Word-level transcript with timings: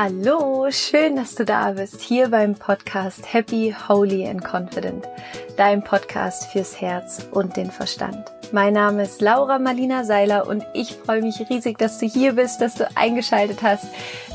Hallo, 0.00 0.68
schön, 0.70 1.16
dass 1.16 1.34
du 1.34 1.44
da 1.44 1.72
bist, 1.72 2.00
hier 2.00 2.28
beim 2.28 2.54
Podcast 2.54 3.34
Happy, 3.34 3.74
Holy 3.88 4.28
and 4.28 4.44
Confident, 4.44 5.08
dein 5.56 5.82
Podcast 5.82 6.52
fürs 6.52 6.80
Herz 6.80 7.26
und 7.32 7.56
den 7.56 7.72
Verstand. 7.72 8.37
Mein 8.50 8.72
Name 8.72 9.02
ist 9.02 9.20
Laura 9.20 9.58
Marlina 9.58 10.04
Seiler 10.04 10.46
und 10.46 10.64
ich 10.72 10.94
freue 10.94 11.20
mich 11.20 11.38
riesig, 11.50 11.76
dass 11.76 11.98
du 11.98 12.06
hier 12.06 12.32
bist, 12.32 12.62
dass 12.62 12.76
du 12.76 12.88
eingeschaltet 12.94 13.62
hast, 13.62 13.88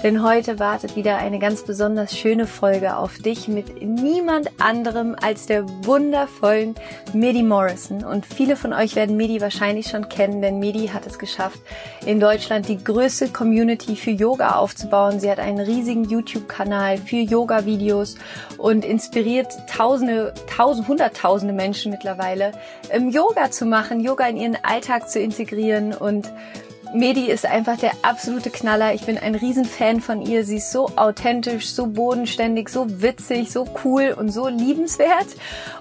denn 0.04 0.22
heute 0.22 0.60
wartet 0.60 0.96
wieder 0.96 1.18
eine 1.18 1.40
ganz 1.40 1.64
besonders 1.64 2.16
schöne 2.16 2.46
Folge 2.46 2.96
auf 2.96 3.18
dich 3.18 3.48
mit 3.48 3.82
niemand 3.82 4.52
anderem 4.62 5.16
als 5.20 5.48
der 5.48 5.66
wundervollen 5.86 6.76
Medi 7.14 7.42
Morrison. 7.42 8.04
Und 8.04 8.28
viele 8.28 8.56
von 8.56 8.72
euch 8.72 8.96
werden 8.96 9.18
Medi 9.18 9.42
wahrscheinlich 9.42 9.88
schon 9.88 10.10
kennen, 10.10 10.44
denn 10.44 10.60
Medi 10.60 10.90
hat 10.90 11.08
es 11.08 11.18
geschafft, 11.18 11.60
in 12.06 12.20
Deutschland 12.20 12.68
die 12.68 12.84
größte 12.84 13.30
Community 13.30 13.96
für 13.96 14.12
Yoga 14.12 14.58
aufzubauen. 14.58 15.20
Sie 15.20 15.32
hat 15.32 15.40
einen 15.40 15.60
riesigen 15.60 16.04
YouTube-Kanal 16.04 16.98
für 17.00 17.18
Yoga-Videos 17.18 18.18
und 18.60 18.86
inspiriert 18.86 19.48
Tausende, 19.68 20.36
Tausend, 20.56 20.88
Hunderttausende 20.88 21.54
Menschen 21.54 21.92
mittlerweile, 21.92 22.52
ähm, 22.92 23.10
Yoga 23.10 23.50
zu 23.50 23.66
machen, 23.66 24.03
Yoga 24.04 24.28
in 24.28 24.38
ihren 24.38 24.58
Alltag 24.64 25.10
zu 25.10 25.20
integrieren 25.20 25.94
und 25.94 26.32
Medi 26.96 27.32
ist 27.32 27.48
einfach 27.48 27.78
der 27.78 27.92
absolute 28.04 28.52
Knaller. 28.52 28.94
Ich 28.94 29.08
bin 29.08 29.18
ein 29.18 29.34
Riesenfan 29.34 30.00
von 30.00 30.22
ihr. 30.22 30.46
Sie 30.46 30.58
ist 30.58 30.72
so 30.72 30.90
authentisch, 30.96 31.72
so 31.72 31.88
bodenständig, 31.88 32.70
so 32.70 33.02
witzig, 33.02 33.52
so 33.52 33.68
cool 33.84 34.16
und 34.16 34.30
so 34.30 34.48
liebenswert. 34.48 35.26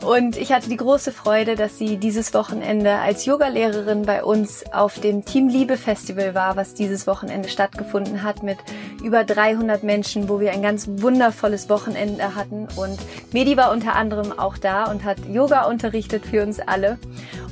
Und 0.06 0.38
ich 0.38 0.52
hatte 0.52 0.70
die 0.70 0.78
große 0.78 1.12
Freude, 1.12 1.54
dass 1.54 1.76
sie 1.76 1.98
dieses 1.98 2.32
Wochenende 2.32 2.94
als 2.94 3.26
Yogalehrerin 3.26 4.06
bei 4.06 4.24
uns 4.24 4.64
auf 4.72 5.00
dem 5.00 5.26
Team 5.26 5.48
Liebe 5.48 5.76
Festival 5.76 6.34
war, 6.34 6.56
was 6.56 6.72
dieses 6.72 7.06
Wochenende 7.06 7.50
stattgefunden 7.50 8.22
hat 8.22 8.42
mit 8.42 8.56
über 9.04 9.22
300 9.22 9.82
Menschen, 9.82 10.30
wo 10.30 10.40
wir 10.40 10.52
ein 10.52 10.62
ganz 10.62 10.88
wundervolles 10.88 11.68
Wochenende 11.68 12.34
hatten. 12.34 12.68
Und 12.76 12.98
Medi 13.32 13.58
war 13.58 13.70
unter 13.70 13.96
anderem 13.96 14.38
auch 14.38 14.56
da 14.56 14.90
und 14.90 15.04
hat 15.04 15.18
Yoga 15.30 15.66
unterrichtet 15.66 16.24
für 16.24 16.42
uns 16.42 16.58
alle. 16.58 16.98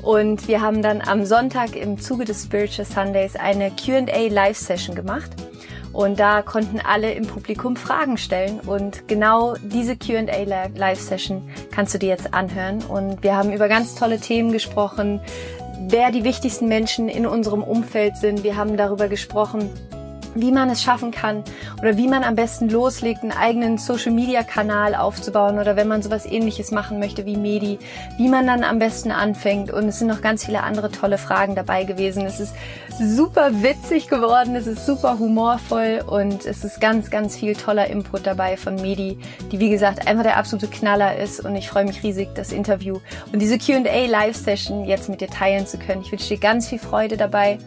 Und 0.02 0.48
wir 0.48 0.60
haben 0.60 0.82
dann 0.82 1.02
am 1.02 1.24
Sonntag 1.24 1.76
im 1.76 1.98
Zuge 1.98 2.24
des 2.24 2.44
Spiritual 2.44 2.86
Sundays 2.86 3.36
eine 3.36 3.70
QA 3.70 4.28
Live 4.28 4.56
Session 4.56 4.94
gemacht. 4.94 5.30
Und 5.92 6.20
da 6.20 6.42
konnten 6.42 6.80
alle 6.80 7.12
im 7.12 7.26
Publikum 7.26 7.76
Fragen 7.76 8.16
stellen. 8.16 8.60
Und 8.60 9.08
genau 9.08 9.54
diese 9.62 9.96
QA 9.96 10.68
Live 10.74 11.00
Session 11.00 11.42
kannst 11.70 11.94
du 11.94 11.98
dir 11.98 12.08
jetzt 12.08 12.32
anhören. 12.32 12.82
Und 12.84 13.22
wir 13.22 13.36
haben 13.36 13.52
über 13.52 13.68
ganz 13.68 13.94
tolle 13.94 14.20
Themen 14.20 14.52
gesprochen, 14.52 15.20
wer 15.88 16.10
die 16.12 16.24
wichtigsten 16.24 16.68
Menschen 16.68 17.08
in 17.08 17.26
unserem 17.26 17.62
Umfeld 17.62 18.16
sind. 18.16 18.44
Wir 18.44 18.56
haben 18.56 18.76
darüber 18.76 19.08
gesprochen, 19.08 19.70
wie 20.34 20.52
man 20.52 20.70
es 20.70 20.82
schaffen 20.82 21.10
kann 21.10 21.42
oder 21.80 21.96
wie 21.96 22.08
man 22.08 22.24
am 22.24 22.34
besten 22.34 22.68
loslegt, 22.68 23.22
einen 23.22 23.32
eigenen 23.32 23.78
Social-Media-Kanal 23.78 24.94
aufzubauen 24.94 25.58
oder 25.58 25.76
wenn 25.76 25.88
man 25.88 26.02
sowas 26.02 26.26
ähnliches 26.26 26.70
machen 26.70 26.98
möchte 26.98 27.26
wie 27.26 27.36
Medi, 27.36 27.78
wie 28.16 28.28
man 28.28 28.46
dann 28.46 28.64
am 28.64 28.78
besten 28.78 29.10
anfängt. 29.10 29.70
Und 29.70 29.88
es 29.88 29.98
sind 29.98 30.08
noch 30.08 30.22
ganz 30.22 30.44
viele 30.44 30.62
andere 30.62 30.90
tolle 30.90 31.18
Fragen 31.18 31.54
dabei 31.54 31.84
gewesen. 31.84 32.24
Es 32.24 32.40
ist 32.40 32.54
super 32.98 33.62
witzig 33.62 34.08
geworden, 34.08 34.54
es 34.56 34.66
ist 34.66 34.84
super 34.84 35.18
humorvoll 35.18 36.02
und 36.06 36.44
es 36.44 36.64
ist 36.64 36.80
ganz, 36.80 37.10
ganz 37.10 37.36
viel 37.36 37.54
toller 37.54 37.88
Input 37.88 38.26
dabei 38.26 38.56
von 38.56 38.76
Medi, 38.76 39.18
die 39.50 39.58
wie 39.58 39.70
gesagt 39.70 40.06
einfach 40.06 40.22
der 40.22 40.36
absolute 40.36 40.68
Knaller 40.68 41.16
ist 41.16 41.44
und 41.44 41.56
ich 41.56 41.68
freue 41.68 41.84
mich 41.84 42.02
riesig, 42.02 42.28
das 42.34 42.52
Interview 42.52 43.00
und 43.32 43.40
diese 43.40 43.58
Q&A 43.58 44.06
Live-Session 44.06 44.84
jetzt 44.84 45.08
mit 45.08 45.20
dir 45.20 45.28
teilen 45.28 45.66
zu 45.66 45.78
können. 45.78 46.02
Ich 46.02 46.12
wünsche 46.12 46.28
dir 46.28 46.38
ganz 46.38 46.68
viel 46.68 46.78
Freude 46.78 47.16
dabei. 47.16 47.58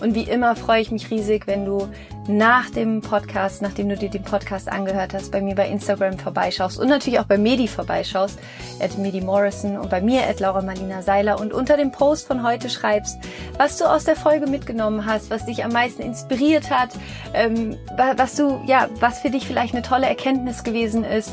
Und 0.00 0.14
wie 0.14 0.22
immer 0.22 0.56
freue 0.56 0.80
ich 0.80 0.90
mich 0.90 1.10
riesig, 1.10 1.46
wenn 1.46 1.64
du 1.64 1.88
nach 2.28 2.70
dem 2.70 3.00
Podcast, 3.00 3.62
nachdem 3.62 3.88
du 3.88 3.96
dir 3.96 4.10
den 4.10 4.22
Podcast 4.22 4.68
angehört 4.68 5.14
hast, 5.14 5.32
bei 5.32 5.40
mir 5.40 5.54
bei 5.54 5.68
Instagram 5.68 6.18
vorbeischaust 6.18 6.78
und 6.78 6.88
natürlich 6.88 7.18
auch 7.18 7.24
bei 7.24 7.38
Medi 7.38 7.66
vorbeischaust, 7.66 8.38
at 8.80 8.98
Medi 8.98 9.20
Morrison 9.20 9.78
und 9.78 9.90
bei 9.90 10.00
mir 10.00 10.28
at 10.28 10.40
Laura 10.40 10.60
Marlina 10.60 11.02
Seiler 11.02 11.40
und 11.40 11.52
unter 11.52 11.76
dem 11.76 11.90
Post 11.90 12.26
von 12.26 12.46
heute 12.46 12.68
schreibst, 12.68 13.18
was 13.56 13.78
du 13.78 13.86
aus 13.86 14.04
der 14.04 14.16
Folge 14.16 14.46
mitgenommen 14.46 15.06
hast, 15.06 15.30
was 15.30 15.46
dich 15.46 15.64
am 15.64 15.72
meisten 15.72 16.02
inspiriert 16.02 16.70
hat, 16.70 16.90
ähm, 17.32 17.76
was 18.16 18.36
du, 18.36 18.60
ja, 18.66 18.88
was 19.00 19.20
für 19.20 19.30
dich 19.30 19.46
vielleicht 19.46 19.74
eine 19.74 19.82
tolle 19.82 20.06
Erkenntnis 20.06 20.64
gewesen 20.64 21.04
ist 21.04 21.32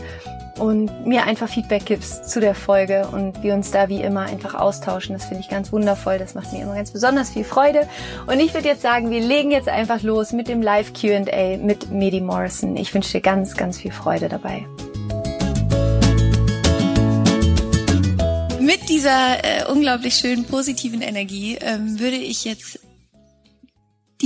und 0.59 1.05
mir 1.05 1.25
einfach 1.25 1.49
Feedback 1.49 1.85
gibst 1.85 2.29
zu 2.29 2.39
der 2.39 2.55
Folge 2.55 3.07
und 3.11 3.43
wir 3.43 3.53
uns 3.53 3.71
da 3.71 3.89
wie 3.89 4.01
immer 4.01 4.21
einfach 4.21 4.53
austauschen. 4.53 5.13
Das 5.13 5.25
finde 5.25 5.41
ich 5.41 5.49
ganz 5.49 5.71
wundervoll. 5.71 6.17
Das 6.17 6.33
macht 6.33 6.53
mir 6.53 6.61
immer 6.61 6.75
ganz 6.75 6.91
besonders 6.91 7.29
viel 7.29 7.43
Freude. 7.43 7.87
Und 8.27 8.39
ich 8.39 8.53
würde 8.53 8.67
jetzt 8.67 8.81
sagen, 8.81 9.09
wir 9.09 9.19
legen 9.19 9.51
jetzt 9.51 9.67
einfach 9.67 10.01
los 10.01 10.31
mit 10.31 10.47
dem 10.47 10.61
Live 10.61 10.93
Q&A 10.93 11.57
mit 11.57 11.91
Medi 11.91 12.21
Morrison. 12.21 12.77
Ich 12.77 12.93
wünsche 12.93 13.11
dir 13.11 13.21
ganz, 13.21 13.55
ganz 13.55 13.79
viel 13.79 13.91
Freude 13.91 14.29
dabei. 14.29 14.65
Mit 18.59 18.89
dieser 18.89 19.43
äh, 19.43 19.71
unglaublich 19.71 20.15
schönen 20.15 20.45
positiven 20.45 21.01
Energie 21.01 21.57
ähm, 21.61 21.99
würde 21.99 22.15
ich 22.15 22.45
jetzt 22.45 22.79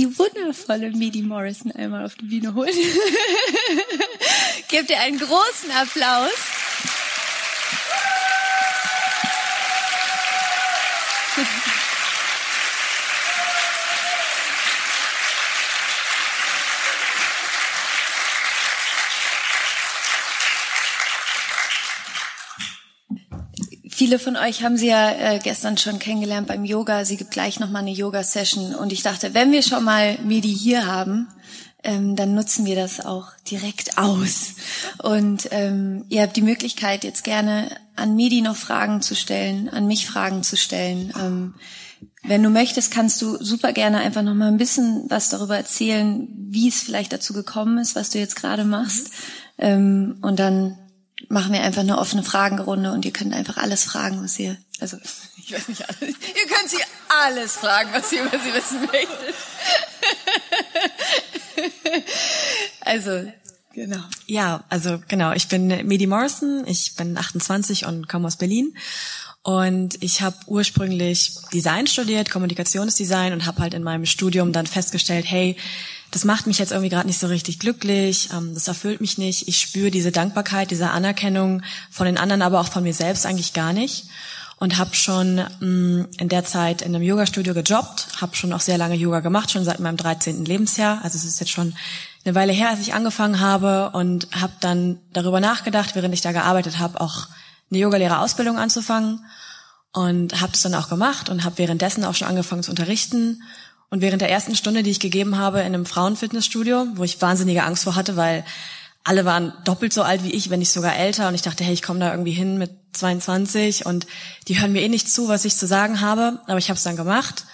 die 0.00 0.18
wundervolle 0.18 0.90
Medi 0.92 1.20
Morrison 1.20 1.72
einmal 1.72 2.06
auf 2.06 2.14
die 2.14 2.24
Bühne 2.24 2.54
holen. 2.54 2.72
Gebt 4.68 4.88
ihr 4.88 4.98
einen 4.98 5.18
großen 5.18 5.70
Applaus. 5.72 6.59
Viele 24.10 24.18
von 24.18 24.36
euch 24.36 24.64
haben 24.64 24.76
sie 24.76 24.88
ja 24.88 25.08
äh, 25.12 25.38
gestern 25.38 25.78
schon 25.78 26.00
kennengelernt 26.00 26.48
beim 26.48 26.64
Yoga. 26.64 27.04
Sie 27.04 27.16
gibt 27.16 27.30
gleich 27.30 27.60
nochmal 27.60 27.82
eine 27.82 27.92
Yoga-Session. 27.92 28.74
Und 28.74 28.92
ich 28.92 29.04
dachte, 29.04 29.34
wenn 29.34 29.52
wir 29.52 29.62
schon 29.62 29.84
mal 29.84 30.18
Medi 30.24 30.52
hier 30.52 30.84
haben, 30.84 31.28
ähm, 31.84 32.16
dann 32.16 32.34
nutzen 32.34 32.66
wir 32.66 32.74
das 32.74 32.98
auch 32.98 33.28
direkt 33.48 33.98
aus. 33.98 34.54
Und 35.00 35.46
ähm, 35.52 36.06
ihr 36.08 36.22
habt 36.22 36.34
die 36.34 36.42
Möglichkeit, 36.42 37.04
jetzt 37.04 37.22
gerne 37.22 37.70
an 37.94 38.16
Medi 38.16 38.40
noch 38.40 38.56
Fragen 38.56 39.00
zu 39.00 39.14
stellen, 39.14 39.68
an 39.68 39.86
mich 39.86 40.08
Fragen 40.08 40.42
zu 40.42 40.56
stellen. 40.56 41.12
Ähm, 41.16 41.54
wenn 42.24 42.42
du 42.42 42.50
möchtest, 42.50 42.90
kannst 42.90 43.22
du 43.22 43.36
super 43.40 43.72
gerne 43.72 43.98
einfach 43.98 44.22
noch 44.22 44.34
mal 44.34 44.48
ein 44.48 44.58
bisschen 44.58 45.04
was 45.08 45.28
darüber 45.28 45.56
erzählen, 45.56 46.26
wie 46.36 46.66
es 46.66 46.82
vielleicht 46.82 47.12
dazu 47.12 47.32
gekommen 47.32 47.78
ist, 47.78 47.94
was 47.94 48.10
du 48.10 48.18
jetzt 48.18 48.34
gerade 48.34 48.64
machst. 48.64 49.12
Ähm, 49.56 50.18
und 50.20 50.40
dann 50.40 50.79
machen 51.28 51.52
wir 51.52 51.62
einfach 51.62 51.82
eine 51.82 51.98
offene 51.98 52.22
Fragenrunde 52.22 52.92
und 52.92 53.04
ihr 53.04 53.12
könnt 53.12 53.34
einfach 53.34 53.56
alles 53.56 53.84
fragen, 53.84 54.22
was 54.22 54.38
ihr, 54.38 54.56
also 54.80 54.96
ich 55.36 55.52
weiß 55.52 55.68
nicht 55.68 55.88
alles, 55.88 56.00
ihr 56.02 56.46
könnt 56.46 56.70
sie 56.70 56.82
alles 57.08 57.56
fragen, 57.56 57.90
was 57.92 58.12
ihr 58.12 58.22
über 58.22 58.38
sie 58.38 58.54
wissen 58.54 58.80
möchtet. 58.80 59.34
also, 62.80 63.32
genau. 63.74 64.02
Ja, 64.26 64.64
also 64.68 65.00
genau, 65.08 65.32
ich 65.32 65.48
bin 65.48 65.66
Medi 65.86 66.06
Morrison, 66.06 66.64
ich 66.66 66.96
bin 66.96 67.18
28 67.18 67.86
und 67.86 68.08
komme 68.08 68.26
aus 68.26 68.36
Berlin. 68.36 68.74
Und 69.42 70.02
ich 70.02 70.20
habe 70.20 70.36
ursprünglich 70.46 71.32
Design 71.52 71.86
studiert, 71.86 72.30
Kommunikationsdesign 72.30 73.32
und 73.32 73.46
habe 73.46 73.62
halt 73.62 73.72
in 73.72 73.82
meinem 73.82 74.04
Studium 74.04 74.52
dann 74.52 74.66
festgestellt, 74.66 75.24
hey, 75.26 75.56
das 76.10 76.24
macht 76.24 76.46
mich 76.46 76.58
jetzt 76.58 76.72
irgendwie 76.72 76.90
gerade 76.90 77.06
nicht 77.06 77.20
so 77.20 77.26
richtig 77.26 77.58
glücklich, 77.58 78.30
ähm, 78.32 78.54
das 78.54 78.68
erfüllt 78.68 79.00
mich 79.00 79.18
nicht. 79.18 79.48
Ich 79.48 79.60
spüre 79.60 79.90
diese 79.90 80.12
Dankbarkeit, 80.12 80.70
diese 80.70 80.90
Anerkennung 80.90 81.62
von 81.90 82.06
den 82.06 82.18
anderen, 82.18 82.42
aber 82.42 82.60
auch 82.60 82.68
von 82.68 82.82
mir 82.82 82.94
selbst 82.94 83.26
eigentlich 83.26 83.52
gar 83.52 83.72
nicht 83.72 84.06
und 84.60 84.76
habe 84.76 84.94
schon 84.94 85.36
mh, 85.36 85.46
mm, 85.60 86.08
in 86.18 86.28
der 86.28 86.44
Zeit 86.44 86.82
in 86.82 86.94
einem 86.94 87.02
Yoga-Studio 87.02 87.54
gejobbt, 87.54 88.20
habe 88.20 88.36
schon 88.36 88.52
auch 88.52 88.60
sehr 88.60 88.78
lange 88.78 88.94
Yoga 88.94 89.20
gemacht, 89.20 89.50
schon 89.50 89.64
seit 89.64 89.80
meinem 89.80 89.96
13. 89.96 90.44
Lebensjahr. 90.44 91.00
Also 91.02 91.16
es 91.16 91.24
ist 91.24 91.40
jetzt 91.40 91.50
schon 91.50 91.74
eine 92.24 92.34
Weile 92.34 92.52
her, 92.52 92.68
als 92.68 92.80
ich 92.80 92.92
angefangen 92.92 93.40
habe 93.40 93.90
und 93.94 94.28
habe 94.38 94.52
dann 94.60 94.98
darüber 95.14 95.40
nachgedacht, 95.40 95.94
während 95.94 96.12
ich 96.12 96.20
da 96.20 96.32
gearbeitet 96.32 96.78
habe, 96.78 97.00
auch 97.00 97.28
eine 97.70 97.80
Yogalehrerausbildung 97.80 98.58
anzufangen 98.58 99.24
und 99.92 100.40
habe 100.40 100.52
es 100.52 100.60
dann 100.60 100.74
auch 100.74 100.90
gemacht 100.90 101.30
und 101.30 101.44
habe 101.44 101.56
währenddessen 101.58 102.04
auch 102.04 102.14
schon 102.14 102.28
angefangen 102.28 102.62
zu 102.62 102.70
unterrichten. 102.70 103.42
Und 103.90 104.00
während 104.00 104.22
der 104.22 104.30
ersten 104.30 104.54
Stunde, 104.54 104.84
die 104.84 104.90
ich 104.90 105.00
gegeben 105.00 105.36
habe 105.36 105.60
in 105.60 105.66
einem 105.66 105.84
Frauenfitnessstudio, 105.84 106.86
wo 106.94 107.02
ich 107.02 107.20
wahnsinnige 107.20 107.64
Angst 107.64 107.84
vor 107.84 107.96
hatte, 107.96 108.16
weil 108.16 108.44
alle 109.02 109.24
waren 109.24 109.52
doppelt 109.64 109.92
so 109.92 110.02
alt 110.02 110.22
wie 110.22 110.32
ich, 110.32 110.48
wenn 110.48 110.60
nicht 110.60 110.72
sogar 110.72 110.94
älter. 110.94 111.26
Und 111.26 111.34
ich 111.34 111.42
dachte, 111.42 111.64
hey, 111.64 111.74
ich 111.74 111.82
komme 111.82 111.98
da 111.98 112.12
irgendwie 112.12 112.32
hin 112.32 112.56
mit 112.56 112.70
22 112.92 113.86
und 113.86 114.06
die 114.46 114.60
hören 114.60 114.72
mir 114.72 114.82
eh 114.82 114.88
nicht 114.88 115.10
zu, 115.10 115.28
was 115.28 115.44
ich 115.44 115.56
zu 115.56 115.66
sagen 115.66 116.00
habe. 116.00 116.40
Aber 116.46 116.58
ich 116.58 116.68
habe 116.68 116.76
es 116.76 116.84
dann 116.84 116.96
gemacht. 116.96 117.44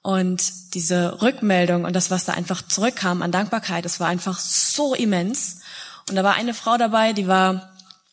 Und 0.00 0.74
diese 0.74 1.20
Rückmeldung 1.22 1.84
und 1.84 1.94
das, 1.94 2.10
was 2.10 2.24
da 2.24 2.32
einfach 2.32 2.62
zurückkam 2.62 3.22
an 3.22 3.32
Dankbarkeit, 3.32 3.84
das 3.84 4.00
war 4.00 4.08
einfach 4.08 4.38
so 4.38 4.94
immens. 4.94 5.60
Und 6.08 6.16
da 6.16 6.24
war 6.24 6.34
eine 6.34 6.54
Frau 6.54 6.76
dabei, 6.76 7.12
die 7.12 7.26
war, 7.26 7.70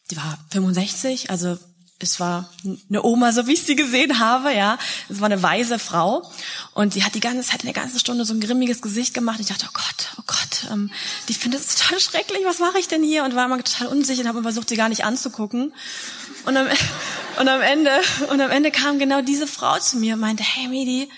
die 0.09 0.17
war 0.17 0.37
65, 0.51 1.29
also 1.29 1.57
es 2.03 2.19
war 2.19 2.49
eine 2.89 3.03
Oma, 3.03 3.31
so 3.31 3.47
wie 3.47 3.53
ich 3.53 3.63
sie 3.63 3.75
gesehen 3.75 4.19
habe, 4.19 4.53
ja. 4.53 4.77
Es 5.09 5.19
war 5.19 5.27
eine 5.27 5.41
weise 5.41 5.79
Frau 5.79 6.29
und 6.73 6.95
die 6.95 7.03
hat 7.03 7.15
die 7.15 7.19
ganze 7.19 7.47
Zeit, 7.47 7.63
eine 7.63 7.73
ganze 7.73 7.99
Stunde 7.99 8.25
so 8.25 8.33
ein 8.33 8.39
grimmiges 8.39 8.81
Gesicht 8.81 9.13
gemacht. 9.13 9.39
Ich 9.39 9.47
dachte, 9.47 9.65
oh 9.67 9.73
Gott, 9.73 10.11
oh 10.17 10.23
Gott, 10.25 10.71
ähm, 10.71 10.91
die 11.29 11.33
findet 11.33 11.61
es 11.61 11.75
total 11.75 11.99
schrecklich. 11.99 12.41
Was 12.45 12.59
mache 12.59 12.79
ich 12.79 12.87
denn 12.87 13.03
hier? 13.03 13.23
Und 13.23 13.35
war 13.35 13.45
immer 13.45 13.63
total 13.63 13.87
unsicher 13.87 14.21
und 14.21 14.27
habe 14.27 14.41
versucht, 14.41 14.69
sie 14.69 14.77
gar 14.77 14.89
nicht 14.89 15.05
anzugucken. 15.05 15.73
Und 16.45 16.57
am, 16.57 16.67
und 17.39 17.47
am 17.47 17.61
Ende 17.61 17.91
und 18.29 18.41
am 18.41 18.51
Ende 18.51 18.71
kam 18.71 18.99
genau 18.99 19.21
diese 19.21 19.47
Frau 19.47 19.79
zu 19.79 19.97
mir 19.97 20.15
und 20.15 20.19
meinte, 20.21 20.43
hey 20.43 20.67
Medi, 20.67 21.09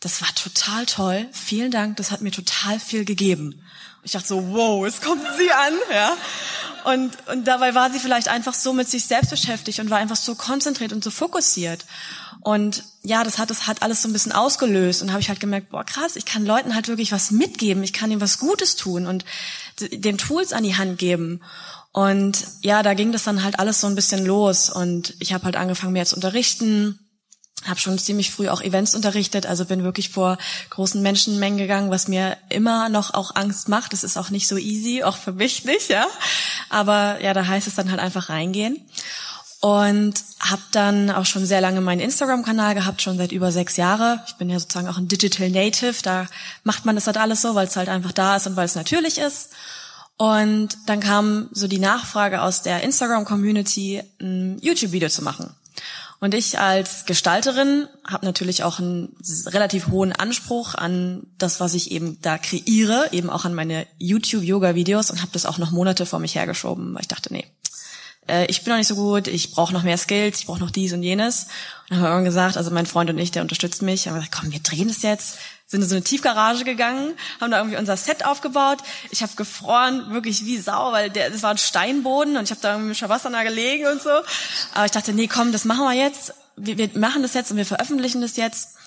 das 0.00 0.22
war 0.22 0.34
total 0.34 0.86
toll. 0.86 1.28
Vielen 1.32 1.70
Dank, 1.70 1.96
das 1.96 2.10
hat 2.10 2.22
mir 2.22 2.30
total 2.30 2.80
viel 2.80 3.04
gegeben. 3.04 3.62
Ich 4.02 4.12
dachte 4.12 4.28
so, 4.28 4.52
wow, 4.52 4.86
es 4.86 5.00
kommt 5.00 5.26
sie 5.38 5.50
an, 5.50 5.74
ja. 5.92 6.16
Und, 6.84 7.16
und 7.28 7.44
dabei 7.46 7.74
war 7.74 7.90
sie 7.90 7.98
vielleicht 7.98 8.28
einfach 8.28 8.54
so 8.54 8.72
mit 8.72 8.88
sich 8.88 9.04
selbst 9.04 9.30
beschäftigt 9.30 9.80
und 9.80 9.90
war 9.90 9.98
einfach 9.98 10.16
so 10.16 10.34
konzentriert 10.34 10.92
und 10.92 11.04
so 11.04 11.10
fokussiert. 11.10 11.84
Und 12.42 12.84
ja, 13.02 13.22
das 13.22 13.38
hat, 13.38 13.50
das 13.50 13.66
hat 13.66 13.82
alles 13.82 14.00
so 14.02 14.08
ein 14.08 14.14
bisschen 14.14 14.32
ausgelöst 14.32 15.02
und 15.02 15.10
habe 15.10 15.20
ich 15.20 15.28
halt 15.28 15.40
gemerkt, 15.40 15.70
boah, 15.70 15.84
krass, 15.84 16.16
ich 16.16 16.24
kann 16.24 16.46
Leuten 16.46 16.74
halt 16.74 16.88
wirklich 16.88 17.12
was 17.12 17.30
mitgeben, 17.30 17.82
ich 17.82 17.92
kann 17.92 18.10
ihnen 18.10 18.20
was 18.20 18.38
Gutes 18.38 18.76
tun 18.76 19.06
und 19.06 19.24
den 19.80 20.16
Tools 20.16 20.52
an 20.52 20.64
die 20.64 20.76
Hand 20.76 20.98
geben. 20.98 21.42
Und 21.92 22.44
ja, 22.62 22.82
da 22.82 22.94
ging 22.94 23.12
das 23.12 23.24
dann 23.24 23.42
halt 23.42 23.58
alles 23.58 23.80
so 23.80 23.88
ein 23.88 23.94
bisschen 23.94 24.24
los 24.24 24.70
und 24.70 25.14
ich 25.18 25.32
habe 25.32 25.44
halt 25.44 25.56
angefangen, 25.56 25.92
mehr 25.92 26.06
zu 26.06 26.14
unterrichten, 26.14 26.99
habe 27.66 27.78
schon 27.78 27.98
ziemlich 27.98 28.30
früh 28.30 28.48
auch 28.48 28.62
Events 28.62 28.94
unterrichtet, 28.94 29.46
also 29.46 29.64
bin 29.64 29.84
wirklich 29.84 30.10
vor 30.10 30.38
großen 30.70 31.02
Menschenmengen 31.02 31.58
gegangen, 31.58 31.90
was 31.90 32.08
mir 32.08 32.36
immer 32.48 32.88
noch 32.88 33.12
auch 33.12 33.34
Angst 33.34 33.68
macht. 33.68 33.92
Das 33.92 34.04
ist 34.04 34.16
auch 34.16 34.30
nicht 34.30 34.48
so 34.48 34.56
easy, 34.56 35.02
auch 35.02 35.16
für 35.16 35.32
mich 35.32 35.64
nicht, 35.64 35.88
ja. 35.88 36.06
Aber 36.70 37.22
ja, 37.22 37.34
da 37.34 37.46
heißt 37.46 37.66
es 37.66 37.74
dann 37.74 37.90
halt 37.90 38.00
einfach 38.00 38.28
reingehen. 38.28 38.80
Und 39.60 40.14
habe 40.40 40.62
dann 40.72 41.10
auch 41.10 41.26
schon 41.26 41.44
sehr 41.44 41.60
lange 41.60 41.82
meinen 41.82 42.00
Instagram-Kanal 42.00 42.74
gehabt, 42.74 43.02
schon 43.02 43.18
seit 43.18 43.30
über 43.30 43.52
sechs 43.52 43.76
Jahre. 43.76 44.24
Ich 44.26 44.36
bin 44.36 44.48
ja 44.48 44.58
sozusagen 44.58 44.88
auch 44.88 44.96
ein 44.96 45.06
Digital 45.06 45.50
Native, 45.50 45.96
da 46.02 46.26
macht 46.64 46.86
man 46.86 46.94
das 46.94 47.06
halt 47.06 47.18
alles 47.18 47.42
so, 47.42 47.54
weil 47.54 47.66
es 47.66 47.76
halt 47.76 47.90
einfach 47.90 48.12
da 48.12 48.36
ist 48.36 48.46
und 48.46 48.56
weil 48.56 48.64
es 48.64 48.74
natürlich 48.74 49.18
ist. 49.18 49.50
Und 50.16 50.78
dann 50.86 51.00
kam 51.00 51.48
so 51.52 51.68
die 51.68 51.78
Nachfrage 51.78 52.40
aus 52.40 52.62
der 52.62 52.82
Instagram-Community, 52.82 54.02
ein 54.18 54.58
YouTube-Video 54.60 55.10
zu 55.10 55.22
machen. 55.22 55.54
Und 56.20 56.34
ich 56.34 56.58
als 56.58 57.06
Gestalterin 57.06 57.88
habe 58.06 58.26
natürlich 58.26 58.62
auch 58.62 58.78
einen 58.78 59.16
relativ 59.46 59.88
hohen 59.88 60.12
Anspruch 60.12 60.74
an 60.74 61.26
das, 61.38 61.60
was 61.60 61.72
ich 61.72 61.90
eben 61.90 62.18
da 62.20 62.36
kreiere, 62.36 63.08
eben 63.12 63.30
auch 63.30 63.46
an 63.46 63.54
meine 63.54 63.86
YouTube-Yoga-Videos 63.98 65.10
und 65.10 65.22
habe 65.22 65.32
das 65.32 65.46
auch 65.46 65.56
noch 65.56 65.70
Monate 65.70 66.04
vor 66.04 66.18
mich 66.18 66.34
hergeschoben, 66.34 66.92
weil 66.92 67.00
ich 67.00 67.08
dachte, 67.08 67.32
nee, 67.32 67.46
äh, 68.30 68.46
ich 68.46 68.62
bin 68.62 68.72
noch 68.72 68.78
nicht 68.78 68.88
so 68.88 68.94
gut, 68.94 69.28
ich 69.28 69.52
brauche 69.52 69.72
noch 69.72 69.82
mehr 69.82 69.98
Skills, 69.98 70.40
ich 70.40 70.46
brauche 70.46 70.60
noch 70.60 70.70
dies 70.70 70.92
und 70.92 71.02
jenes. 71.02 71.44
Und 71.44 71.50
dann 71.90 71.98
haben 71.98 72.04
wir 72.04 72.08
irgendwann 72.08 72.24
gesagt, 72.24 72.56
also 72.56 72.70
mein 72.70 72.86
Freund 72.86 73.10
und 73.10 73.18
ich, 73.18 73.30
der 73.30 73.42
unterstützt 73.42 73.82
mich, 73.82 74.06
haben 74.06 74.14
gesagt, 74.14 74.36
komm, 74.38 74.52
wir 74.52 74.60
drehen 74.60 74.88
es 74.88 75.02
jetzt 75.02 75.38
sind 75.70 75.82
in 75.82 75.88
so 75.88 75.94
eine 75.94 76.02
Tiefgarage 76.02 76.64
gegangen, 76.64 77.14
haben 77.40 77.52
da 77.52 77.58
irgendwie 77.58 77.76
unser 77.76 77.96
Set 77.96 78.24
aufgebaut. 78.24 78.78
Ich 79.12 79.22
habe 79.22 79.32
gefroren, 79.36 80.10
wirklich 80.10 80.44
wie 80.44 80.58
Sau, 80.58 80.90
weil 80.90 81.10
der, 81.10 81.30
das 81.30 81.44
war 81.44 81.52
ein 81.52 81.58
Steinboden 81.58 82.36
und 82.36 82.44
ich 82.44 82.50
habe 82.50 82.60
da 82.60 82.72
irgendwie 82.72 82.88
mit 82.88 82.98
Shavasana 82.98 83.44
gelegen 83.44 83.86
und 83.86 84.02
so. 84.02 84.10
Aber 84.74 84.84
ich 84.84 84.90
dachte, 84.90 85.12
nee, 85.12 85.28
komm, 85.28 85.52
das 85.52 85.64
machen 85.64 85.84
wir 85.84 85.92
jetzt. 85.92 86.34
Wir, 86.56 86.76
wir 86.76 86.90
machen 86.94 87.22
das 87.22 87.34
jetzt 87.34 87.52
und 87.52 87.56
wir 87.56 87.64
veröffentlichen 87.64 88.20
das 88.20 88.36
jetzt. 88.36 88.79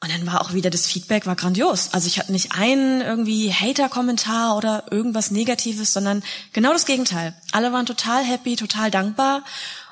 Und 0.00 0.12
dann 0.12 0.26
war 0.26 0.40
auch 0.40 0.52
wieder 0.52 0.70
das 0.70 0.86
Feedback 0.86 1.26
war 1.26 1.34
grandios. 1.34 1.88
Also 1.92 2.06
ich 2.06 2.20
hatte 2.20 2.30
nicht 2.30 2.52
einen 2.52 3.00
irgendwie 3.00 3.52
Hater-Kommentar 3.52 4.56
oder 4.56 4.84
irgendwas 4.92 5.32
Negatives, 5.32 5.92
sondern 5.92 6.22
genau 6.52 6.72
das 6.72 6.86
Gegenteil. 6.86 7.34
Alle 7.50 7.72
waren 7.72 7.84
total 7.84 8.22
happy, 8.22 8.54
total 8.54 8.92
dankbar. 8.92 9.42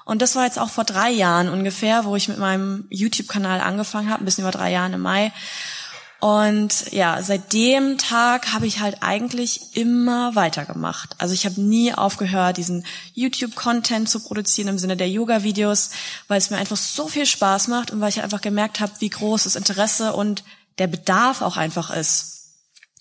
Und 0.05 0.23
das 0.23 0.37
war 0.37 0.45
jetzt 0.45 0.61
auch 0.61 0.71
vor 0.71 0.85
drei 0.85 1.11
Jahren 1.11 1.49
ungefähr, 1.49 2.05
wo 2.05 2.15
ich 2.15 2.29
mit 2.29 2.39
meinem 2.39 2.87
YouTube-Kanal 2.91 3.61
angefangen 3.61 4.09
habe, 4.09 4.23
ein 4.23 4.25
bisschen 4.25 4.45
über 4.45 4.53
drei 4.53 4.71
Jahren 4.71 4.93
im 4.93 5.01
Mai. 5.01 5.33
Und 6.19 6.93
ja, 6.93 7.23
seit 7.23 7.53
dem 7.53 7.99
Tag 7.99 8.53
habe 8.55 8.67
ich 8.67 8.81
halt 8.81 9.03
eigentlich 9.03 9.77
immer 9.77 10.35
weitergemacht. 10.35 11.15
Also 11.19 11.35
ich 11.35 11.45
habe 11.45 11.61
nie 11.61 11.93
aufgehört, 11.93 12.57
diesen 12.57 12.87
YouTube-Content 13.15 14.09
zu 14.09 14.21
produzieren 14.21 14.69
im 14.69 14.79
Sinne 14.79 14.97
der 14.97 15.11
Yoga-Videos, 15.11 15.91
weil 16.27 16.39
es 16.39 16.51
mir 16.51 16.57
einfach 16.57 16.79
so 16.79 17.07
viel 17.07 17.27
Spaß 17.27 17.69
macht 17.69 17.91
und 17.91 18.01
weil 18.01 18.09
ich 18.09 18.23
einfach 18.23 18.41
gemerkt 18.41 18.81
habe, 18.81 18.93
wie 19.01 19.11
groß 19.11 19.45
das 19.45 19.57
Interesse 19.57 20.15
und 20.15 20.43
der 20.79 20.87
Bedarf 20.87 21.43
auch 21.43 21.59
einfach 21.59 21.91
ist. 21.91 22.37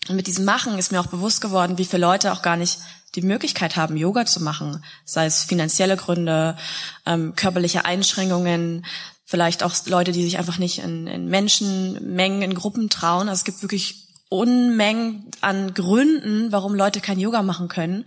Und 0.09 0.17
mit 0.17 0.27
diesem 0.27 0.45
Machen 0.45 0.77
ist 0.77 0.91
mir 0.91 0.99
auch 0.99 1.07
bewusst 1.07 1.41
geworden, 1.41 1.77
wie 1.77 1.85
viele 1.85 2.05
Leute 2.05 2.33
auch 2.33 2.41
gar 2.41 2.57
nicht 2.57 2.79
die 3.15 3.21
Möglichkeit 3.21 3.77
haben, 3.77 3.95
Yoga 3.95 4.25
zu 4.25 4.43
machen, 4.43 4.83
sei 5.05 5.25
es 5.25 5.43
finanzielle 5.43 5.95
Gründe, 5.95 6.57
ähm, 7.05 7.33
körperliche 7.35 7.85
Einschränkungen, 7.85 8.85
vielleicht 9.25 9.63
auch 9.63 9.73
Leute, 9.87 10.11
die 10.11 10.23
sich 10.23 10.37
einfach 10.37 10.59
nicht 10.59 10.79
in, 10.79 11.07
in 11.07 11.27
Menschenmengen, 11.27 12.43
in 12.43 12.53
Gruppen 12.53 12.89
trauen. 12.89 13.27
Also 13.27 13.39
es 13.39 13.43
gibt 13.43 13.63
wirklich 13.63 14.07
Unmengen 14.29 15.29
an 15.41 15.73
Gründen, 15.73 16.51
warum 16.51 16.75
Leute 16.75 17.01
kein 17.01 17.19
Yoga 17.19 17.41
machen 17.41 17.67
können. 17.67 18.05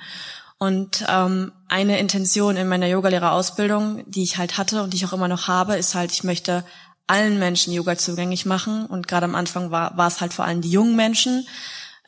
Und 0.59 1.05
ähm, 1.09 1.53
eine 1.69 1.99
Intention 1.99 2.57
in 2.57 2.69
meiner 2.69 2.89
Yogalehrerausbildung, 2.89 4.05
die 4.11 4.23
ich 4.23 4.39
halt 4.39 4.59
hatte 4.59 4.83
und 4.83 4.93
die 4.93 4.97
ich 4.97 5.07
auch 5.07 5.13
immer 5.13 5.29
noch 5.29 5.47
habe, 5.47 5.77
ist 5.77 5.95
halt, 5.95 6.13
ich 6.13 6.25
möchte 6.25 6.65
allen 7.07 7.39
Menschen 7.39 7.73
Yoga 7.73 7.97
zugänglich 7.97 8.47
machen. 8.47 8.87
Und 8.87 9.09
gerade 9.09 9.25
am 9.25 9.35
Anfang 9.35 9.71
war, 9.71 9.97
war 9.97 10.09
es 10.09 10.21
halt 10.21 10.33
vor 10.33 10.45
allem 10.45 10.61
die 10.61 10.71
jungen 10.71 10.97
Menschen, 10.97 11.47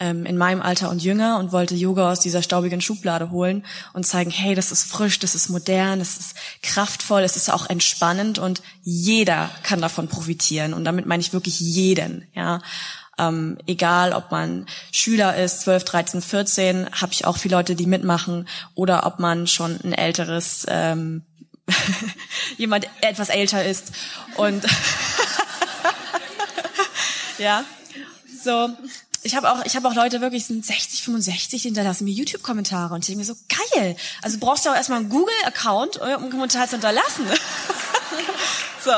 ähm, 0.00 0.24
in 0.24 0.38
meinem 0.38 0.62
Alter 0.62 0.90
und 0.90 1.02
jünger 1.02 1.38
und 1.38 1.52
wollte 1.52 1.74
Yoga 1.74 2.10
aus 2.10 2.20
dieser 2.20 2.42
staubigen 2.42 2.80
Schublade 2.80 3.30
holen 3.30 3.64
und 3.92 4.06
zeigen, 4.06 4.30
hey, 4.30 4.54
das 4.54 4.72
ist 4.72 4.90
frisch, 4.90 5.18
das 5.18 5.34
ist 5.34 5.50
modern, 5.50 5.98
das 5.98 6.16
ist 6.16 6.34
kraftvoll, 6.62 7.22
es 7.22 7.36
ist 7.36 7.50
auch 7.50 7.68
entspannend 7.68 8.38
und 8.38 8.62
jeder 8.82 9.50
kann 9.62 9.82
davon 9.82 10.08
profitieren. 10.08 10.72
Und 10.72 10.84
damit 10.84 11.04
meine 11.04 11.20
ich 11.20 11.34
wirklich 11.34 11.60
jeden, 11.60 12.26
ja. 12.34 12.62
Ähm, 13.18 13.58
egal, 13.66 14.14
ob 14.14 14.30
man 14.30 14.64
Schüler 14.90 15.36
ist, 15.36 15.60
12, 15.60 15.84
13, 15.84 16.22
14, 16.22 16.88
habe 16.92 17.12
ich 17.12 17.26
auch 17.26 17.36
viele 17.36 17.56
Leute, 17.56 17.74
die 17.74 17.84
mitmachen, 17.84 18.48
oder 18.74 19.04
ob 19.04 19.18
man 19.18 19.46
schon 19.46 19.78
ein 19.84 19.92
älteres, 19.92 20.64
ähm, 20.68 21.26
jemand 22.56 22.88
etwas 23.02 23.28
älter 23.28 23.62
ist 23.62 23.92
und 24.36 24.64
ja, 27.38 27.62
so 28.42 28.70
ich 29.22 29.36
habe 29.36 29.50
auch, 29.50 29.64
ich 29.64 29.76
habe 29.76 29.88
auch 29.88 29.94
Leute 29.94 30.20
wirklich 30.20 30.46
sind 30.46 30.64
60, 30.64 31.02
65, 31.02 31.62
die 31.62 31.68
hinterlassen 31.68 32.04
mir 32.04 32.12
YouTube-Kommentare 32.12 32.94
und 32.94 33.00
ich 33.00 33.06
denke 33.06 33.20
mir 33.20 33.24
so 33.24 33.36
geil. 33.74 33.96
Also 34.22 34.38
brauchst 34.38 34.64
du 34.64 34.70
auch 34.70 34.74
erstmal 34.74 35.00
einen 35.00 35.08
Google-Account, 35.08 35.98
um 35.98 36.06
einen 36.06 36.30
Kommentar 36.30 36.66
zu 36.66 36.72
hinterlassen. 36.72 37.26
so. 38.84 38.92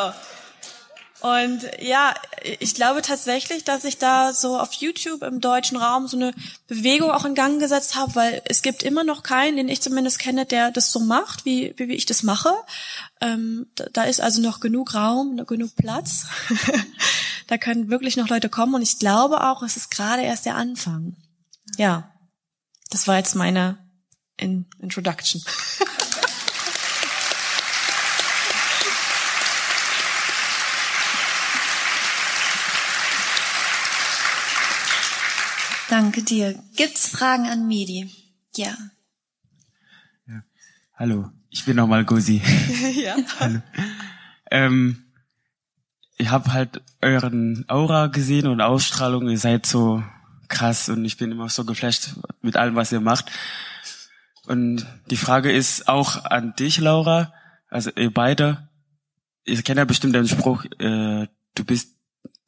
Und 1.23 1.63
ja, 1.81 2.15
ich 2.59 2.75
glaube 2.75 3.01
tatsächlich, 3.01 3.63
dass 3.63 3.85
ich 3.85 3.99
da 3.99 4.33
so 4.33 4.59
auf 4.59 4.73
YouTube 4.73 5.23
im 5.23 5.41
deutschen 5.41 5.77
Raum 5.77 6.09
so 6.09 6.17
eine 6.17 6.35
Bewegung 6.67 7.13
auch 7.13 7.25
in 7.25 7.37
Gang 7.37 7.61
gesetzt 7.61 7.95
habe, 7.95 8.17
weil 8.17 8.43
es 8.47 8.63
gibt 8.63 8.83
immer 8.83 9.05
noch 9.05 9.23
keinen, 9.23 9.57
den 9.57 9.69
ich 9.69 9.81
zumindest 9.81 10.19
kenne, 10.19 10.47
der 10.47 10.73
das 10.73 10.91
so 10.91 10.99
macht, 10.99 11.45
wie, 11.45 11.75
wie, 11.77 11.93
ich 11.93 12.07
das 12.07 12.25
mache. 12.25 12.53
Ähm, 13.21 13.67
da, 13.77 13.85
da 13.93 14.03
ist 14.03 14.21
also 14.21 14.43
noch 14.43 14.59
genug 14.59 14.95
Raum, 14.95 15.47
genug 15.47 15.77
Platz. 15.77 16.27
da 17.47 17.59
können 17.59 17.91
wirklich 17.91 18.17
noch 18.17 18.29
Leute 18.29 18.49
kommen 18.49 18.75
und 18.75 18.83
ich 18.83 18.99
glaube 18.99 19.43
auch, 19.43 19.63
es 19.63 19.77
ist 19.77 19.91
gerade 19.91 20.23
erst 20.23 20.47
der 20.47 20.57
Anfang. 20.57 21.17
Ja, 21.77 22.13
das 22.91 23.09
war 23.09 23.17
jetzt 23.17 23.35
meine 23.35 23.79
in 24.37 24.67
Introduction. 24.79 25.43
Danke 35.93 36.23
dir. 36.23 36.59
Gibt's 36.75 37.07
Fragen 37.07 37.49
an 37.51 37.67
Medi? 37.67 38.11
Ja. 38.57 38.75
ja. 40.27 40.43
Hallo, 40.95 41.31
ich 41.51 41.67
bin 41.67 41.77
nochmal 41.77 42.07
Gosi. 42.07 42.41
ja. 42.95 43.17
Hallo. 43.39 43.61
Ähm, 44.51 45.02
ich 46.23 46.31
habe 46.31 46.53
halt 46.53 46.81
euren 47.01 47.65
Aura 47.69 48.07
gesehen 48.07 48.47
und 48.47 48.61
Ausstrahlung. 48.61 49.29
Ihr 49.29 49.39
seid 49.39 49.67
so 49.67 50.05
krass 50.47 50.89
und 50.89 51.05
ich 51.05 51.17
bin 51.17 51.33
immer 51.33 51.49
so 51.49 51.65
geflasht 51.65 52.11
mit 52.43 52.57
allem, 52.57 52.77
was 52.77 52.93
ihr 52.93 53.01
macht. 53.01 53.31
Und 54.47 54.87
die 55.11 55.17
Frage 55.17 55.51
ist 55.51 55.89
auch 55.89 56.25
an 56.25 56.55
dich, 56.55 56.79
Laura. 56.79 57.33
Also 57.69 57.91
ihr 57.97 58.13
beide, 58.13 58.69
ihr 59.45 59.63
kennt 59.63 59.79
ja 59.79 59.85
bestimmt 59.85 60.15
den 60.15 60.29
Spruch, 60.29 60.65
äh, 60.79 61.27
du 61.55 61.65
bist 61.65 61.97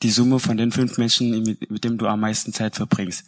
die 0.02 0.10
Summe 0.10 0.38
von 0.38 0.56
den 0.56 0.70
fünf 0.70 0.96
Menschen, 0.96 1.42
mit, 1.42 1.68
mit 1.68 1.82
dem 1.82 1.98
du 1.98 2.06
am 2.06 2.20
meisten 2.20 2.52
Zeit 2.52 2.76
verbringst. 2.76 3.24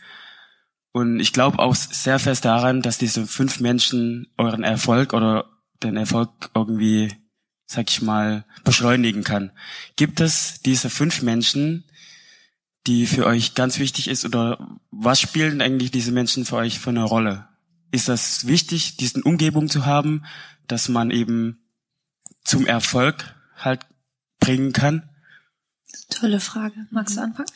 Und 0.93 1.19
ich 1.19 1.33
glaube 1.33 1.59
auch 1.59 1.75
sehr 1.75 2.21
fest 2.21 2.45
daran, 2.45 2.83
dass 2.83 2.99
diese 2.99 3.27
fünf 3.27 3.59
Menschen 3.59 4.29
euren 4.37 4.63
Erfolg 4.63 5.13
oder 5.13 5.47
den 5.83 5.97
Erfolg 5.97 6.31
irgendwie, 6.55 7.13
sag 7.67 7.91
ich 7.91 8.01
mal, 8.01 8.45
beschleunigen 8.65 9.25
kann. 9.25 9.51
Gibt 9.97 10.21
es 10.21 10.61
diese 10.65 10.89
fünf 10.89 11.23
Menschen, 11.23 11.85
die 12.87 13.07
für 13.07 13.27
euch 13.27 13.55
ganz 13.55 13.79
wichtig 13.79 14.09
ist 14.09 14.25
oder 14.25 14.79
was 14.91 15.21
spielen 15.21 15.61
eigentlich 15.61 15.91
diese 15.91 16.13
Menschen 16.13 16.45
für 16.45 16.57
euch 16.57 16.79
für 16.79 16.91
eine 16.91 17.03
Rolle? 17.03 17.49
Ist 17.91 18.09
das 18.09 18.47
wichtig, 18.47 18.97
diesen 18.97 19.23
Umgebung 19.23 19.69
zu 19.69 19.85
haben, 19.87 20.25
dass 20.69 20.89
man 20.89 21.11
eben 21.11 21.59
zum 22.45 22.67
Erfolg 22.67 23.35
halt 23.57 23.87
bringen 24.39 24.73
kann? 24.73 25.09
Tolle 26.09 26.41
Frage. 26.41 26.87
Magst 26.91 27.17
du 27.17 27.23
anfangen? 27.23 27.49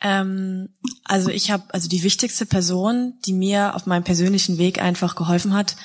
Ähm, 0.00 0.68
also 1.04 1.30
ich 1.30 1.50
habe, 1.50 1.64
also 1.72 1.88
die 1.88 2.02
wichtigste 2.02 2.46
Person, 2.46 3.18
die 3.24 3.32
mir 3.32 3.74
auf 3.74 3.86
meinem 3.86 4.04
persönlichen 4.04 4.58
Weg 4.58 4.80
einfach 4.80 5.14
geholfen 5.16 5.54
hat, 5.54 5.76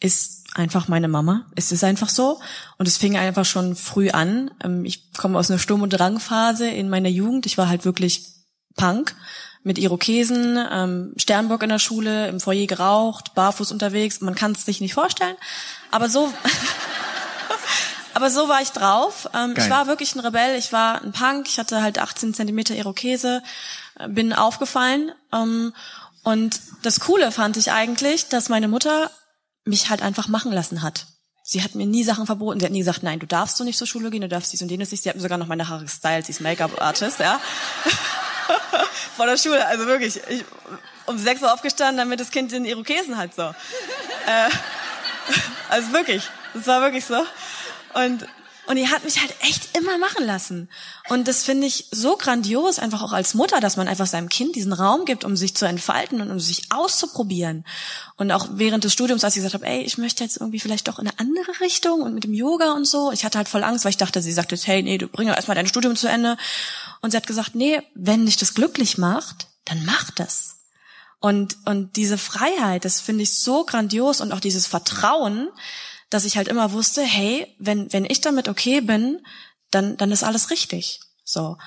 ist 0.00 0.37
einfach 0.58 0.88
meine 0.88 1.08
Mama. 1.08 1.46
Es 1.54 1.72
ist 1.72 1.84
einfach 1.84 2.08
so. 2.08 2.40
Und 2.76 2.88
es 2.88 2.98
fing 2.98 3.16
einfach 3.16 3.44
schon 3.44 3.76
früh 3.76 4.10
an. 4.10 4.50
Ähm, 4.62 4.84
ich 4.84 5.12
komme 5.12 5.38
aus 5.38 5.50
einer 5.50 5.58
Sturm- 5.58 5.82
und 5.82 5.90
Drangphase 5.90 6.68
in 6.68 6.88
meiner 6.88 7.08
Jugend. 7.08 7.46
Ich 7.46 7.56
war 7.56 7.68
halt 7.68 7.84
wirklich 7.84 8.26
Punk 8.76 9.14
mit 9.62 9.78
Irokesen, 9.78 10.58
ähm, 10.70 11.12
Sternbock 11.16 11.62
in 11.62 11.68
der 11.68 11.78
Schule, 11.78 12.28
im 12.28 12.40
Foyer 12.40 12.66
geraucht, 12.66 13.34
barfuß 13.34 13.72
unterwegs. 13.72 14.20
Man 14.20 14.34
kann 14.34 14.52
es 14.52 14.64
sich 14.64 14.80
nicht 14.80 14.94
vorstellen. 14.94 15.36
Aber 15.90 16.08
so, 16.08 16.32
aber 18.14 18.30
so 18.30 18.48
war 18.48 18.62
ich 18.62 18.70
drauf. 18.70 19.28
Ähm, 19.34 19.54
ich 19.56 19.68
war 19.70 19.86
wirklich 19.86 20.14
ein 20.14 20.20
Rebell. 20.20 20.56
Ich 20.58 20.72
war 20.72 21.02
ein 21.02 21.12
Punk. 21.12 21.48
Ich 21.48 21.58
hatte 21.58 21.82
halt 21.82 21.98
18 21.98 22.34
Zentimeter 22.34 22.74
Irokese, 22.74 23.42
äh, 23.98 24.08
bin 24.08 24.32
aufgefallen. 24.32 25.12
Ähm, 25.32 25.72
und 26.24 26.60
das 26.82 27.00
Coole 27.00 27.32
fand 27.32 27.56
ich 27.56 27.72
eigentlich, 27.72 28.28
dass 28.28 28.48
meine 28.48 28.68
Mutter 28.68 29.10
mich 29.68 29.90
halt 29.90 30.02
einfach 30.02 30.28
machen 30.28 30.52
lassen 30.52 30.82
hat. 30.82 31.06
Sie 31.42 31.62
hat 31.62 31.74
mir 31.74 31.86
nie 31.86 32.04
Sachen 32.04 32.26
verboten. 32.26 32.60
Sie 32.60 32.66
hat 32.66 32.72
nie 32.72 32.80
gesagt, 32.80 33.02
nein, 33.02 33.20
du 33.20 33.26
darfst 33.26 33.56
so 33.56 33.64
nicht 33.64 33.78
zur 33.78 33.86
Schule 33.86 34.10
gehen, 34.10 34.20
du 34.20 34.28
darfst 34.28 34.52
dies 34.52 34.60
und 34.60 34.70
jenes 34.70 34.90
nicht. 34.90 35.02
Sie 35.02 35.08
hat 35.08 35.16
mir 35.16 35.22
sogar 35.22 35.38
noch 35.38 35.46
meine 35.46 35.68
Haare 35.68 35.82
gestylt. 35.82 36.26
Sie 36.26 36.32
ist 36.32 36.40
Make-up-Artist, 36.40 37.20
ja. 37.20 37.40
Vor 39.16 39.26
der 39.26 39.38
Schule, 39.38 39.66
also 39.66 39.86
wirklich. 39.86 40.20
Ich, 40.28 40.44
um 41.06 41.16
sechs 41.16 41.40
Uhr 41.40 41.52
aufgestanden, 41.52 41.96
damit 41.96 42.20
das 42.20 42.30
Kind 42.30 42.52
den 42.52 42.66
Irokesen 42.66 43.16
hat, 43.16 43.34
so. 43.34 43.42
Äh, 43.42 44.50
also 45.70 45.92
wirklich. 45.92 46.28
Das 46.52 46.66
war 46.66 46.82
wirklich 46.82 47.06
so. 47.06 47.24
Und 47.94 48.26
und 48.68 48.76
die 48.76 48.88
hat 48.88 49.02
mich 49.02 49.18
halt 49.18 49.34
echt 49.40 49.78
immer 49.78 49.96
machen 49.96 50.26
lassen. 50.26 50.68
Und 51.08 51.26
das 51.26 51.42
finde 51.42 51.66
ich 51.66 51.86
so 51.90 52.18
grandios, 52.18 52.78
einfach 52.78 53.00
auch 53.00 53.12
als 53.12 53.32
Mutter, 53.32 53.60
dass 53.60 53.78
man 53.78 53.88
einfach 53.88 54.06
seinem 54.06 54.28
Kind 54.28 54.56
diesen 54.56 54.74
Raum 54.74 55.06
gibt, 55.06 55.24
um 55.24 55.38
sich 55.38 55.56
zu 55.56 55.64
entfalten 55.64 56.20
und 56.20 56.30
um 56.30 56.38
sich 56.38 56.70
auszuprobieren. 56.70 57.64
Und 58.16 58.30
auch 58.30 58.46
während 58.52 58.84
des 58.84 58.92
Studiums, 58.92 59.24
als 59.24 59.36
ich 59.36 59.40
gesagt 59.40 59.54
habe, 59.54 59.66
ey, 59.66 59.80
ich 59.84 59.96
möchte 59.96 60.22
jetzt 60.22 60.36
irgendwie 60.36 60.60
vielleicht 60.60 60.86
doch 60.86 60.98
in 60.98 61.08
eine 61.08 61.18
andere 61.18 61.60
Richtung 61.60 62.02
und 62.02 62.12
mit 62.12 62.24
dem 62.24 62.34
Yoga 62.34 62.72
und 62.74 62.84
so. 62.84 63.10
Ich 63.10 63.24
hatte 63.24 63.38
halt 63.38 63.48
voll 63.48 63.64
Angst, 63.64 63.86
weil 63.86 63.90
ich 63.90 63.96
dachte, 63.96 64.20
sie 64.20 64.32
sagte, 64.32 64.56
hey, 64.56 64.82
nee, 64.82 64.98
du 64.98 65.08
bring 65.08 65.28
erstmal 65.28 65.54
dein 65.54 65.66
Studium 65.66 65.96
zu 65.96 66.06
Ende. 66.06 66.36
Und 67.00 67.12
sie 67.12 67.16
hat 67.16 67.26
gesagt, 67.26 67.54
nee, 67.54 67.80
wenn 67.94 68.26
dich 68.26 68.36
das 68.36 68.52
glücklich 68.52 68.98
macht, 68.98 69.46
dann 69.64 69.82
mach 69.86 70.10
das. 70.10 70.56
Und, 71.20 71.56
und 71.64 71.96
diese 71.96 72.18
Freiheit, 72.18 72.84
das 72.84 73.00
finde 73.00 73.22
ich 73.22 73.38
so 73.38 73.64
grandios 73.64 74.20
und 74.20 74.32
auch 74.32 74.40
dieses 74.40 74.66
Vertrauen, 74.66 75.48
dass 76.10 76.24
ich 76.24 76.36
halt 76.36 76.48
immer 76.48 76.72
wusste, 76.72 77.02
hey, 77.02 77.54
wenn, 77.58 77.92
wenn 77.92 78.04
ich 78.04 78.20
damit 78.20 78.48
okay 78.48 78.80
bin, 78.80 79.20
dann, 79.70 79.96
dann 79.96 80.10
ist 80.10 80.24
alles 80.24 80.50
richtig. 80.50 81.00
So. 81.24 81.58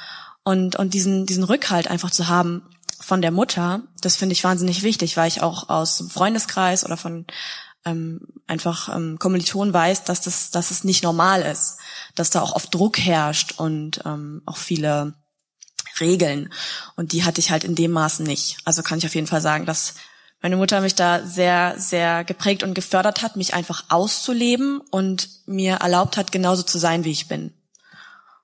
Und, 0.44 0.76
und 0.76 0.94
diesen, 0.94 1.26
diesen 1.26 1.44
Rückhalt 1.44 1.88
einfach 1.88 2.12
zu 2.12 2.28
haben 2.28 2.64
von 3.00 3.22
der 3.22 3.32
Mutter, 3.32 3.84
das 4.02 4.16
finde 4.16 4.34
ich 4.34 4.44
wahnsinnig 4.44 4.84
wichtig, 4.84 5.18
weil 5.18 5.28
ich 5.28 5.42
auch 5.42 5.70
aus 5.70 5.98
dem 5.98 6.10
Freundeskreis 6.10 6.84
oder 6.86 6.98
von 6.98 7.26
ähm, 7.86 8.22
einfach 8.48 8.96
ähm, 8.96 9.18
Kommilitonen 9.18 9.74
weiß, 9.74 10.04
dass 10.04 10.22
das, 10.22 10.52
dass 10.52 10.72
es 10.72 10.84
nicht 10.84 11.04
normal 11.04 11.42
ist, 11.42 11.78
dass 12.16 12.30
da 12.30 12.42
auch 12.42 12.54
oft 12.54 12.74
Druck 12.74 13.00
herrscht 13.00 13.54
und 13.58 14.02
ähm, 14.06 14.42
auch 14.46 14.58
viele 14.58 15.16
Regeln. 16.00 16.54
Und 16.96 17.12
die 17.12 17.24
hatte 17.24 17.40
ich 17.40 17.52
halt 17.52 17.64
in 17.64 17.76
dem 17.76 17.92
Maßen 17.92 18.26
nicht. 18.26 18.58
Also 18.66 18.84
kann 18.84 19.00
ich 19.00 19.06
auf 19.06 19.16
jeden 19.16 19.28
Fall 19.28 19.42
sagen, 19.42 19.66
dass 19.66 19.96
meine 20.42 20.58
Mutter 20.58 20.82
mich 20.82 20.96
da 20.96 21.26
sehr, 21.26 21.76
sehr 21.78 22.24
geprägt 22.24 22.64
und 22.64 22.74
gefördert 22.74 23.22
hat, 23.22 23.36
mich 23.36 23.54
einfach 23.54 23.86
auszuleben 23.90 24.82
und 24.90 25.30
mir 25.46 25.76
erlaubt 25.76 26.18
hat, 26.18 26.32
genauso 26.32 26.64
zu 26.64 26.80
sein, 26.80 27.04
wie 27.04 27.12
ich 27.12 27.28
bin. 27.28 27.54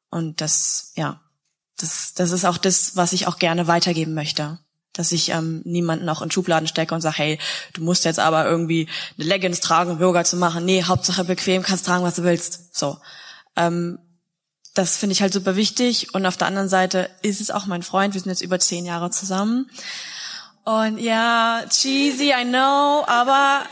Und 0.10 0.40
das, 0.40 0.92
ja, 0.96 1.20
das, 1.78 2.14
das 2.14 2.32
ist 2.32 2.46
auch 2.46 2.58
das, 2.58 2.96
was 2.96 3.14
ich 3.14 3.28
auch 3.28 3.40
gerne 3.40 3.68
weitergeben 3.68 4.14
möchte. 4.14 4.60
Dass 4.94 5.12
ich 5.12 5.30
ähm, 5.30 5.62
niemanden 5.64 6.10
auch 6.10 6.22
in 6.22 6.32
Schubladen 6.32 6.68
stecke 6.68 6.96
und 6.96 7.02
sage, 7.02 7.18
hey, 7.18 7.40
du 7.74 7.84
musst 7.84 8.06
jetzt 8.06 8.20
aber 8.20 8.46
irgendwie 8.46 8.88
eine 9.18 9.28
Leggings 9.28 9.60
tragen, 9.60 9.92
um 9.92 10.00
Yoga 10.00 10.24
zu 10.24 10.38
machen. 10.38 10.66
Nee, 10.66 10.84
Hauptsache 10.84 11.24
bequem, 11.24 11.62
kannst 11.62 11.86
tragen, 11.86 12.04
was 12.04 12.16
du 12.16 12.24
willst. 12.24 12.76
So. 12.76 12.98
Ähm, 13.56 14.00
das 14.74 14.98
finde 14.98 15.14
ich 15.14 15.22
halt 15.22 15.34
super 15.34 15.56
wichtig. 15.56 16.14
Und 16.14 16.26
auf 16.26 16.38
der 16.38 16.48
anderen 16.48 16.70
Seite 16.70 17.10
ist 17.22 17.42
es 17.42 17.52
auch 17.52 17.66
mein 17.66 17.84
Freund. 17.84 18.14
Wir 18.14 18.22
sind 18.22 18.30
jetzt 18.30 18.42
über 18.42 18.60
zehn 18.60 18.86
Jahre 18.86 19.12
zusammen. 19.12 19.70
Und 20.68 20.98
ja, 20.98 21.64
cheesy, 21.70 22.34
I 22.38 22.44
know, 22.44 23.06
aber 23.08 23.64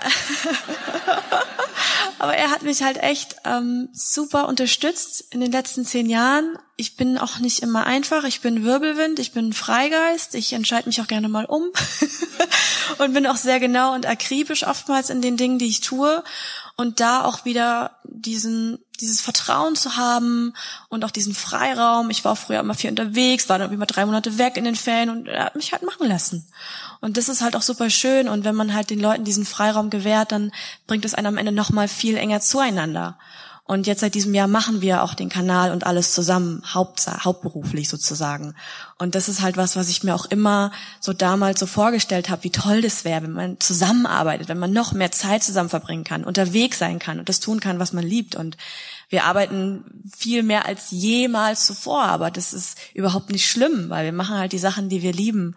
aber 2.19 2.37
er 2.37 2.51
hat 2.51 2.61
mich 2.61 2.83
halt 2.83 3.03
echt 3.03 3.35
ähm, 3.43 3.89
super 3.91 4.47
unterstützt 4.47 5.25
in 5.31 5.41
den 5.41 5.51
letzten 5.51 5.83
zehn 5.83 6.09
Jahren. 6.09 6.57
Ich 6.77 6.95
bin 6.95 7.17
auch 7.17 7.39
nicht 7.39 7.61
immer 7.63 7.85
einfach. 7.85 8.23
Ich 8.23 8.39
bin 8.39 8.63
Wirbelwind, 8.63 9.19
ich 9.19 9.33
bin 9.33 9.51
Freigeist. 9.51 10.35
Ich 10.35 10.53
entscheide 10.53 10.87
mich 10.87 11.01
auch 11.01 11.07
gerne 11.07 11.27
mal 11.27 11.43
um 11.43 11.63
und 12.99 13.13
bin 13.13 13.27
auch 13.27 13.35
sehr 13.35 13.59
genau 13.59 13.93
und 13.93 14.05
akribisch 14.05 14.65
oftmals 14.65 15.09
in 15.09 15.21
den 15.21 15.35
Dingen, 15.35 15.59
die 15.59 15.67
ich 15.67 15.81
tue. 15.81 16.23
Und 16.77 17.01
da 17.01 17.25
auch 17.25 17.43
wieder 17.43 17.99
diesen 18.05 18.79
dieses 18.97 19.21
Vertrauen 19.21 19.75
zu 19.75 19.97
haben 19.97 20.53
und 20.89 21.03
auch 21.03 21.11
diesen 21.11 21.33
Freiraum. 21.33 22.09
Ich 22.09 22.25
war 22.25 22.35
früher 22.35 22.59
immer 22.59 22.73
viel 22.73 22.89
unterwegs, 22.89 23.49
war 23.49 23.59
dann 23.59 23.75
mal 23.77 23.85
drei 23.85 24.05
Monate 24.05 24.37
weg 24.37 24.57
in 24.57 24.63
den 24.63 24.75
Ferien 24.75 25.09
und 25.09 25.27
er 25.27 25.45
hat 25.45 25.55
mich 25.55 25.71
halt 25.71 25.83
machen 25.83 26.07
lassen. 26.07 26.45
Und 27.01 27.17
das 27.17 27.29
ist 27.29 27.41
halt 27.41 27.55
auch 27.55 27.61
super 27.61 27.89
schön. 27.89 28.27
Und 28.27 28.43
wenn 28.43 28.55
man 28.55 28.73
halt 28.73 28.89
den 28.89 28.99
Leuten 28.99 29.23
diesen 29.23 29.45
Freiraum 29.45 29.89
gewährt, 29.89 30.31
dann 30.31 30.51
bringt 30.87 31.05
es 31.05 31.13
einen 31.13 31.27
am 31.27 31.37
Ende 31.37 31.51
noch 31.51 31.69
mal 31.69 31.87
viel 31.87 32.17
enger 32.17 32.41
zueinander. 32.41 33.17
Und 33.67 33.87
jetzt 33.87 34.01
seit 34.01 34.13
diesem 34.13 34.35
Jahr 34.35 34.47
machen 34.47 34.81
wir 34.81 35.01
auch 35.01 35.15
den 35.15 35.27
Kanal 35.27 35.71
und 35.71 35.87
alles 35.87 36.13
zusammen, 36.13 36.61
haupt, 36.75 37.07
hauptberuflich 37.07 37.89
sozusagen. 37.89 38.53
Und 38.99 39.15
das 39.15 39.27
ist 39.27 39.41
halt 39.41 39.57
was, 39.57 39.75
was 39.75 39.89
ich 39.89 40.03
mir 40.03 40.13
auch 40.13 40.27
immer 40.27 40.71
so 40.99 41.13
damals 41.13 41.59
so 41.59 41.65
vorgestellt 41.65 42.29
habe, 42.29 42.43
wie 42.43 42.51
toll 42.51 42.83
das 42.83 43.05
wäre, 43.05 43.23
wenn 43.23 43.31
man 43.31 43.59
zusammenarbeitet, 43.59 44.49
wenn 44.49 44.59
man 44.59 44.71
noch 44.71 44.93
mehr 44.93 45.11
Zeit 45.11 45.43
zusammen 45.43 45.69
verbringen 45.69 46.03
kann, 46.03 46.23
unterwegs 46.23 46.77
sein 46.77 46.99
kann 46.99 47.17
und 47.17 47.27
das 47.27 47.39
tun 47.39 47.59
kann, 47.59 47.79
was 47.79 47.91
man 47.91 48.05
liebt. 48.05 48.35
Und 48.35 48.55
wir 49.09 49.23
arbeiten 49.23 50.03
viel 50.15 50.43
mehr 50.43 50.67
als 50.67 50.91
jemals 50.91 51.65
zuvor, 51.65 52.03
aber 52.03 52.29
das 52.29 52.53
ist 52.53 52.77
überhaupt 52.93 53.31
nicht 53.31 53.49
schlimm, 53.49 53.89
weil 53.89 54.05
wir 54.05 54.13
machen 54.13 54.37
halt 54.37 54.51
die 54.51 54.59
Sachen, 54.59 54.89
die 54.89 55.01
wir 55.01 55.11
lieben. 55.11 55.55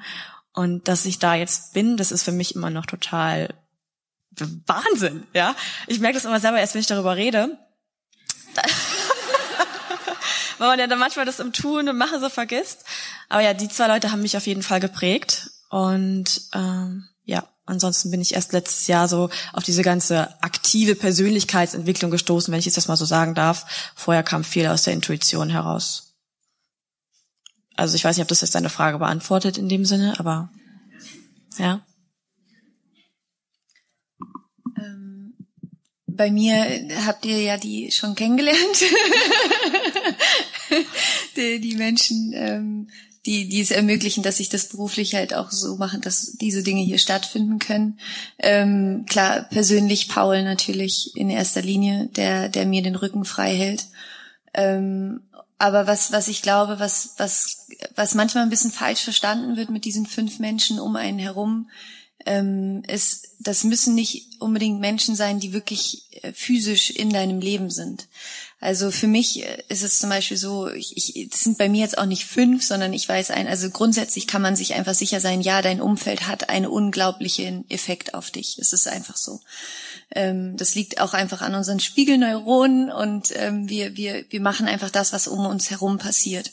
Und 0.54 0.88
dass 0.88 1.04
ich 1.04 1.18
da 1.18 1.34
jetzt 1.34 1.74
bin, 1.74 1.98
das 1.98 2.10
ist 2.10 2.22
für 2.22 2.32
mich 2.32 2.54
immer 2.54 2.70
noch 2.70 2.86
total 2.86 3.52
Wahnsinn, 4.64 5.24
ja. 5.34 5.54
Ich 5.88 6.00
merke 6.00 6.14
das 6.14 6.24
immer 6.24 6.40
selber 6.40 6.58
erst, 6.58 6.72
wenn 6.72 6.80
ich 6.80 6.86
darüber 6.86 7.14
rede 7.14 7.58
weil 10.58 10.68
man 10.68 10.78
ja 10.78 10.86
dann 10.86 10.98
manchmal 10.98 11.26
das 11.26 11.40
im 11.40 11.52
Tun 11.52 11.88
und 11.88 11.96
Machen 11.96 12.20
so 12.20 12.28
vergisst. 12.28 12.84
Aber 13.28 13.42
ja, 13.42 13.54
die 13.54 13.68
zwei 13.68 13.86
Leute 13.88 14.10
haben 14.10 14.22
mich 14.22 14.36
auf 14.36 14.46
jeden 14.46 14.62
Fall 14.62 14.80
geprägt. 14.80 15.50
Und 15.70 16.42
ähm, 16.54 17.08
ja, 17.24 17.46
ansonsten 17.66 18.10
bin 18.10 18.20
ich 18.20 18.34
erst 18.34 18.52
letztes 18.52 18.86
Jahr 18.86 19.08
so 19.08 19.30
auf 19.52 19.62
diese 19.62 19.82
ganze 19.82 20.42
aktive 20.42 20.94
Persönlichkeitsentwicklung 20.94 22.10
gestoßen, 22.10 22.50
wenn 22.52 22.58
ich 22.58 22.66
jetzt 22.66 22.76
das 22.76 22.88
mal 22.88 22.96
so 22.96 23.04
sagen 23.04 23.34
darf. 23.34 23.92
Vorher 23.94 24.22
kam 24.22 24.44
viel 24.44 24.66
aus 24.66 24.82
der 24.82 24.94
Intuition 24.94 25.50
heraus. 25.50 26.14
Also 27.76 27.94
ich 27.94 28.04
weiß 28.04 28.16
nicht, 28.16 28.22
ob 28.22 28.28
das 28.28 28.40
jetzt 28.40 28.54
deine 28.54 28.70
Frage 28.70 28.98
beantwortet 28.98 29.56
in 29.56 29.68
dem 29.68 29.84
Sinne, 29.84 30.18
aber 30.18 30.50
ja. 31.58 31.80
Bei 36.18 36.30
mir 36.30 36.87
habt 37.06 37.25
ihr 37.25 37.40
ja 37.40 37.56
die 37.56 37.90
schon 37.90 38.14
kennengelernt. 38.14 38.58
die, 41.37 41.60
die, 41.60 41.76
Menschen, 41.76 42.32
ähm, 42.34 42.88
die, 43.25 43.48
die 43.48 43.60
es 43.60 43.70
ermöglichen, 43.70 44.22
dass 44.22 44.40
ich 44.40 44.50
das 44.50 44.68
beruflich 44.68 45.14
halt 45.14 45.32
auch 45.32 45.50
so 45.50 45.76
mache, 45.76 45.98
dass 45.98 46.32
diese 46.32 46.62
Dinge 46.62 46.82
hier 46.82 46.98
stattfinden 46.98 47.58
können. 47.58 47.98
Ähm, 48.38 49.06
klar, 49.08 49.46
persönlich 49.48 50.08
Paul 50.08 50.42
natürlich 50.42 51.12
in 51.14 51.30
erster 51.30 51.62
Linie, 51.62 52.10
der, 52.16 52.50
der 52.50 52.66
mir 52.66 52.82
den 52.82 52.96
Rücken 52.96 53.25
frei 53.25 53.56
hält. 53.56 53.87
Ähm, 54.52 55.20
aber 55.58 55.87
was, 55.87 56.12
was 56.12 56.28
ich 56.28 56.42
glaube, 56.42 56.80
was, 56.80 57.14
was, 57.16 57.68
was 57.94 58.14
manchmal 58.14 58.42
ein 58.42 58.50
bisschen 58.50 58.72
falsch 58.72 59.02
verstanden 59.02 59.56
wird 59.56 59.70
mit 59.70 59.84
diesen 59.84 60.06
fünf 60.06 60.40
Menschen 60.40 60.80
um 60.80 60.96
einen 60.96 61.18
herum, 61.18 61.70
ähm, 62.28 62.82
ist, 62.87 63.28
das 63.40 63.64
müssen 63.64 63.94
nicht 63.94 64.38
unbedingt 64.38 64.80
Menschen 64.80 65.16
sein, 65.16 65.40
die 65.40 65.54
wirklich 65.54 66.04
äh, 66.23 66.32
physisch 66.35 66.90
in 66.90 67.08
deinem 67.11 67.40
Leben 67.40 67.70
sind. 67.70 68.06
Also 68.61 68.90
für 68.90 69.06
mich 69.06 69.42
äh, 69.42 69.62
ist 69.68 69.82
es 69.82 69.99
zum 69.99 70.11
Beispiel 70.11 70.37
so, 70.37 70.68
ich, 70.68 70.94
ich, 70.99 71.32
es 71.32 71.40
sind 71.40 71.56
bei 71.56 71.70
mir 71.70 71.80
jetzt 71.80 71.97
auch 71.97 72.04
nicht 72.04 72.26
fünf, 72.26 72.62
sondern 72.62 72.92
ich 72.92 73.08
weiß 73.08 73.30
ein, 73.30 73.49
also 73.49 73.70
grundsätzlich 73.70 74.26
kann 74.26 74.42
man 74.42 74.56
sich 74.56 74.75
einfach 74.75 74.92
sicher 74.92 75.20
sein, 75.20 75.40
ja, 75.40 75.62
dein 75.62 75.80
Umfeld 75.80 76.28
hat 76.28 76.50
einen 76.50 76.66
unglaublichen 76.66 77.64
Effekt 77.70 78.12
auf 78.12 78.30
dich. 78.30 78.58
Es 78.58 78.75
ist 78.75 78.88
einfach 78.88 79.16
so. 79.16 79.40
Ähm, 80.11 80.58
das 80.58 80.75
liegt 80.75 81.00
auch 81.00 81.14
einfach 81.14 81.40
an 81.40 81.54
unseren 81.54 81.80
Spiegelneuronen 81.80 82.92
und 82.92 83.30
ähm, 83.37 83.70
wir, 83.70 83.97
wir, 83.97 84.26
wir 84.28 84.40
machen 84.42 84.68
einfach 84.68 84.90
das, 84.90 85.14
was 85.14 85.28
um 85.28 85.47
uns 85.47 85.70
herum 85.70 85.97
passiert. 85.97 86.50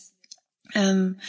Ähm, 0.73 1.19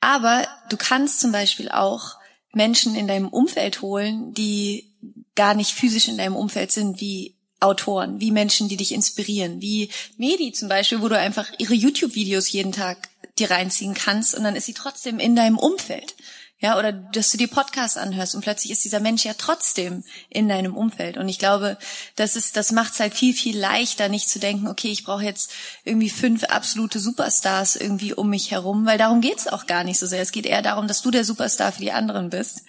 aber 0.00 0.48
du 0.70 0.78
kannst 0.78 1.20
zum 1.20 1.30
Beispiel 1.30 1.68
auch 1.68 2.21
Menschen 2.52 2.94
in 2.94 3.08
deinem 3.08 3.28
Umfeld 3.28 3.82
holen, 3.82 4.34
die 4.34 4.90
gar 5.34 5.54
nicht 5.54 5.72
physisch 5.72 6.08
in 6.08 6.18
deinem 6.18 6.36
Umfeld 6.36 6.70
sind, 6.70 7.00
wie 7.00 7.34
Autoren, 7.60 8.20
wie 8.20 8.32
Menschen, 8.32 8.68
die 8.68 8.76
dich 8.76 8.92
inspirieren, 8.92 9.60
wie 9.60 9.88
Medi 10.16 10.52
zum 10.52 10.68
Beispiel, 10.68 11.00
wo 11.00 11.08
du 11.08 11.18
einfach 11.18 11.48
ihre 11.58 11.74
YouTube-Videos 11.74 12.50
jeden 12.50 12.72
Tag 12.72 13.08
dir 13.38 13.50
reinziehen 13.50 13.94
kannst 13.94 14.34
und 14.34 14.44
dann 14.44 14.56
ist 14.56 14.66
sie 14.66 14.74
trotzdem 14.74 15.18
in 15.18 15.36
deinem 15.36 15.58
Umfeld. 15.58 16.14
Ja, 16.62 16.78
oder 16.78 16.92
dass 16.92 17.30
du 17.30 17.38
dir 17.38 17.48
Podcasts 17.48 17.96
anhörst 17.96 18.36
und 18.36 18.42
plötzlich 18.42 18.70
ist 18.70 18.84
dieser 18.84 19.00
Mensch 19.00 19.24
ja 19.24 19.34
trotzdem 19.36 20.04
in 20.28 20.48
deinem 20.48 20.76
Umfeld. 20.76 21.16
Und 21.16 21.28
ich 21.28 21.40
glaube, 21.40 21.76
das 22.14 22.36
ist, 22.36 22.56
das 22.56 22.70
macht 22.70 22.92
es 22.92 23.00
halt 23.00 23.14
viel, 23.14 23.34
viel 23.34 23.58
leichter, 23.58 24.08
nicht 24.08 24.30
zu 24.30 24.38
denken, 24.38 24.68
okay, 24.68 24.92
ich 24.92 25.02
brauche 25.02 25.24
jetzt 25.24 25.50
irgendwie 25.82 26.08
fünf 26.08 26.44
absolute 26.44 27.00
Superstars 27.00 27.74
irgendwie 27.74 28.14
um 28.14 28.30
mich 28.30 28.52
herum, 28.52 28.86
weil 28.86 28.96
darum 28.96 29.20
geht's 29.20 29.48
auch 29.48 29.66
gar 29.66 29.82
nicht 29.82 29.98
so 29.98 30.06
sehr. 30.06 30.22
Es 30.22 30.30
geht 30.30 30.46
eher 30.46 30.62
darum, 30.62 30.86
dass 30.86 31.02
du 31.02 31.10
der 31.10 31.24
Superstar 31.24 31.72
für 31.72 31.82
die 31.82 31.90
anderen 31.90 32.30
bist. 32.30 32.62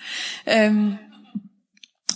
Ähm, 0.48 0.98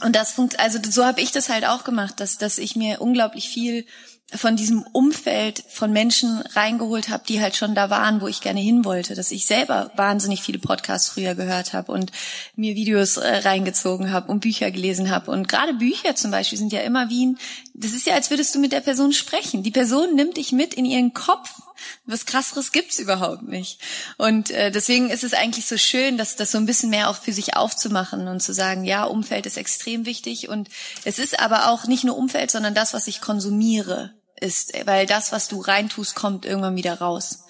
und 0.03 0.15
das 0.15 0.31
funkt, 0.31 0.59
also 0.59 0.79
so 0.89 1.05
habe 1.05 1.21
ich 1.21 1.31
das 1.31 1.47
halt 1.47 1.65
auch 1.65 1.83
gemacht, 1.83 2.19
dass, 2.19 2.39
dass 2.39 2.57
ich 2.57 2.75
mir 2.75 3.01
unglaublich 3.01 3.49
viel 3.49 3.85
von 4.35 4.57
diesem 4.57 4.81
Umfeld 4.91 5.63
von 5.69 5.93
Menschen 5.93 6.41
reingeholt 6.53 7.07
habe, 7.07 7.23
die 7.25 7.39
halt 7.39 7.55
schon 7.55 7.75
da 7.75 7.89
waren, 7.89 8.19
wo 8.19 8.27
ich 8.27 8.41
gerne 8.41 8.59
hin 8.59 8.83
wollte, 8.83 9.15
dass 9.15 9.31
ich 9.31 9.45
selber 9.45 9.89
wahnsinnig 9.95 10.41
viele 10.41 10.59
Podcasts 10.59 11.09
früher 11.09 11.33
gehört 11.33 11.71
habe 11.71 11.93
und 11.93 12.11
mir 12.57 12.75
Videos 12.75 13.15
äh, 13.15 13.37
reingezogen 13.37 14.11
habe 14.11 14.29
und 14.29 14.41
Bücher 14.41 14.69
gelesen 14.69 15.09
habe 15.11 15.31
und 15.31 15.47
gerade 15.47 15.73
Bücher 15.73 16.15
zum 16.15 16.31
Beispiel 16.31 16.57
sind 16.57 16.73
ja 16.73 16.81
immer 16.81 17.09
wie 17.09 17.27
ein, 17.27 17.37
das 17.73 17.93
ist 17.93 18.05
ja, 18.05 18.15
als 18.15 18.29
würdest 18.29 18.53
du 18.53 18.59
mit 18.59 18.73
der 18.73 18.81
Person 18.81 19.13
sprechen. 19.13 19.63
Die 19.63 19.71
Person 19.71 20.15
nimmt 20.15 20.35
dich 20.35 20.51
mit 20.51 20.73
in 20.73 20.83
ihren 20.83 21.13
Kopf. 21.13 21.49
Was 22.05 22.25
krasseres 22.25 22.71
gibt's 22.71 22.97
überhaupt 22.97 23.43
nicht. 23.43 23.79
Und 24.17 24.49
äh, 24.49 24.71
deswegen 24.71 25.11
ist 25.11 25.23
es 25.23 25.35
eigentlich 25.35 25.67
so 25.67 25.77
schön, 25.77 26.17
dass 26.17 26.35
das 26.35 26.51
so 26.51 26.57
ein 26.57 26.65
bisschen 26.65 26.89
mehr 26.89 27.07
auch 27.09 27.17
für 27.17 27.33
sich 27.33 27.55
aufzumachen 27.55 28.27
und 28.27 28.41
zu 28.41 28.51
sagen, 28.51 28.83
ja, 28.83 29.03
Umfeld 29.03 29.45
ist 29.45 29.57
extrem 29.57 30.07
wichtig 30.07 30.49
und 30.49 30.69
es 31.05 31.19
ist 31.19 31.39
aber 31.39 31.69
auch 31.69 31.85
nicht 31.85 32.03
nur 32.03 32.17
Umfeld, 32.17 32.49
sondern 32.49 32.73
das, 32.73 32.95
was 32.95 33.07
ich 33.07 33.21
konsumiere 33.21 34.16
ist, 34.39 34.73
weil 34.85 35.05
das, 35.05 35.31
was 35.31 35.47
du 35.47 35.61
reintust, 35.61 36.15
kommt 36.15 36.45
irgendwann 36.45 36.75
wieder 36.75 36.99
raus. 36.99 37.43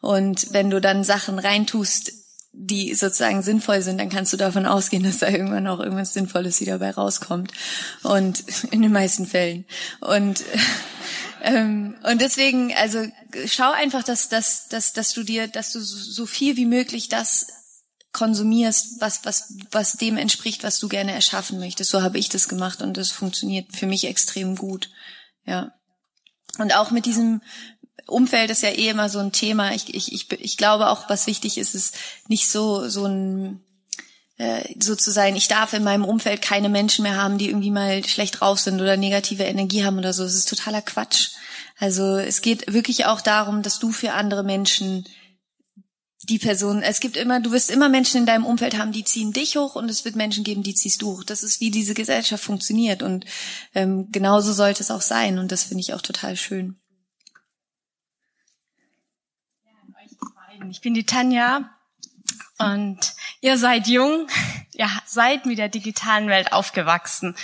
Und 0.00 0.52
wenn 0.52 0.70
du 0.70 0.80
dann 0.80 1.04
Sachen 1.04 1.38
reintust, 1.38 2.12
die 2.52 2.94
sozusagen 2.94 3.42
sinnvoll 3.42 3.82
sind, 3.82 3.98
dann 3.98 4.08
kannst 4.08 4.32
du 4.32 4.38
davon 4.38 4.64
ausgehen, 4.64 5.02
dass 5.02 5.18
da 5.18 5.28
irgendwann 5.28 5.66
auch 5.66 5.80
irgendwas 5.80 6.14
Sinnvolles 6.14 6.60
wieder 6.60 6.78
bei 6.78 6.90
rauskommt. 6.90 7.52
Und 8.02 8.44
in 8.70 8.82
den 8.82 8.92
meisten 8.92 9.26
Fällen. 9.26 9.66
Und 10.00 10.42
ähm, 11.42 11.96
und 12.02 12.20
deswegen, 12.20 12.74
also 12.74 13.04
schau 13.46 13.70
einfach, 13.72 14.02
dass, 14.02 14.28
dass, 14.28 14.68
dass, 14.68 14.94
dass 14.94 15.12
du 15.12 15.22
dir, 15.22 15.48
dass 15.48 15.72
du 15.72 15.80
so 15.80 16.24
viel 16.24 16.56
wie 16.56 16.66
möglich 16.66 17.08
das 17.08 17.48
konsumierst, 18.12 19.00
was, 19.00 19.24
was, 19.24 19.52
was 19.70 19.92
dem 19.92 20.16
entspricht, 20.16 20.64
was 20.64 20.78
du 20.78 20.88
gerne 20.88 21.12
erschaffen 21.12 21.58
möchtest. 21.58 21.90
So 21.90 22.02
habe 22.02 22.18
ich 22.18 22.30
das 22.30 22.48
gemacht 22.48 22.80
und 22.80 22.96
das 22.96 23.10
funktioniert 23.10 23.76
für 23.76 23.86
mich 23.86 24.06
extrem 24.06 24.56
gut. 24.56 24.88
Ja. 25.44 25.75
Und 26.58 26.74
auch 26.74 26.90
mit 26.90 27.06
diesem 27.06 27.40
Umfeld 28.06 28.50
ist 28.50 28.62
ja 28.62 28.70
eh 28.70 28.88
immer 28.88 29.08
so 29.08 29.18
ein 29.18 29.32
Thema. 29.32 29.72
Ich, 29.74 29.94
ich, 29.94 30.12
ich, 30.12 30.30
ich 30.32 30.56
glaube 30.56 30.88
auch, 30.88 31.08
was 31.08 31.26
wichtig 31.26 31.58
ist, 31.58 31.74
ist 31.74 31.96
nicht 32.28 32.48
so, 32.48 32.88
so 32.88 33.06
ein, 33.06 33.60
äh, 34.38 34.62
so 34.80 34.94
zu 34.94 35.10
sein, 35.10 35.34
ich 35.34 35.48
darf 35.48 35.72
in 35.72 35.84
meinem 35.84 36.04
Umfeld 36.04 36.42
keine 36.42 36.68
Menschen 36.68 37.02
mehr 37.02 37.16
haben, 37.16 37.38
die 37.38 37.48
irgendwie 37.48 37.70
mal 37.70 38.04
schlecht 38.06 38.40
drauf 38.40 38.60
sind 38.60 38.80
oder 38.80 38.96
negative 38.96 39.44
Energie 39.44 39.84
haben 39.84 39.98
oder 39.98 40.12
so. 40.12 40.22
Das 40.22 40.34
ist 40.34 40.48
totaler 40.48 40.82
Quatsch. 40.82 41.30
Also 41.78 42.16
es 42.16 42.42
geht 42.42 42.72
wirklich 42.72 43.06
auch 43.06 43.20
darum, 43.20 43.62
dass 43.62 43.78
du 43.78 43.92
für 43.92 44.12
andere 44.12 44.44
Menschen 44.44 45.04
die 46.28 46.38
Person, 46.38 46.82
es 46.82 47.00
gibt 47.00 47.16
immer, 47.16 47.40
du 47.40 47.52
wirst 47.52 47.70
immer 47.70 47.88
Menschen 47.88 48.18
in 48.18 48.26
deinem 48.26 48.44
Umfeld 48.44 48.76
haben, 48.76 48.92
die 48.92 49.04
ziehen 49.04 49.32
dich 49.32 49.56
hoch 49.56 49.76
und 49.76 49.88
es 49.88 50.04
wird 50.04 50.16
Menschen 50.16 50.44
geben, 50.44 50.62
die 50.62 50.74
ziehst 50.74 51.02
du 51.02 51.12
hoch. 51.12 51.24
Das 51.24 51.42
ist, 51.42 51.60
wie 51.60 51.70
diese 51.70 51.94
Gesellschaft 51.94 52.42
funktioniert 52.42 53.02
und 53.02 53.24
ähm, 53.74 54.10
genauso 54.10 54.52
sollte 54.52 54.82
es 54.82 54.90
auch 54.90 55.00
sein 55.00 55.38
und 55.38 55.52
das 55.52 55.64
finde 55.64 55.82
ich 55.82 55.94
auch 55.94 56.02
total 56.02 56.36
schön. 56.36 56.76
Ich 60.70 60.80
bin 60.80 60.94
die 60.94 61.06
Tanja 61.06 61.70
und 62.58 63.14
ihr 63.40 63.56
seid 63.56 63.86
jung, 63.86 64.26
ihr 64.74 64.88
seid 65.06 65.46
mit 65.46 65.58
der 65.58 65.68
digitalen 65.68 66.28
Welt 66.28 66.52
aufgewachsen. 66.52 67.36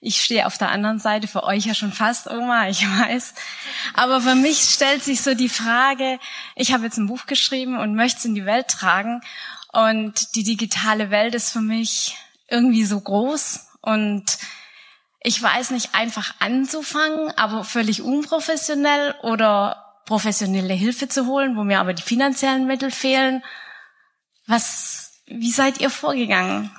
Ich 0.00 0.22
stehe 0.22 0.46
auf 0.46 0.58
der 0.58 0.70
anderen 0.70 1.00
Seite, 1.00 1.26
für 1.26 1.42
euch 1.42 1.66
ja 1.66 1.74
schon 1.74 1.92
fast 1.92 2.30
Oma, 2.30 2.68
ich 2.68 2.82
weiß. 2.88 3.34
Aber 3.94 4.20
für 4.20 4.36
mich 4.36 4.58
stellt 4.58 5.02
sich 5.02 5.22
so 5.22 5.34
die 5.34 5.48
Frage, 5.48 6.20
ich 6.54 6.72
habe 6.72 6.84
jetzt 6.84 6.98
ein 6.98 7.08
Buch 7.08 7.26
geschrieben 7.26 7.78
und 7.78 7.94
möchte 7.94 8.18
es 8.18 8.24
in 8.24 8.34
die 8.34 8.46
Welt 8.46 8.68
tragen. 8.68 9.20
Und 9.72 10.34
die 10.36 10.44
digitale 10.44 11.10
Welt 11.10 11.34
ist 11.34 11.52
für 11.52 11.60
mich 11.60 12.16
irgendwie 12.48 12.84
so 12.84 13.00
groß 13.00 13.66
und 13.82 14.24
ich 15.20 15.42
weiß 15.42 15.70
nicht 15.70 15.94
einfach 15.94 16.34
anzufangen, 16.38 17.36
aber 17.36 17.64
völlig 17.64 18.02
unprofessionell 18.02 19.14
oder 19.22 19.84
professionelle 20.06 20.74
Hilfe 20.74 21.08
zu 21.08 21.26
holen, 21.26 21.56
wo 21.56 21.64
mir 21.64 21.80
aber 21.80 21.92
die 21.92 22.02
finanziellen 22.02 22.66
Mittel 22.66 22.90
fehlen. 22.90 23.44
Was, 24.46 25.20
wie 25.26 25.50
seid 25.50 25.80
ihr 25.80 25.90
vorgegangen? 25.90 26.70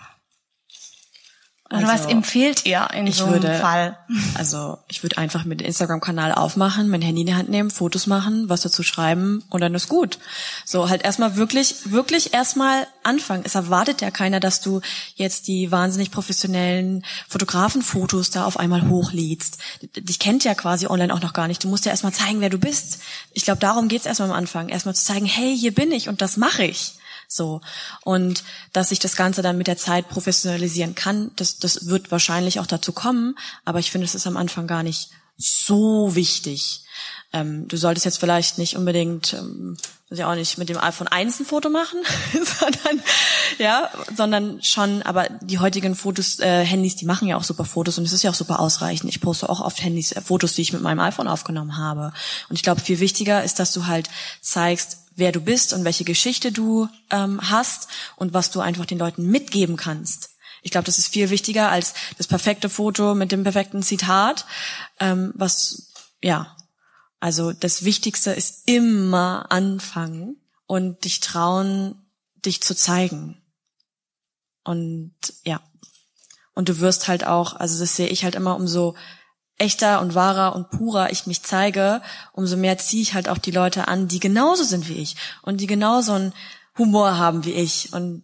Also, 1.71 1.87
was 1.87 2.05
empfehlt 2.07 2.65
ihr 2.65 2.87
in 2.95 3.11
so 3.11 3.25
einem 3.25 3.33
würde, 3.33 3.53
Fall? 3.59 3.97
Also 4.35 4.79
ich 4.87 5.03
würde 5.03 5.19
einfach 5.19 5.45
mit 5.45 5.59
dem 5.59 5.67
Instagram-Kanal 5.67 6.33
aufmachen, 6.33 6.89
mein 6.89 7.01
Handy 7.01 7.21
in 7.21 7.27
die 7.27 7.35
Hand 7.35 7.49
nehmen, 7.49 7.69
Fotos 7.69 8.07
machen, 8.07 8.49
was 8.49 8.61
dazu 8.61 8.81
schreiben 8.81 9.43
und 9.49 9.61
dann 9.61 9.75
ist 9.75 9.87
gut. 9.87 10.17
So 10.65 10.89
halt 10.89 11.03
erstmal 11.03 11.35
wirklich, 11.35 11.91
wirklich 11.91 12.33
erstmal 12.33 12.87
anfangen. 13.03 13.43
Es 13.45 13.53
erwartet 13.53 14.01
ja 14.01 14.09
keiner, 14.09 14.39
dass 14.39 14.61
du 14.61 14.81
jetzt 15.15 15.47
die 15.47 15.71
wahnsinnig 15.71 16.09
professionellen 16.09 17.05
Fotografenfotos 17.27 18.31
da 18.31 18.45
auf 18.45 18.57
einmal 18.57 18.89
hochlädst. 18.89 19.59
Dich 19.95 20.17
kennt 20.17 20.43
ja 20.43 20.55
quasi 20.55 20.87
online 20.87 21.13
auch 21.13 21.21
noch 21.21 21.33
gar 21.33 21.47
nicht. 21.47 21.63
Du 21.63 21.67
musst 21.67 21.85
ja 21.85 21.91
erstmal 21.91 22.13
zeigen, 22.13 22.41
wer 22.41 22.49
du 22.49 22.57
bist. 22.57 22.99
Ich 23.33 23.43
glaube, 23.43 23.59
darum 23.59 23.89
geht's 23.89 24.07
erstmal 24.07 24.31
am 24.31 24.35
Anfang. 24.35 24.69
Erstmal 24.69 24.95
zu 24.95 25.03
zeigen, 25.03 25.27
hey, 25.27 25.55
hier 25.55 25.73
bin 25.73 25.91
ich 25.91 26.09
und 26.09 26.21
das 26.21 26.37
mache 26.37 26.63
ich. 26.63 26.98
So. 27.31 27.61
Und 28.03 28.43
dass 28.73 28.89
sich 28.89 28.99
das 28.99 29.15
Ganze 29.15 29.43
dann 29.43 29.57
mit 29.57 29.67
der 29.67 29.77
Zeit 29.77 30.09
professionalisieren 30.09 30.95
kann, 30.95 31.31
das, 31.35 31.59
das 31.59 31.87
wird 31.87 32.11
wahrscheinlich 32.11 32.59
auch 32.59 32.65
dazu 32.65 32.91
kommen, 32.91 33.37
aber 33.63 33.79
ich 33.79 33.91
finde, 33.91 34.05
es 34.05 34.15
ist 34.15 34.27
am 34.27 34.35
Anfang 34.35 34.65
gar 34.65 34.81
nicht 34.83 35.11
so 35.37 36.15
wichtig. 36.15 36.83
Ähm, 37.31 37.67
du 37.67 37.77
solltest 37.77 38.05
jetzt 38.05 38.19
vielleicht 38.19 38.57
nicht 38.57 38.75
unbedingt, 38.75 39.33
ähm, 39.33 39.77
ich 40.09 40.23
auch 40.23 40.33
nicht 40.33 40.57
mit 40.57 40.69
dem 40.69 40.79
iPhone 40.79 41.07
1 41.07 41.39
ein 41.39 41.45
Foto 41.45 41.69
machen, 41.69 41.99
sondern 42.33 43.03
ja, 43.59 43.91
sondern 44.17 44.63
schon, 44.63 45.03
aber 45.03 45.29
die 45.41 45.59
heutigen 45.59 45.95
Fotos, 45.95 46.39
äh, 46.39 46.65
Handys, 46.65 46.95
die 46.95 47.05
machen 47.05 47.27
ja 47.27 47.37
auch 47.37 47.43
super 47.43 47.63
Fotos 47.63 47.99
und 47.99 48.05
es 48.05 48.13
ist 48.13 48.23
ja 48.23 48.31
auch 48.31 48.35
super 48.35 48.59
ausreichend. 48.59 49.11
Ich 49.11 49.21
poste 49.21 49.47
auch 49.47 49.61
oft 49.61 49.83
Handys, 49.83 50.11
äh, 50.13 50.21
Fotos, 50.21 50.55
die 50.55 50.63
ich 50.63 50.73
mit 50.73 50.81
meinem 50.81 50.99
iPhone 50.99 51.27
aufgenommen 51.27 51.77
habe. 51.77 52.11
Und 52.49 52.55
ich 52.55 52.63
glaube, 52.63 52.81
viel 52.81 52.99
wichtiger 52.99 53.43
ist, 53.43 53.59
dass 53.59 53.71
du 53.71 53.85
halt 53.85 54.09
zeigst, 54.41 54.97
wer 55.19 55.31
du 55.31 55.41
bist 55.41 55.73
und 55.73 55.83
welche 55.83 56.03
Geschichte 56.03 56.51
du 56.51 56.87
ähm, 57.11 57.39
hast 57.49 57.87
und 58.15 58.33
was 58.33 58.51
du 58.51 58.59
einfach 58.59 58.85
den 58.85 58.97
Leuten 58.97 59.25
mitgeben 59.25 59.77
kannst. 59.77 60.31
Ich 60.61 60.71
glaube, 60.71 60.85
das 60.85 60.97
ist 60.97 61.07
viel 61.07 61.29
wichtiger 61.29 61.69
als 61.69 61.93
das 62.17 62.27
perfekte 62.27 62.69
Foto 62.69 63.15
mit 63.15 63.31
dem 63.31 63.43
perfekten 63.43 63.83
Zitat. 63.83 64.45
Ähm, 64.99 65.31
was, 65.35 65.93
ja, 66.21 66.55
also 67.19 67.51
das 67.51 67.83
Wichtigste 67.83 68.31
ist 68.31 68.67
immer 68.67 69.51
anfangen 69.51 70.37
und 70.65 71.03
dich 71.05 71.19
trauen, 71.19 71.95
dich 72.45 72.61
zu 72.61 72.75
zeigen. 72.75 73.41
Und 74.63 75.13
ja. 75.43 75.61
Und 76.53 76.69
du 76.69 76.79
wirst 76.79 77.07
halt 77.07 77.25
auch, 77.25 77.55
also 77.55 77.79
das 77.79 77.95
sehe 77.95 78.07
ich 78.07 78.23
halt 78.23 78.35
immer, 78.35 78.55
umso 78.55 78.95
echter 79.59 80.01
und 80.01 80.15
wahrer 80.15 80.55
und 80.55 80.71
purer 80.71 81.11
ich 81.11 81.27
mich 81.27 81.43
zeige, 81.43 82.01
umso 82.33 82.57
mehr 82.57 82.77
ziehe 82.77 83.01
ich 83.01 83.13
halt 83.13 83.29
auch 83.29 83.37
die 83.37 83.51
Leute 83.51 83.87
an, 83.87 84.07
die 84.07 84.19
genauso 84.19 84.63
sind 84.63 84.89
wie 84.89 84.93
ich 84.93 85.15
und 85.41 85.61
die 85.61 85.67
genauso 85.67 86.13
einen 86.13 86.33
Humor 86.77 87.17
haben 87.17 87.45
wie 87.45 87.51
ich 87.51 87.93
und 87.93 88.23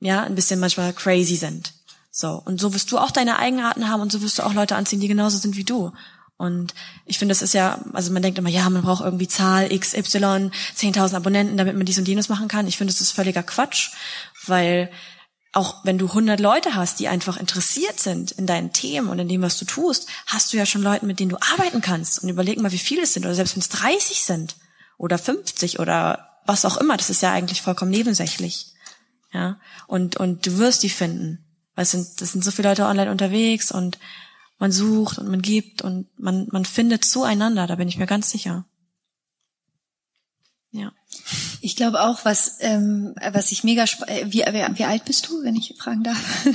ja, 0.00 0.22
ein 0.22 0.34
bisschen 0.34 0.60
manchmal 0.60 0.92
crazy 0.92 1.36
sind. 1.36 1.72
So. 2.10 2.42
Und 2.44 2.60
so 2.60 2.74
wirst 2.74 2.90
du 2.92 2.98
auch 2.98 3.10
deine 3.10 3.38
Eigenarten 3.38 3.88
haben 3.88 4.02
und 4.02 4.12
so 4.12 4.20
wirst 4.20 4.38
du 4.38 4.42
auch 4.42 4.52
Leute 4.52 4.76
anziehen, 4.76 5.00
die 5.00 5.08
genauso 5.08 5.38
sind 5.38 5.56
wie 5.56 5.64
du. 5.64 5.92
Und 6.36 6.74
ich 7.06 7.18
finde, 7.18 7.32
das 7.32 7.40
ist 7.40 7.54
ja, 7.54 7.78
also 7.92 8.12
man 8.12 8.20
denkt 8.20 8.36
immer, 8.36 8.48
ja, 8.48 8.68
man 8.68 8.82
braucht 8.82 9.04
irgendwie 9.04 9.28
Zahl 9.28 9.72
X, 9.72 9.94
Y, 9.94 10.50
10.000 10.76 11.14
Abonnenten, 11.14 11.56
damit 11.56 11.76
man 11.76 11.86
dies 11.86 11.98
und 11.98 12.08
jenes 12.08 12.28
machen 12.28 12.48
kann. 12.48 12.66
Ich 12.66 12.76
finde, 12.76 12.92
das 12.92 13.00
ist 13.00 13.12
völliger 13.12 13.44
Quatsch, 13.44 13.90
weil 14.46 14.90
auch 15.52 15.84
wenn 15.84 15.98
du 15.98 16.06
100 16.06 16.40
Leute 16.40 16.74
hast, 16.74 16.98
die 16.98 17.08
einfach 17.08 17.36
interessiert 17.36 18.00
sind 18.00 18.32
in 18.32 18.46
deinen 18.46 18.72
Themen 18.72 19.08
und 19.08 19.18
in 19.18 19.28
dem, 19.28 19.42
was 19.42 19.58
du 19.58 19.66
tust, 19.66 20.08
hast 20.26 20.52
du 20.52 20.56
ja 20.56 20.64
schon 20.64 20.82
Leute, 20.82 21.04
mit 21.04 21.20
denen 21.20 21.30
du 21.30 21.36
arbeiten 21.40 21.82
kannst. 21.82 22.22
Und 22.22 22.30
überleg 22.30 22.58
mal, 22.58 22.72
wie 22.72 22.78
viele 22.78 23.02
es 23.02 23.12
sind. 23.12 23.26
Oder 23.26 23.34
selbst 23.34 23.54
wenn 23.54 23.60
es 23.60 23.68
30 23.68 24.22
sind 24.22 24.56
oder 24.96 25.18
50 25.18 25.78
oder 25.78 26.40
was 26.46 26.64
auch 26.64 26.78
immer. 26.78 26.96
Das 26.96 27.10
ist 27.10 27.20
ja 27.20 27.32
eigentlich 27.32 27.60
vollkommen 27.60 27.90
nebensächlich. 27.90 28.72
Ja. 29.32 29.60
Und, 29.86 30.16
und 30.16 30.46
du 30.46 30.56
wirst 30.56 30.82
die 30.82 30.90
finden. 30.90 31.44
Weil 31.74 31.82
es 31.82 31.90
sind, 31.90 32.20
das 32.22 32.32
sind 32.32 32.42
so 32.42 32.50
viele 32.50 32.70
Leute 32.70 32.86
online 32.86 33.10
unterwegs 33.10 33.70
und 33.70 33.98
man 34.58 34.72
sucht 34.72 35.18
und 35.18 35.28
man 35.28 35.42
gibt 35.42 35.82
und 35.82 36.06
man, 36.18 36.48
man 36.50 36.64
findet 36.64 37.04
zueinander. 37.04 37.66
Da 37.66 37.74
bin 37.74 37.88
ich 37.88 37.98
mir 37.98 38.06
ganz 38.06 38.30
sicher. 38.30 38.64
Ja. 40.70 40.92
Ich 41.60 41.76
glaube 41.76 42.02
auch, 42.02 42.24
was, 42.24 42.56
ähm, 42.60 43.14
was 43.32 43.52
ich 43.52 43.64
mega, 43.64 43.84
äh, 44.06 44.26
wie, 44.26 44.40
wie, 44.40 44.78
wie 44.78 44.84
alt 44.84 45.04
bist 45.04 45.28
du, 45.28 45.42
wenn 45.42 45.56
ich 45.56 45.74
fragen 45.78 46.02
darf? 46.02 46.18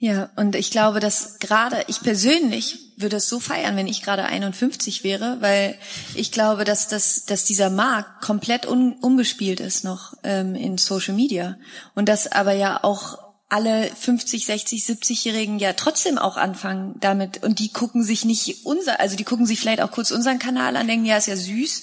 Ja, 0.00 0.30
und 0.36 0.54
ich 0.54 0.70
glaube, 0.70 1.00
dass 1.00 1.40
gerade 1.40 1.82
ich 1.88 2.02
persönlich 2.02 2.92
würde 2.96 3.16
es 3.16 3.28
so 3.28 3.40
feiern, 3.40 3.74
wenn 3.74 3.88
ich 3.88 4.02
gerade 4.02 4.26
51 4.26 5.02
wäre, 5.02 5.38
weil 5.40 5.76
ich 6.14 6.30
glaube, 6.30 6.62
dass 6.62 6.86
das, 6.86 7.24
dass 7.24 7.44
dieser 7.44 7.68
Markt 7.68 8.22
komplett 8.22 8.64
un, 8.64 8.92
unbespielt 8.92 9.58
ist 9.58 9.82
noch 9.82 10.14
ähm, 10.22 10.54
in 10.54 10.78
Social 10.78 11.14
Media 11.14 11.56
und 11.96 12.08
dass 12.08 12.30
aber 12.30 12.52
ja 12.52 12.84
auch 12.84 13.18
alle 13.48 13.90
50, 13.94 14.44
60, 14.44 14.82
70-Jährigen 14.82 15.58
ja 15.58 15.72
trotzdem 15.72 16.18
auch 16.18 16.36
anfangen 16.36 16.94
damit 17.00 17.42
und 17.42 17.58
die 17.60 17.72
gucken 17.72 18.02
sich 18.02 18.24
nicht 18.24 18.66
unser, 18.66 19.00
also 19.00 19.16
die 19.16 19.24
gucken 19.24 19.46
sich 19.46 19.58
vielleicht 19.58 19.80
auch 19.80 19.90
kurz 19.90 20.10
unseren 20.10 20.38
Kanal 20.38 20.76
an, 20.76 20.86
denken, 20.86 21.06
ja, 21.06 21.16
ist 21.16 21.28
ja 21.28 21.36
süß, 21.36 21.82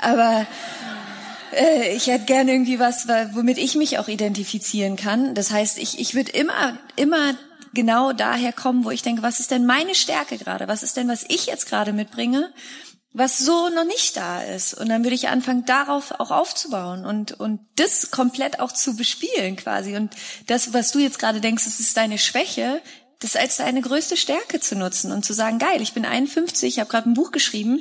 aber 0.00 0.46
äh, 1.54 1.94
ich 1.94 2.08
hätte 2.08 2.24
gerne 2.24 2.52
irgendwie 2.52 2.80
was, 2.80 3.06
womit 3.32 3.58
ich 3.58 3.76
mich 3.76 3.98
auch 3.98 4.08
identifizieren 4.08 4.96
kann. 4.96 5.34
Das 5.34 5.52
heißt, 5.52 5.78
ich, 5.78 6.00
ich 6.00 6.14
würde 6.14 6.32
immer, 6.32 6.78
immer 6.96 7.34
genau 7.74 8.12
daher 8.12 8.52
kommen, 8.52 8.84
wo 8.84 8.90
ich 8.90 9.02
denke, 9.02 9.22
was 9.22 9.38
ist 9.38 9.52
denn 9.52 9.66
meine 9.66 9.94
Stärke 9.94 10.38
gerade? 10.38 10.68
Was 10.68 10.82
ist 10.82 10.96
denn, 10.96 11.08
was 11.08 11.24
ich 11.28 11.46
jetzt 11.46 11.68
gerade 11.68 11.92
mitbringe? 11.92 12.52
Was 13.14 13.38
so 13.38 13.70
noch 13.70 13.84
nicht 13.84 14.16
da 14.16 14.42
ist. 14.42 14.74
Und 14.74 14.88
dann 14.88 15.04
würde 15.04 15.14
ich 15.14 15.28
anfangen, 15.28 15.64
darauf 15.64 16.10
auch 16.18 16.32
aufzubauen 16.32 17.06
und, 17.06 17.32
und 17.32 17.60
das 17.76 18.10
komplett 18.10 18.60
auch 18.60 18.72
zu 18.72 18.96
bespielen 18.96 19.56
quasi. 19.56 19.96
Und 19.96 20.12
das, 20.48 20.74
was 20.74 20.90
du 20.90 20.98
jetzt 20.98 21.20
gerade 21.20 21.40
denkst, 21.40 21.64
das 21.64 21.80
ist 21.80 21.96
deine 21.96 22.18
Schwäche, 22.18 22.82
das 23.20 23.36
als 23.36 23.56
deine 23.56 23.80
größte 23.80 24.16
Stärke 24.16 24.58
zu 24.58 24.74
nutzen 24.74 25.12
und 25.12 25.24
zu 25.24 25.32
sagen, 25.32 25.60
geil, 25.60 25.80
ich 25.80 25.94
bin 25.94 26.04
51, 26.04 26.74
ich 26.74 26.80
habe 26.80 26.90
gerade 26.90 27.08
ein 27.08 27.14
Buch 27.14 27.30
geschrieben 27.30 27.80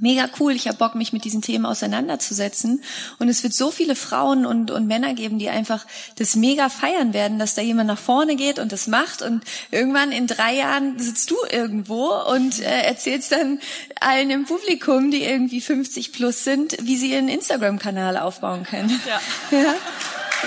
mega 0.00 0.28
cool. 0.38 0.52
Ich 0.52 0.66
habe 0.66 0.78
Bock, 0.78 0.94
mich 0.94 1.12
mit 1.12 1.24
diesen 1.24 1.42
Themen 1.42 1.66
auseinanderzusetzen. 1.66 2.82
Und 3.18 3.28
es 3.28 3.42
wird 3.42 3.54
so 3.54 3.70
viele 3.70 3.94
Frauen 3.94 4.46
und, 4.46 4.70
und 4.70 4.86
Männer 4.86 5.14
geben, 5.14 5.38
die 5.38 5.48
einfach 5.48 5.86
das 6.16 6.36
mega 6.36 6.68
feiern 6.68 7.12
werden, 7.12 7.38
dass 7.38 7.54
da 7.54 7.62
jemand 7.62 7.88
nach 7.88 7.98
vorne 7.98 8.36
geht 8.36 8.58
und 8.58 8.72
das 8.72 8.86
macht. 8.86 9.22
Und 9.22 9.44
irgendwann 9.70 10.12
in 10.12 10.26
drei 10.26 10.56
Jahren 10.56 10.98
sitzt 10.98 11.30
du 11.30 11.36
irgendwo 11.50 12.10
und 12.32 12.60
äh, 12.60 12.82
erzählst 12.82 13.32
dann 13.32 13.60
allen 14.00 14.30
im 14.30 14.44
Publikum, 14.44 15.10
die 15.10 15.22
irgendwie 15.22 15.60
50 15.60 16.12
plus 16.12 16.44
sind, 16.44 16.76
wie 16.82 16.96
sie 16.96 17.12
ihren 17.12 17.28
Instagram-Kanal 17.28 18.16
aufbauen 18.16 18.64
können. 18.64 19.00
Ja. 19.06 19.20
ja? 19.58 19.74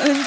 Und 0.06 0.26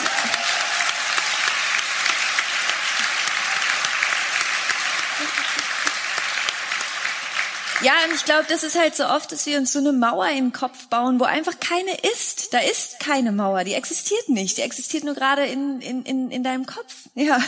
Ja, 7.87 7.92
und 8.09 8.16
ich 8.16 8.25
glaube, 8.25 8.46
das 8.49 8.64
ist 8.64 8.77
halt 8.77 8.96
so 8.96 9.05
oft, 9.05 9.31
dass 9.31 9.46
wir 9.46 9.59
uns 9.59 9.72
so 9.72 9.79
eine 9.79 9.92
Mauer 9.92 10.29
im 10.31 10.53
Kopf 10.53 10.88
bauen, 10.88 11.20
wo 11.20 11.25
einfach 11.25 11.61
keine 11.61 11.96
ist. 12.12 12.53
Da 12.53 12.59
ist 12.59 12.99
keine 12.99 13.31
Mauer, 13.31 13.62
die 13.62 13.75
existiert 13.75 14.29
nicht. 14.29 14.57
Die 14.57 14.62
existiert 14.62 15.05
nur 15.05 15.14
gerade 15.14 15.46
in, 15.46 15.81
in, 15.81 16.03
in, 16.03 16.33
in 16.33 16.42
deinem 16.42 16.66
Kopf. 16.66 16.94
Ja. 17.14 17.40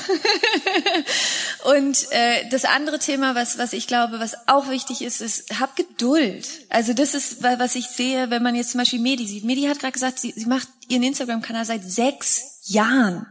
und 1.64 2.10
äh, 2.10 2.48
das 2.50 2.64
andere 2.64 2.98
Thema, 2.98 3.34
was, 3.34 3.58
was 3.58 3.72
ich 3.72 3.86
glaube, 3.86 4.18
was 4.18 4.48
auch 4.48 4.70
wichtig 4.70 5.02
ist, 5.02 5.20
ist, 5.20 5.60
hab 5.60 5.76
Geduld. 5.76 6.48
Also 6.70 6.94
das 6.94 7.14
ist, 7.14 7.42
was 7.42 7.74
ich 7.74 7.88
sehe, 7.88 8.30
wenn 8.30 8.42
man 8.42 8.54
jetzt 8.54 8.70
zum 8.70 8.78
Beispiel 8.78 9.00
Medi 9.00 9.26
sieht. 9.26 9.44
Medi 9.44 9.64
hat 9.64 9.80
gerade 9.80 9.92
gesagt, 9.92 10.20
sie, 10.20 10.32
sie 10.34 10.46
macht 10.46 10.68
ihren 10.88 11.02
Instagram-Kanal 11.02 11.64
seit 11.64 11.84
sechs 11.84 12.60
Jahren. 12.64 13.26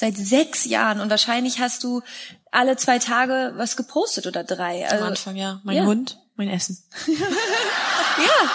Seit 0.00 0.16
sechs 0.16 0.64
Jahren. 0.64 0.98
Und 0.98 1.10
wahrscheinlich 1.10 1.60
hast 1.60 1.84
du 1.84 2.00
alle 2.50 2.78
zwei 2.78 2.98
Tage 2.98 3.52
was 3.56 3.76
gepostet 3.76 4.26
oder 4.26 4.44
drei. 4.44 4.88
Also, 4.88 5.04
Am 5.04 5.10
Anfang, 5.10 5.36
ja. 5.36 5.60
Mein 5.62 5.76
ja. 5.76 5.84
Hund, 5.84 6.18
mein 6.36 6.48
Essen. 6.48 6.82
ja. 7.06 8.50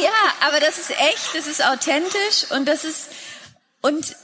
Ja, 0.00 0.48
aber 0.48 0.60
das 0.60 0.78
ist 0.78 0.92
echt, 0.92 1.34
das 1.34 1.46
ist 1.46 1.62
authentisch 1.62 2.50
und 2.52 2.66
das 2.66 2.84
ist, 2.86 3.10
und, 3.82 4.16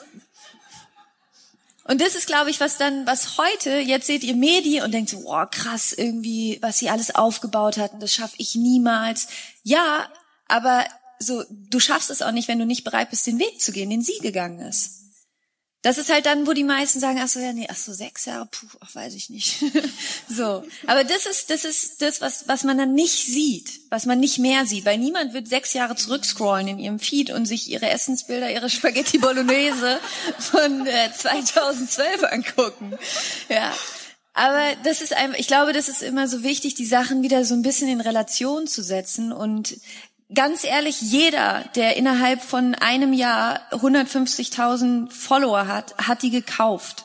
und 1.85 2.01
das 2.01 2.15
ist, 2.15 2.27
glaube 2.27 2.49
ich, 2.49 2.59
was 2.59 2.79
dann, 2.79 3.07
was 3.07 3.37
heute, 3.37 3.77
jetzt 3.77 4.07
seht 4.07 4.25
ihr 4.25 4.35
Medi 4.35 4.81
und 4.81 4.93
denkt 4.93 5.11
so, 5.11 5.23
wow, 5.25 5.47
krass, 5.51 5.93
irgendwie, 5.93 6.61
was 6.63 6.79
sie 6.79 6.89
alles 6.89 7.15
aufgebaut 7.15 7.77
hat, 7.77 7.93
und 7.93 8.03
das 8.03 8.15
schaffe 8.15 8.37
ich 8.39 8.55
niemals. 8.55 9.29
Ja, 9.65 10.11
aber 10.49 10.87
so, 11.19 11.45
du 11.51 11.79
schaffst 11.79 12.09
es 12.09 12.23
auch 12.23 12.33
nicht, 12.33 12.49
wenn 12.49 12.59
du 12.59 12.65
nicht 12.65 12.85
bereit 12.85 13.11
bist, 13.11 13.27
den 13.27 13.39
Weg 13.39 13.61
zu 13.61 13.71
gehen, 13.71 13.91
den 13.91 14.03
sie 14.03 14.19
gegangen 14.23 14.61
ist. 14.61 15.02
Das 15.83 15.99
ist 15.99 16.13
halt 16.13 16.27
dann, 16.27 16.47
wo 16.47 16.53
die 16.53 16.63
meisten 16.63 17.01
sagen, 17.01 17.19
ach 17.21 17.27
so, 17.27 17.41
ja, 17.41 17.53
nee, 17.53 17.67
ach 17.69 17.77
so, 17.77 17.93
sechs 17.93 18.25
Jahre, 18.25 18.47
puh, 18.47 18.67
ach, 18.79 18.95
weiß 18.95 19.15
ich 19.15 19.31
nicht. 19.31 19.57
so. 20.29 20.63
Aber 20.87 21.03
das 21.03 21.27
ist, 21.27 21.51
das 21.51 21.65
ist 21.65 22.01
das, 22.03 22.21
was, 22.21 22.47
was 22.47 22.63
man 22.63 22.79
dann 22.79 22.95
nicht 22.95 23.27
sieht, 23.27 23.81
was 23.91 24.07
man 24.07 24.21
nicht 24.21 24.39
mehr 24.39 24.65
sieht, 24.65 24.85
weil 24.85 24.99
niemand 24.99 25.35
wird 25.35 25.49
sechs 25.49 25.73
Jahre 25.73 25.97
zurückscrollen 25.97 26.69
in 26.69 26.79
ihrem 26.79 27.01
Feed 27.01 27.31
und 27.31 27.47
sich 27.47 27.69
ihre 27.69 27.91
Essensbilder, 27.91 28.53
ihre 28.53 28.71
Spaghetti 28.71 29.19
Bolognese 29.19 29.99
von 30.39 30.87
äh, 30.87 31.13
2012 31.13 32.23
angucken. 32.25 32.97
Ja. 33.49 33.75
Aber 34.35 34.63
das 34.85 35.03
ist 35.03 35.13
einfach, 35.13 35.39
ich 35.39 35.47
glaube, 35.47 35.73
das 35.73 35.89
ist 35.89 36.03
immer 36.03 36.27
so 36.27 36.43
wichtig, 36.43 36.75
die 36.75 36.87
Sachen 36.87 37.23
wieder 37.23 37.45
so 37.45 37.55
ein 37.55 37.63
bisschen 37.63 37.89
in 37.89 38.01
Relation 38.01 38.67
zu 38.67 38.83
setzen 38.83 39.33
und 39.33 39.77
ganz 40.35 40.65
ehrlich, 40.65 41.01
jeder, 41.01 41.65
der 41.75 41.97
innerhalb 41.97 42.43
von 42.43 42.75
einem 42.75 43.13
Jahr 43.13 43.61
150.000 43.73 45.11
Follower 45.11 45.67
hat, 45.67 45.97
hat 45.99 46.23
die 46.23 46.31
gekauft. 46.31 47.05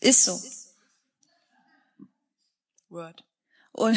Ist 0.00 0.24
so. 0.24 0.40
Word. 2.88 3.24
Und, 3.72 3.96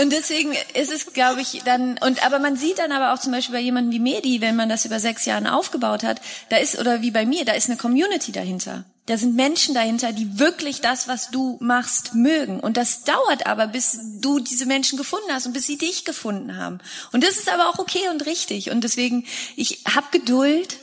und 0.00 0.12
deswegen 0.12 0.52
ist 0.74 0.92
es, 0.92 1.12
glaube 1.12 1.40
ich, 1.40 1.62
dann, 1.64 1.98
und 1.98 2.24
aber 2.24 2.38
man 2.38 2.56
sieht 2.56 2.78
dann 2.78 2.92
aber 2.92 3.12
auch 3.12 3.18
zum 3.18 3.32
Beispiel 3.32 3.56
bei 3.56 3.60
jemandem 3.60 3.92
wie 3.92 3.98
Medi, 3.98 4.40
wenn 4.40 4.54
man 4.54 4.68
das 4.68 4.84
über 4.84 5.00
sechs 5.00 5.24
Jahren 5.24 5.48
aufgebaut 5.48 6.04
hat, 6.04 6.20
da 6.50 6.58
ist, 6.58 6.78
oder 6.78 7.02
wie 7.02 7.10
bei 7.10 7.26
mir, 7.26 7.44
da 7.44 7.52
ist 7.52 7.68
eine 7.68 7.76
Community 7.76 8.30
dahinter. 8.30 8.84
Da 9.06 9.18
sind 9.18 9.36
Menschen 9.36 9.74
dahinter, 9.74 10.12
die 10.12 10.38
wirklich 10.38 10.80
das, 10.80 11.08
was 11.08 11.30
du 11.30 11.58
machst, 11.60 12.14
mögen. 12.14 12.58
Und 12.58 12.78
das 12.78 13.04
dauert 13.04 13.46
aber, 13.46 13.66
bis 13.66 13.98
du 14.20 14.40
diese 14.40 14.64
Menschen 14.64 14.96
gefunden 14.96 15.30
hast 15.30 15.46
und 15.46 15.52
bis 15.52 15.66
sie 15.66 15.76
dich 15.76 16.06
gefunden 16.06 16.56
haben. 16.56 16.78
Und 17.12 17.22
das 17.22 17.36
ist 17.36 17.52
aber 17.52 17.68
auch 17.68 17.78
okay 17.78 18.08
und 18.10 18.24
richtig. 18.24 18.70
Und 18.70 18.82
deswegen, 18.82 19.26
ich 19.56 19.84
hab 19.94 20.10
Geduld 20.10 20.78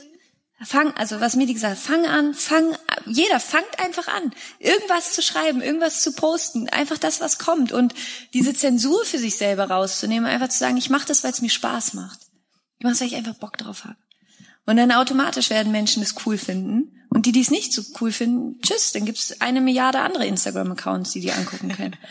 Fang, 0.64 0.92
also 0.96 1.20
was 1.20 1.34
mir 1.34 1.46
die 1.46 1.54
gesagt, 1.54 1.78
fang 1.78 2.06
an, 2.06 2.34
fang, 2.34 2.76
jeder 3.06 3.40
fangt 3.40 3.80
einfach 3.80 4.06
an, 4.06 4.32
irgendwas 4.60 5.12
zu 5.12 5.20
schreiben, 5.20 5.60
irgendwas 5.60 6.02
zu 6.02 6.12
posten, 6.12 6.68
einfach 6.68 6.98
das, 6.98 7.20
was 7.20 7.38
kommt 7.38 7.72
und 7.72 7.94
diese 8.32 8.54
Zensur 8.54 9.04
für 9.04 9.18
sich 9.18 9.36
selber 9.36 9.64
rauszunehmen, 9.70 10.30
einfach 10.30 10.48
zu 10.48 10.58
sagen, 10.58 10.76
ich 10.76 10.88
mache 10.88 11.06
das, 11.06 11.24
weil 11.24 11.32
es 11.32 11.42
mir 11.42 11.50
Spaß 11.50 11.94
macht. 11.94 12.20
Ich 12.78 12.84
mache 12.84 12.92
es, 12.92 13.00
weil 13.00 13.08
ich 13.08 13.16
einfach 13.16 13.34
Bock 13.34 13.58
drauf 13.58 13.84
habe. 13.84 13.96
Und 14.64 14.76
dann 14.76 14.92
automatisch 14.92 15.50
werden 15.50 15.72
Menschen 15.72 16.02
es 16.02 16.14
cool 16.24 16.38
finden 16.38 17.02
und 17.08 17.26
die, 17.26 17.32
die 17.32 17.40
es 17.40 17.50
nicht 17.50 17.72
so 17.72 17.82
cool 18.00 18.12
finden, 18.12 18.60
tschüss, 18.62 18.92
dann 18.92 19.04
gibt's 19.04 19.40
eine 19.40 19.60
Milliarde 19.60 20.00
andere 20.00 20.26
Instagram-Accounts, 20.26 21.12
die 21.12 21.20
die 21.20 21.32
angucken 21.32 21.70
können. 21.70 21.96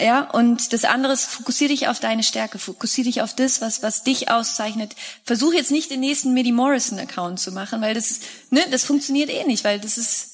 Ja, 0.00 0.28
und 0.28 0.72
das 0.72 0.84
andere 0.84 1.12
ist, 1.12 1.26
fokussier 1.26 1.68
dich 1.68 1.86
auf 1.86 2.00
deine 2.00 2.24
Stärke, 2.24 2.58
fokussier 2.58 3.04
dich 3.04 3.22
auf 3.22 3.32
das, 3.32 3.60
was, 3.60 3.80
was 3.84 4.02
dich 4.02 4.28
auszeichnet. 4.28 4.96
Versuch 5.22 5.52
jetzt 5.52 5.70
nicht 5.70 5.88
den 5.88 6.00
nächsten 6.00 6.34
Midi 6.34 6.50
Morrison 6.50 6.98
Account 6.98 7.38
zu 7.38 7.52
machen, 7.52 7.80
weil 7.80 7.94
das, 7.94 8.18
ne, 8.50 8.60
das 8.72 8.82
funktioniert 8.82 9.30
eh 9.30 9.44
nicht, 9.44 9.62
weil 9.62 9.78
das 9.78 9.96
ist 9.96 10.32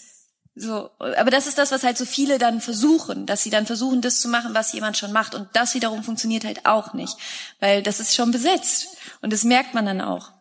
so, 0.54 0.90
aber 0.98 1.30
das 1.30 1.46
ist 1.46 1.58
das, 1.58 1.70
was 1.72 1.84
halt 1.84 1.98
so 1.98 2.06
viele 2.06 2.38
dann 2.38 2.60
versuchen, 2.60 3.26
dass 3.26 3.42
sie 3.42 3.50
dann 3.50 3.66
versuchen, 3.66 4.00
das 4.00 4.20
zu 4.20 4.28
machen, 4.28 4.54
was 4.54 4.72
jemand 4.72 4.96
schon 4.96 5.12
macht. 5.12 5.34
Und 5.34 5.48
das 5.52 5.74
wiederum 5.74 6.02
funktioniert 6.02 6.44
halt 6.44 6.64
auch 6.64 6.94
nicht, 6.94 7.16
weil 7.60 7.82
das 7.82 8.00
ist 8.00 8.14
schon 8.14 8.30
besetzt. 8.30 8.88
Und 9.20 9.32
das 9.32 9.44
merkt 9.44 9.74
man 9.74 9.84
dann 9.84 10.00
auch. 10.00 10.32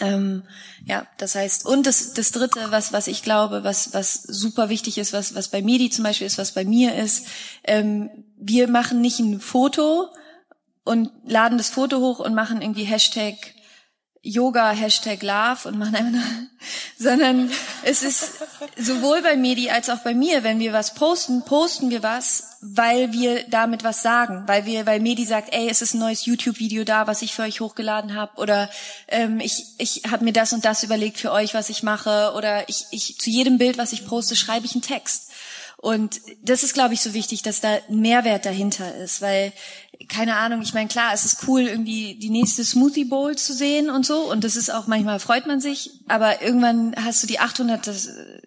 Ähm, 0.00 0.42
ja, 0.84 1.06
das 1.18 1.34
heißt, 1.34 1.66
und 1.66 1.86
das, 1.86 2.14
das 2.14 2.30
dritte, 2.30 2.70
was, 2.70 2.92
was 2.92 3.06
ich 3.06 3.22
glaube, 3.22 3.64
was, 3.64 3.94
was 3.94 4.14
super 4.14 4.68
wichtig 4.68 4.98
ist, 4.98 5.12
was, 5.12 5.34
was 5.34 5.48
bei 5.48 5.62
Medi 5.62 5.90
zum 5.90 6.04
Beispiel 6.04 6.26
ist, 6.26 6.38
was 6.38 6.52
bei 6.52 6.64
mir 6.64 6.94
ist, 6.94 7.26
ähm, 7.64 8.10
wir 8.36 8.68
machen 8.68 9.00
nicht 9.00 9.20
ein 9.20 9.40
Foto 9.40 10.08
und 10.84 11.10
laden 11.24 11.58
das 11.58 11.70
Foto 11.70 11.98
hoch 11.98 12.18
und 12.18 12.34
machen 12.34 12.60
irgendwie 12.60 12.84
Hashtag 12.84 13.34
Yoga, 14.26 14.70
Hashtag 14.70 15.22
Love 15.22 15.68
und 15.68 15.78
machen 15.78 15.94
einfach, 15.94 16.28
sondern 16.98 17.50
es 17.84 18.02
ist 18.02 18.32
sowohl 18.78 19.20
bei 19.20 19.36
Medi 19.36 19.68
als 19.68 19.90
auch 19.90 19.98
bei 19.98 20.14
mir, 20.14 20.42
wenn 20.42 20.58
wir 20.58 20.72
was 20.72 20.94
posten, 20.94 21.44
posten 21.44 21.90
wir 21.90 22.02
was, 22.02 22.56
weil 22.62 23.12
wir 23.12 23.44
damit 23.50 23.84
was 23.84 24.00
sagen, 24.00 24.44
weil 24.46 24.64
wir, 24.64 24.86
weil 24.86 25.00
Medi 25.00 25.26
sagt, 25.26 25.52
ey, 25.52 25.68
es 25.68 25.82
ist 25.82 25.92
ein 25.92 26.00
neues 26.00 26.24
YouTube-Video 26.24 26.84
da, 26.84 27.06
was 27.06 27.20
ich 27.20 27.34
für 27.34 27.42
euch 27.42 27.60
hochgeladen 27.60 28.14
habe, 28.14 28.40
oder 28.40 28.70
ähm, 29.08 29.40
ich, 29.40 29.66
ich 29.76 30.02
habe 30.10 30.24
mir 30.24 30.32
das 30.32 30.54
und 30.54 30.64
das 30.64 30.82
überlegt 30.82 31.18
für 31.18 31.30
euch, 31.30 31.52
was 31.52 31.68
ich 31.68 31.82
mache, 31.82 32.32
oder 32.34 32.66
ich, 32.70 32.86
ich 32.92 33.18
zu 33.18 33.28
jedem 33.28 33.58
Bild, 33.58 33.76
was 33.76 33.92
ich 33.92 34.06
poste, 34.06 34.36
schreibe 34.36 34.64
ich 34.64 34.72
einen 34.72 34.82
Text. 34.82 35.32
Und 35.76 36.22
das 36.42 36.62
ist, 36.62 36.72
glaube 36.72 36.94
ich, 36.94 37.02
so 37.02 37.12
wichtig, 37.12 37.42
dass 37.42 37.60
da 37.60 37.76
Mehrwert 37.90 38.46
dahinter 38.46 38.94
ist, 38.94 39.20
weil 39.20 39.52
keine 40.08 40.36
Ahnung, 40.36 40.62
ich 40.62 40.74
meine, 40.74 40.88
klar, 40.88 41.12
es 41.12 41.24
ist 41.24 41.46
cool, 41.46 41.62
irgendwie 41.62 42.14
die 42.16 42.30
nächste 42.30 42.64
Smoothie 42.64 43.04
Bowl 43.04 43.36
zu 43.36 43.52
sehen 43.52 43.90
und 43.90 44.06
so. 44.06 44.30
Und 44.30 44.44
das 44.44 44.56
ist 44.56 44.72
auch, 44.72 44.86
manchmal 44.86 45.18
freut 45.20 45.46
man 45.46 45.60
sich. 45.60 45.90
Aber 46.08 46.42
irgendwann 46.42 46.94
hast 46.96 47.22
du 47.22 47.26
die 47.26 47.38
800. 47.38 47.90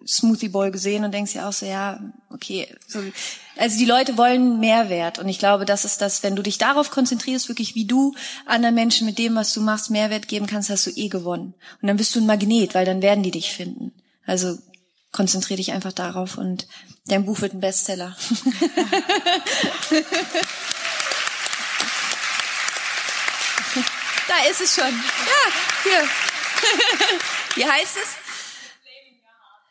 Smoothie 0.06 0.48
Bowl 0.48 0.70
gesehen 0.70 1.04
und 1.04 1.12
denkst 1.12 1.34
ja 1.34 1.48
auch 1.48 1.52
so, 1.52 1.66
ja, 1.66 2.00
okay. 2.30 2.66
So. 2.86 3.00
Also 3.56 3.78
die 3.78 3.84
Leute 3.84 4.16
wollen 4.16 4.58
Mehrwert. 4.58 5.18
Und 5.18 5.28
ich 5.28 5.38
glaube, 5.38 5.64
das 5.64 5.84
ist 5.84 6.00
das, 6.00 6.22
wenn 6.22 6.36
du 6.36 6.42
dich 6.42 6.58
darauf 6.58 6.90
konzentrierst, 6.90 7.48
wirklich 7.48 7.74
wie 7.74 7.84
du 7.84 8.14
anderen 8.46 8.74
Menschen 8.74 9.06
mit 9.06 9.18
dem, 9.18 9.34
was 9.34 9.52
du 9.52 9.60
machst, 9.60 9.90
Mehrwert 9.90 10.28
geben 10.28 10.46
kannst, 10.46 10.70
hast 10.70 10.86
du 10.86 10.90
eh 10.90 11.08
gewonnen. 11.08 11.54
Und 11.82 11.88
dann 11.88 11.96
bist 11.96 12.14
du 12.14 12.20
ein 12.20 12.26
Magnet, 12.26 12.74
weil 12.74 12.86
dann 12.86 13.02
werden 13.02 13.22
die 13.22 13.30
dich 13.30 13.52
finden. 13.52 13.92
Also 14.24 14.56
konzentrier 15.12 15.56
dich 15.56 15.72
einfach 15.72 15.92
darauf 15.92 16.38
und 16.38 16.66
dein 17.06 17.24
Buch 17.24 17.40
wird 17.40 17.54
ein 17.54 17.60
Bestseller. 17.60 18.16
Da 24.28 24.34
ist 24.50 24.60
es 24.60 24.74
schon. 24.74 24.84
Ja, 24.84 25.52
hier. 25.82 26.02
Wie 27.56 27.64
heißt 27.64 27.96
es? 27.96 28.16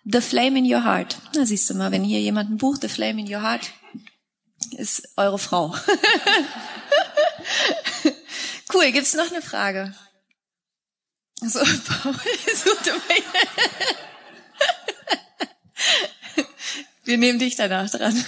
The 0.03 0.21
Flame 0.21 0.59
in 0.59 0.65
Your 0.65 0.83
Heart. 0.83 1.17
Na, 1.35 1.45
siehst 1.45 1.69
du 1.69 1.75
mal, 1.75 1.91
wenn 1.91 2.03
hier 2.03 2.21
jemand 2.21 2.49
ein 2.49 2.57
Buch, 2.57 2.77
The 2.81 2.89
Flame 2.89 3.21
in 3.21 3.33
Your 3.33 3.41
Heart, 3.41 3.71
ist 4.71 5.09
eure 5.17 5.37
Frau. 5.37 5.75
cool, 8.73 8.91
gibt's 8.91 9.13
noch 9.13 9.29
eine 9.29 9.41
Frage? 9.41 9.93
So, 11.41 11.59
Wir 17.03 17.17
nehmen 17.17 17.39
dich 17.39 17.55
danach 17.55 17.89
dran. 17.89 18.25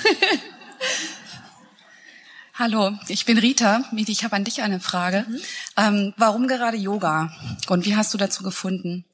Hallo, 2.60 2.92
ich 3.08 3.24
bin 3.24 3.38
Rita. 3.38 3.86
Ich 3.96 4.26
habe 4.26 4.36
an 4.36 4.44
dich 4.44 4.62
eine 4.62 4.82
Frage. 4.82 5.26
Mhm. 5.30 5.40
Ähm, 5.78 6.14
warum 6.18 6.50
gerade 6.50 6.76
Yoga? 6.76 7.32
Und 7.70 7.86
wie 7.86 7.96
hast 7.96 8.14
du 8.14 8.18
dazu 8.18 8.44
gefunden? 8.44 9.06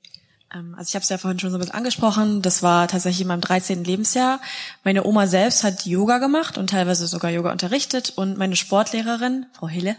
Ähm, 0.52 0.74
also 0.76 0.90
ich 0.90 0.96
habe 0.96 1.04
es 1.04 1.10
ja 1.10 1.20
vorhin 1.20 1.38
schon 1.38 1.52
so 1.52 1.58
ein 1.58 1.60
bisschen 1.60 1.76
angesprochen. 1.76 2.42
Das 2.42 2.64
war 2.64 2.88
tatsächlich 2.88 3.22
in 3.22 3.28
meinem 3.28 3.42
13. 3.42 3.84
Lebensjahr. 3.84 4.42
Meine 4.84 5.06
Oma 5.06 5.28
selbst 5.28 5.64
hat 5.64 5.86
Yoga 5.86 6.18
gemacht 6.18 6.58
und 6.58 6.72
teilweise 6.72 7.06
sogar 7.06 7.30
Yoga 7.30 7.52
unterrichtet. 7.52 8.14
Und 8.16 8.36
meine 8.40 8.56
Sportlehrerin, 8.56 9.46
Frau 9.54 9.68
Hille, 9.68 9.96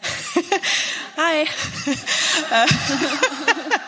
hi, 1.17 1.47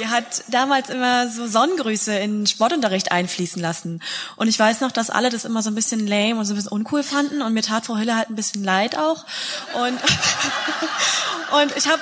die 0.00 0.08
hat 0.08 0.44
damals 0.48 0.88
immer 0.88 1.28
so 1.28 1.46
Sonnengrüße 1.46 2.14
in 2.14 2.46
Sportunterricht 2.46 3.12
einfließen 3.12 3.60
lassen. 3.60 4.02
Und 4.36 4.48
ich 4.48 4.58
weiß 4.58 4.80
noch, 4.80 4.92
dass 4.92 5.10
alle 5.10 5.28
das 5.28 5.44
immer 5.44 5.62
so 5.62 5.70
ein 5.70 5.74
bisschen 5.74 6.06
lame 6.06 6.36
und 6.36 6.46
so 6.46 6.54
ein 6.54 6.56
bisschen 6.56 6.72
uncool 6.72 7.02
fanden. 7.02 7.42
Und 7.42 7.52
mir 7.52 7.62
tat 7.62 7.84
Frau 7.84 7.98
Hille 7.98 8.16
halt 8.16 8.30
ein 8.30 8.34
bisschen 8.34 8.64
leid 8.64 8.96
auch. 8.96 9.26
Und, 9.74 10.00
und 11.60 11.76
ich 11.76 11.86
habe, 11.86 12.00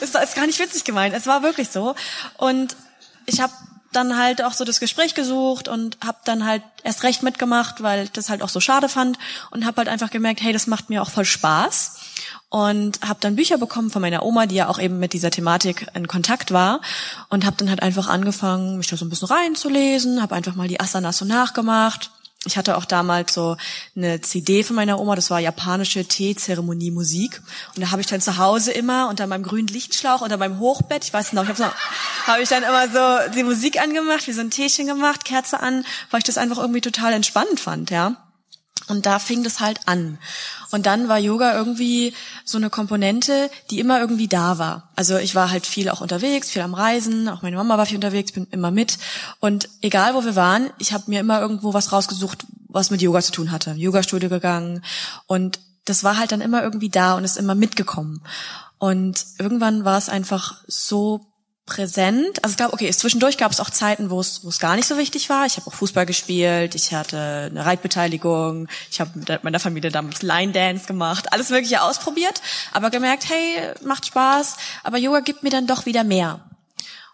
es 0.00 0.14
ist 0.14 0.34
gar 0.36 0.46
nicht 0.46 0.60
witzig 0.60 0.84
gemeint, 0.84 1.14
es 1.14 1.26
war 1.26 1.42
wirklich 1.42 1.70
so. 1.70 1.96
Und 2.36 2.76
ich 3.26 3.40
habe 3.40 3.52
dann 3.90 4.16
halt 4.16 4.42
auch 4.42 4.52
so 4.52 4.64
das 4.64 4.78
Gespräch 4.78 5.14
gesucht 5.14 5.66
und 5.66 5.98
habe 6.04 6.18
dann 6.24 6.44
halt 6.44 6.62
erst 6.84 7.02
recht 7.02 7.24
mitgemacht, 7.24 7.82
weil 7.82 8.04
ich 8.04 8.12
das 8.12 8.28
halt 8.28 8.42
auch 8.42 8.48
so 8.48 8.60
schade 8.60 8.88
fand 8.88 9.18
und 9.50 9.66
habe 9.66 9.78
halt 9.78 9.88
einfach 9.88 10.10
gemerkt, 10.10 10.40
hey, 10.40 10.52
das 10.52 10.68
macht 10.68 10.88
mir 10.88 11.02
auch 11.02 11.10
voll 11.10 11.24
Spaß 11.24 11.98
und 12.56 13.02
habe 13.06 13.18
dann 13.20 13.36
Bücher 13.36 13.58
bekommen 13.58 13.90
von 13.90 14.00
meiner 14.00 14.22
Oma, 14.22 14.46
die 14.46 14.54
ja 14.54 14.68
auch 14.68 14.78
eben 14.78 14.98
mit 14.98 15.12
dieser 15.12 15.30
Thematik 15.30 15.88
in 15.92 16.08
Kontakt 16.08 16.52
war 16.52 16.80
und 17.28 17.44
habe 17.44 17.54
dann 17.58 17.68
halt 17.68 17.82
einfach 17.82 18.08
angefangen, 18.08 18.78
mich 18.78 18.86
da 18.86 18.96
so 18.96 19.04
ein 19.04 19.10
bisschen 19.10 19.28
reinzulesen, 19.28 20.22
habe 20.22 20.34
einfach 20.34 20.54
mal 20.54 20.66
die 20.66 20.80
Asanas 20.80 21.18
so 21.18 21.26
nachgemacht. 21.26 22.10
Ich 22.46 22.56
hatte 22.56 22.78
auch 22.78 22.86
damals 22.86 23.34
so 23.34 23.58
eine 23.94 24.22
CD 24.22 24.64
von 24.64 24.74
meiner 24.74 24.98
Oma, 24.98 25.16
das 25.16 25.28
war 25.28 25.38
japanische 25.38 26.06
Teezeremonie-Musik. 26.06 27.42
Und 27.74 27.82
da 27.82 27.90
habe 27.90 28.00
ich 28.00 28.06
dann 28.06 28.22
zu 28.22 28.38
Hause 28.38 28.72
immer 28.72 29.10
unter 29.10 29.26
meinem 29.26 29.42
grünen 29.42 29.68
Lichtschlauch, 29.68 30.22
unter 30.22 30.38
meinem 30.38 30.58
Hochbett, 30.58 31.04
ich 31.04 31.12
weiß 31.12 31.34
noch, 31.34 31.42
ich 31.42 31.50
habe 31.50 31.58
so, 31.58 31.64
hab 32.26 32.40
ich 32.40 32.48
dann 32.48 32.62
immer 32.62 32.88
so 32.88 33.32
die 33.34 33.42
Musik 33.42 33.82
angemacht, 33.82 34.26
wie 34.28 34.32
so 34.32 34.40
ein 34.40 34.50
Teechen 34.50 34.86
gemacht, 34.86 35.26
Kerze 35.26 35.60
an, 35.60 35.84
weil 36.10 36.20
ich 36.20 36.24
das 36.24 36.38
einfach 36.38 36.56
irgendwie 36.56 36.80
total 36.80 37.12
entspannend 37.12 37.60
fand, 37.60 37.90
ja. 37.90 38.16
Und 38.88 39.06
da 39.06 39.18
fing 39.18 39.42
das 39.42 39.60
halt 39.60 39.80
an. 39.86 40.18
Und 40.70 40.86
dann 40.86 41.08
war 41.08 41.18
Yoga 41.18 41.54
irgendwie 41.56 42.14
so 42.44 42.58
eine 42.58 42.70
Komponente, 42.70 43.50
die 43.70 43.80
immer 43.80 44.00
irgendwie 44.00 44.28
da 44.28 44.58
war. 44.58 44.90
Also 44.94 45.16
ich 45.16 45.34
war 45.34 45.50
halt 45.50 45.66
viel 45.66 45.88
auch 45.88 46.00
unterwegs, 46.00 46.50
viel 46.50 46.62
am 46.62 46.74
Reisen, 46.74 47.28
auch 47.28 47.42
meine 47.42 47.56
Mama 47.56 47.78
war 47.78 47.86
viel 47.86 47.96
unterwegs, 47.96 48.32
bin 48.32 48.46
immer 48.50 48.70
mit. 48.70 48.98
Und 49.40 49.68
egal 49.80 50.14
wo 50.14 50.24
wir 50.24 50.36
waren, 50.36 50.70
ich 50.78 50.92
habe 50.92 51.04
mir 51.08 51.20
immer 51.20 51.40
irgendwo 51.40 51.74
was 51.74 51.92
rausgesucht, 51.92 52.46
was 52.68 52.90
mit 52.90 53.02
Yoga 53.02 53.22
zu 53.22 53.32
tun 53.32 53.50
hatte. 53.50 53.72
Yoga-Studio 53.72 54.28
gegangen. 54.28 54.82
Und 55.26 55.58
das 55.84 56.04
war 56.04 56.18
halt 56.18 56.32
dann 56.32 56.40
immer 56.40 56.62
irgendwie 56.62 56.90
da 56.90 57.14
und 57.14 57.24
ist 57.24 57.38
immer 57.38 57.54
mitgekommen. 57.54 58.22
Und 58.78 59.24
irgendwann 59.38 59.84
war 59.84 59.98
es 59.98 60.08
einfach 60.08 60.62
so 60.66 61.26
präsent. 61.66 62.42
Also 62.42 62.52
ich 62.52 62.56
glaube, 62.56 62.72
okay, 62.72 62.90
zwischendurch 62.92 63.36
gab 63.36 63.50
es 63.50 63.60
auch 63.60 63.70
Zeiten, 63.70 64.08
wo 64.08 64.20
es 64.20 64.44
wo 64.44 64.48
es 64.48 64.60
gar 64.60 64.76
nicht 64.76 64.86
so 64.86 64.96
wichtig 64.96 65.28
war. 65.28 65.46
Ich 65.46 65.56
habe 65.56 65.66
auch 65.66 65.74
Fußball 65.74 66.06
gespielt, 66.06 66.76
ich 66.76 66.94
hatte 66.94 67.48
eine 67.50 67.66
Reitbeteiligung, 67.66 68.68
ich 68.90 69.00
habe 69.00 69.10
mit 69.18 69.44
meiner 69.44 69.58
Familie 69.58 69.90
damals 69.90 70.22
Line 70.22 70.52
Dance 70.52 70.86
gemacht, 70.86 71.32
alles 71.32 71.50
Mögliche 71.50 71.82
ausprobiert, 71.82 72.40
aber 72.72 72.90
gemerkt, 72.90 73.28
hey, 73.28 73.74
macht 73.84 74.06
Spaß, 74.06 74.56
aber 74.84 74.96
Yoga 74.98 75.20
gibt 75.20 75.42
mir 75.42 75.50
dann 75.50 75.66
doch 75.66 75.86
wieder 75.86 76.04
mehr. 76.04 76.40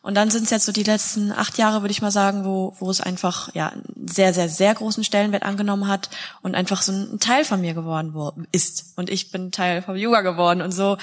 Und 0.02 0.16
dann 0.16 0.30
sind 0.30 0.44
es 0.44 0.50
jetzt 0.50 0.66
so 0.66 0.72
die 0.72 0.82
letzten 0.82 1.30
acht 1.30 1.58
Jahre, 1.58 1.82
würde 1.82 1.92
ich 1.92 2.02
mal 2.02 2.10
sagen, 2.10 2.44
wo, 2.44 2.74
wo 2.80 2.90
es 2.90 3.00
einfach 3.00 3.54
ja 3.54 3.68
einen 3.68 3.84
sehr, 4.08 4.34
sehr, 4.34 4.48
sehr 4.48 4.74
großen 4.74 5.04
Stellenwert 5.04 5.44
angenommen 5.44 5.86
hat 5.86 6.10
und 6.42 6.56
einfach 6.56 6.82
so 6.82 6.90
ein 6.92 7.20
Teil 7.20 7.44
von 7.44 7.60
mir 7.60 7.72
geworden 7.72 8.48
ist. 8.50 8.94
Und 8.96 9.08
ich 9.10 9.30
bin 9.30 9.52
Teil 9.52 9.80
vom 9.80 9.94
Yoga 9.94 10.22
geworden 10.22 10.60
und 10.60 10.72
so 10.72 10.98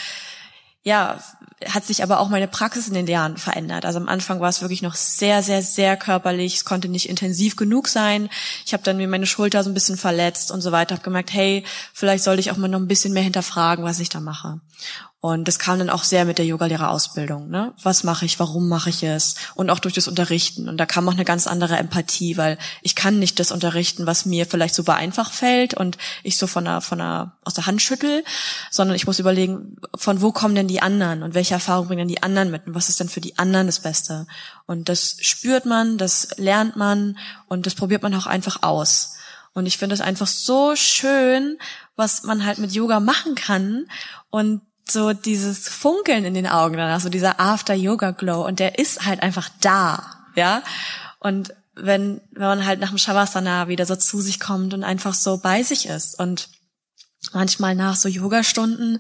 ja, 0.84 1.20
hat 1.68 1.86
sich 1.86 2.04
aber 2.04 2.20
auch 2.20 2.30
meine 2.30 2.48
Praxis 2.48 2.88
in 2.88 2.94
den 2.94 3.08
Jahren 3.08 3.38
verändert. 3.38 3.86
Also 3.86 4.00
am 4.00 4.08
Anfang 4.08 4.40
war 4.40 4.48
es 4.48 4.62
wirklich 4.62 4.82
noch 4.82 4.96
sehr, 4.96 5.44
sehr, 5.44 5.62
sehr 5.62 5.98
körperlich. 5.98 6.56
Es 6.56 6.66
konnte 6.66 6.88
nicht 6.88 7.10
intensiv 7.10 7.58
genug 7.58 7.90
sein. 7.90 8.30
Ich 8.66 8.72
habe 8.72 8.84
dann 8.84 8.98
mir 8.98 9.08
meine 9.10 9.26
Schulter 9.26 9.62
so 9.64 9.70
ein 9.70 9.74
bisschen 9.74 9.98
verletzt 9.98 10.52
und 10.52 10.62
so 10.62 10.72
weiter. 10.72 10.96
Habe 10.96 11.04
gemerkt, 11.04 11.34
hey, 11.34 11.66
vielleicht 11.94 12.24
sollte 12.24 12.40
ich 12.40 12.52
auch 12.52 12.58
mal 12.58 12.70
noch 12.70 12.80
ein 12.80 12.88
bisschen 12.88 13.14
mehr 13.14 13.24
hinterfragen, 13.24 13.84
was 13.84 14.00
ich 14.00 14.08
da 14.08 14.22
mache. 14.22 14.62
Und 15.22 15.50
das 15.50 15.60
kam 15.60 15.80
dann 15.80 15.90
auch 15.90 16.06
sehr 16.06 16.24
mit 16.24 16.38
der 16.38 16.46
Yogalehrerausbildung. 16.46 17.50
Ne? 17.50 17.74
Was 17.84 18.06
mache 18.06 18.24
ich, 18.24 18.40
warum 18.40 18.70
mache 18.70 18.90
ich 18.90 19.04
es? 19.04 19.36
Und 19.54 19.70
auch 19.70 19.80
durch 19.80 19.94
das 19.94 20.08
Unterrichten. 20.08 20.70
Und 20.70 20.78
da 20.78 20.86
kam 20.86 21.10
auch 21.10 21.14
eine 21.14 21.26
ganz 21.26 21.46
andere 21.46 21.76
Empathie, 21.76 22.38
weil 22.38 22.58
ich 22.82 22.96
kann 22.96 23.20
nicht 23.20 23.38
das 23.38 23.52
unterrichten, 23.52 24.06
was 24.06 24.26
mir 24.26 24.46
vielleicht 24.46 24.76
super 24.76 24.96
einfach 24.96 25.34
fällt 25.34 25.74
und 25.74 25.98
ich 26.24 26.38
so 26.38 26.48
von 26.48 26.64
der, 26.64 26.80
von 26.80 27.00
der, 27.00 27.34
aus 27.44 27.54
der 27.54 27.66
Hand 27.66 27.82
schüttel, 27.82 28.24
sondern 28.72 28.96
ich 28.96 29.08
muss 29.08 29.20
überlegen, 29.20 29.76
von 29.94 30.22
wo 30.22 30.32
kommen 30.32 30.56
denn 30.56 30.70
die 30.70 30.82
anderen 30.82 31.22
und 31.22 31.34
welche 31.34 31.54
Erfahrungen 31.54 31.90
bringen 31.90 32.08
denn 32.08 32.16
die 32.16 32.24
anderen 32.24 32.50
mit 32.50 32.66
und 32.66 32.74
was 32.74 32.88
ist 32.88 33.02
denn 33.02 33.10
für 33.10 33.22
die 33.22 33.38
anderen 33.38 33.68
das 33.68 33.82
Beste? 33.82 34.26
Und 34.68 34.88
das 34.88 35.18
spürt 35.20 35.66
man, 35.66 35.98
das 35.98 36.30
lernt 36.38 36.78
man 36.78 37.18
und 37.50 37.66
das 37.66 37.76
probiert 37.76 38.04
man 38.04 38.16
auch 38.16 38.26
einfach 38.26 38.64
aus. 38.64 39.16
Und 39.54 39.66
ich 39.66 39.78
finde 39.78 39.96
es 39.96 40.02
einfach 40.02 40.28
so 40.28 40.78
schön, 40.78 41.58
was 41.98 42.24
man 42.24 42.46
halt 42.46 42.60
mit 42.60 42.72
Yoga 42.72 43.02
machen 43.02 43.36
kann. 43.36 43.88
Und 44.30 44.62
so 44.92 45.14
dieses 45.14 45.70
Funkeln 45.70 46.26
in 46.26 46.34
den 46.34 46.48
Augen 46.48 46.78
danach, 46.78 47.00
so 47.00 47.10
dieser 47.10 47.40
After-Yoga-Glow 47.40 48.46
und 48.46 48.60
der 48.60 48.80
ist 48.80 49.06
halt 49.06 49.22
einfach 49.22 49.50
da, 49.62 50.26
ja. 50.36 50.62
Und 51.20 51.54
wenn, 51.76 52.22
wenn 52.32 52.48
man 52.48 52.66
halt 52.66 52.80
nach 52.80 52.90
dem 52.90 52.98
Shavasana 52.98 53.68
wieder 53.68 53.86
so 53.86 53.96
zu 53.96 54.22
sich 54.22 54.40
kommt 54.40 54.74
und 54.74 54.84
einfach 54.84 55.14
so 55.14 55.38
bei 55.38 55.64
sich 55.64 55.88
ist 55.88 56.20
und 56.20 56.50
manchmal 57.34 57.76
nach 57.76 57.96
so 57.96 58.10
Yoga-Stunden 58.10 59.00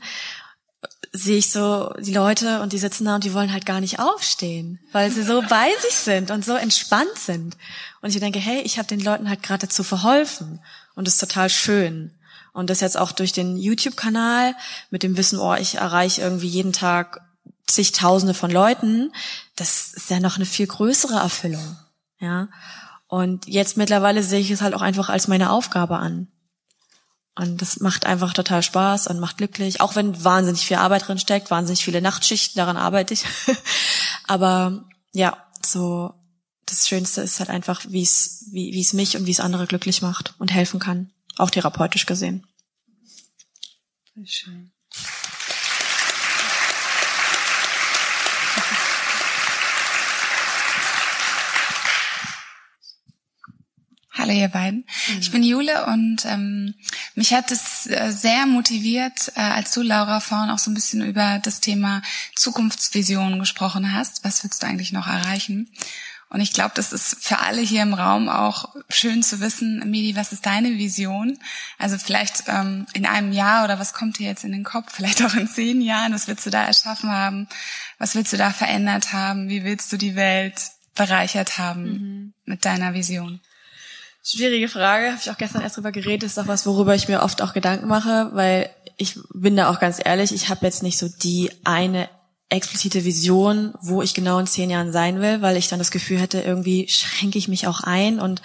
sehe 1.11 1.37
ich 1.37 1.51
so 1.51 1.91
die 1.99 2.13
Leute 2.13 2.61
und 2.61 2.71
die 2.71 2.77
sitzen 2.77 3.05
da 3.05 3.15
und 3.15 3.23
die 3.23 3.33
wollen 3.33 3.51
halt 3.51 3.65
gar 3.65 3.81
nicht 3.81 3.99
aufstehen, 3.99 4.79
weil 4.91 5.11
sie 5.11 5.23
so 5.23 5.41
bei 5.49 5.69
sich 5.81 5.95
sind 5.95 6.31
und 6.31 6.45
so 6.45 6.55
entspannt 6.55 7.17
sind. 7.17 7.57
Und 8.01 8.09
ich 8.09 8.19
denke, 8.19 8.39
hey, 8.39 8.61
ich 8.61 8.77
habe 8.77 8.87
den 8.87 8.99
Leuten 8.99 9.29
halt 9.29 9.43
gerade 9.43 9.67
dazu 9.67 9.83
verholfen 9.83 10.61
und 10.95 11.07
das 11.07 11.15
ist 11.15 11.19
total 11.19 11.49
schön. 11.49 12.11
Und 12.59 12.69
das 12.69 12.81
jetzt 12.81 12.97
auch 12.97 13.13
durch 13.13 13.31
den 13.31 13.55
YouTube-Kanal 13.55 14.53
mit 14.89 15.01
dem 15.01 15.15
Wissen, 15.15 15.39
oh, 15.39 15.55
ich 15.55 15.75
erreiche 15.75 16.19
irgendwie 16.19 16.49
jeden 16.49 16.73
Tag 16.73 17.21
zigtausende 17.67 18.33
von 18.33 18.51
Leuten, 18.51 19.13
das 19.55 19.93
ist 19.93 20.09
ja 20.09 20.19
noch 20.19 20.35
eine 20.35 20.45
viel 20.45 20.67
größere 20.67 21.19
Erfüllung. 21.19 21.77
Ja. 22.19 22.49
Und 23.07 23.47
jetzt 23.47 23.77
mittlerweile 23.77 24.23
sehe 24.23 24.41
ich 24.41 24.51
es 24.51 24.61
halt 24.61 24.73
auch 24.73 24.81
einfach 24.81 25.07
als 25.07 25.29
meine 25.29 25.51
Aufgabe 25.51 25.99
an. 25.99 26.27
Und 27.33 27.61
das 27.61 27.79
macht 27.79 28.05
einfach 28.05 28.33
total 28.33 28.61
Spaß 28.61 29.07
und 29.07 29.21
macht 29.21 29.37
glücklich, 29.37 29.79
auch 29.79 29.95
wenn 29.95 30.21
wahnsinnig 30.21 30.65
viel 30.65 30.77
Arbeit 30.77 31.07
drin 31.07 31.17
steckt, 31.17 31.51
wahnsinnig 31.51 31.81
viele 31.81 32.01
Nachtschichten, 32.01 32.57
daran 32.57 32.75
arbeite 32.75 33.13
ich. 33.13 33.23
Aber 34.27 34.83
ja, 35.13 35.37
so 35.65 36.13
das 36.65 36.89
Schönste 36.89 37.21
ist 37.21 37.39
halt 37.39 37.51
einfach, 37.51 37.85
wie 37.87 38.03
es, 38.03 38.47
wie, 38.51 38.73
wie 38.73 38.81
es 38.81 38.91
mich 38.91 39.15
und 39.15 39.27
wie 39.27 39.31
es 39.31 39.39
andere 39.39 39.65
glücklich 39.65 40.01
macht 40.01 40.33
und 40.39 40.51
helfen 40.51 40.81
kann 40.81 41.09
auch 41.39 41.49
therapeutisch 41.49 42.05
gesehen. 42.05 42.45
Schön. 44.25 44.71
Hallo, 54.11 54.33
ihr 54.33 54.49
beiden. 54.49 54.85
Ich 55.19 55.31
bin 55.31 55.43
Jule 55.43 55.85
und 55.85 56.25
ähm, 56.25 56.75
mich 57.15 57.33
hat 57.33 57.51
es 57.51 57.87
äh, 57.87 58.11
sehr 58.11 58.45
motiviert, 58.45 59.31
äh, 59.35 59.41
als 59.41 59.71
du, 59.71 59.81
Laura, 59.81 60.19
vorhin 60.19 60.49
auch 60.49 60.59
so 60.59 60.69
ein 60.69 60.73
bisschen 60.73 61.01
über 61.01 61.39
das 61.41 61.61
Thema 61.61 62.01
Zukunftsvision 62.35 63.39
gesprochen 63.39 63.93
hast. 63.93 64.25
Was 64.25 64.43
willst 64.43 64.61
du 64.61 64.67
eigentlich 64.67 64.91
noch 64.91 65.07
erreichen? 65.07 65.71
Und 66.31 66.41
ich 66.41 66.53
glaube, 66.53 66.71
das 66.75 66.93
ist 66.93 67.23
für 67.23 67.39
alle 67.39 67.61
hier 67.61 67.81
im 67.81 67.95
Raum 67.95 68.29
auch 68.29 68.75
schön 68.87 69.23
zu 69.23 69.39
wissen, 69.39 69.89
Medi, 69.89 70.15
was 70.15 70.31
ist 70.31 70.45
deine 70.45 70.77
Vision? 70.77 71.39
Also 71.79 71.97
vielleicht 71.97 72.43
ähm, 72.47 72.85
in 72.93 73.07
einem 73.07 73.31
Jahr 73.31 73.63
oder 73.63 73.79
was 73.79 73.93
kommt 73.93 74.19
dir 74.19 74.27
jetzt 74.27 74.43
in 74.43 74.51
den 74.51 74.63
Kopf? 74.63 74.93
Vielleicht 74.93 75.23
auch 75.23 75.33
in 75.33 75.47
zehn 75.47 75.81
Jahren, 75.81 76.13
was 76.13 76.27
willst 76.27 76.45
du 76.45 76.51
da 76.51 76.65
erschaffen 76.65 77.09
haben? 77.09 77.47
Was 77.97 78.13
willst 78.13 78.31
du 78.31 78.37
da 78.37 78.51
verändert 78.51 79.11
haben? 79.11 79.49
Wie 79.49 79.63
willst 79.63 79.91
du 79.91 79.97
die 79.97 80.15
Welt 80.15 80.61
bereichert 80.93 81.57
haben 81.57 81.83
mhm. 81.83 82.33
mit 82.45 82.63
deiner 82.63 82.93
Vision? 82.93 83.39
Schwierige 84.23 84.67
Frage, 84.67 85.07
habe 85.07 85.19
ich 85.19 85.31
auch 85.31 85.37
gestern 85.37 85.63
erst 85.63 85.77
drüber 85.77 85.91
geredet, 85.91 86.23
ist 86.23 86.37
auch 86.37 86.47
was, 86.47 86.65
worüber 86.65 86.93
ich 86.93 87.07
mir 87.07 87.23
oft 87.23 87.41
auch 87.41 87.53
Gedanken 87.53 87.87
mache, 87.87 88.29
weil 88.33 88.69
ich 88.97 89.17
bin 89.33 89.55
da 89.55 89.69
auch 89.71 89.79
ganz 89.79 89.99
ehrlich, 90.03 90.33
ich 90.33 90.49
habe 90.49 90.65
jetzt 90.65 90.83
nicht 90.83 90.99
so 90.99 91.07
die 91.07 91.49
eine 91.63 92.09
explizite 92.49 93.05
Vision, 93.05 93.75
wo 93.79 94.01
ich 94.01 94.15
genau 94.15 94.39
in 94.39 94.47
zehn 94.47 94.71
Jahren 94.71 94.91
sein 94.91 95.21
will, 95.21 95.41
weil 95.43 95.55
ich 95.55 95.67
dann 95.67 95.77
das 95.77 95.91
Gefühl 95.91 96.19
hätte, 96.19 96.41
irgendwie 96.41 96.87
schränke 96.87 97.37
ich 97.37 97.47
mich 97.47 97.67
auch 97.67 97.81
ein 97.81 98.19
und 98.19 98.41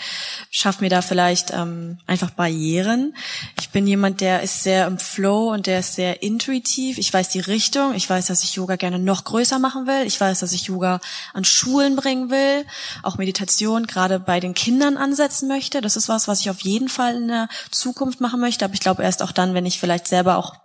schaffe 0.51 0.85
mir 0.85 0.90
da 0.90 1.01
vielleicht 1.01 1.53
ähm, 1.53 1.99
einfach 2.07 2.29
Barrieren. 2.31 3.17
Ich 3.59 3.71
bin 3.71 3.87
jemand, 3.87 4.21
der 4.21 4.43
ist 4.43 4.62
sehr 4.62 4.87
im 4.87 4.99
Flow 4.99 5.51
und 5.51 5.67
der 5.67 5.81
ist 5.81 5.95
sehr 5.95 6.23
intuitiv. 6.23 6.99
Ich 6.99 7.12
weiß 7.14 7.31
die 7.31 7.40
Richtung. 7.40 7.95
Ich 7.95 8.09
weiß, 8.09 8.27
dass 8.27 8.45
ich 8.45 8.57
Yoga 8.57 8.77
gerne 8.77 8.99
noch 8.99 9.25
größer 9.25 9.59
machen 9.59 9.87
will. 9.87 10.07
Ich 10.07 10.21
weiß, 10.21 10.40
dass 10.40 10.53
ich 10.53 10.64
Yoga 10.64 11.01
an 11.33 11.45
Schulen 11.45 11.97
bringen 11.97 12.29
will, 12.29 12.67
auch 13.03 13.17
Meditation 13.17 13.87
gerade 13.87 14.21
bei 14.21 14.38
den 14.38 14.53
Kindern 14.53 14.99
ansetzen 14.99 15.49
möchte. 15.49 15.81
Das 15.81 15.97
ist 15.97 16.11
was, 16.11 16.29
was 16.29 16.40
ich 16.40 16.51
auf 16.51 16.61
jeden 16.61 16.90
Fall 16.90 17.17
in 17.17 17.29
der 17.29 17.49
Zukunft 17.71 18.21
machen 18.21 18.40
möchte. 18.40 18.67
Aber 18.67 18.75
ich 18.75 18.81
glaube 18.81 19.03
erst 19.03 19.23
auch 19.23 19.33
dann, 19.33 19.55
wenn 19.55 19.64
ich 19.64 19.81
vielleicht 19.81 20.07
selber 20.09 20.37
auch 20.37 20.63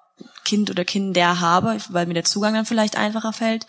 Kind 0.49 0.71
oder 0.71 0.83
Kinder 0.83 1.39
habe, 1.39 1.77
weil 1.89 2.07
mir 2.07 2.15
der 2.15 2.23
Zugang 2.23 2.55
dann 2.55 2.65
vielleicht 2.65 2.97
einfacher 2.97 3.33
fällt. 3.33 3.67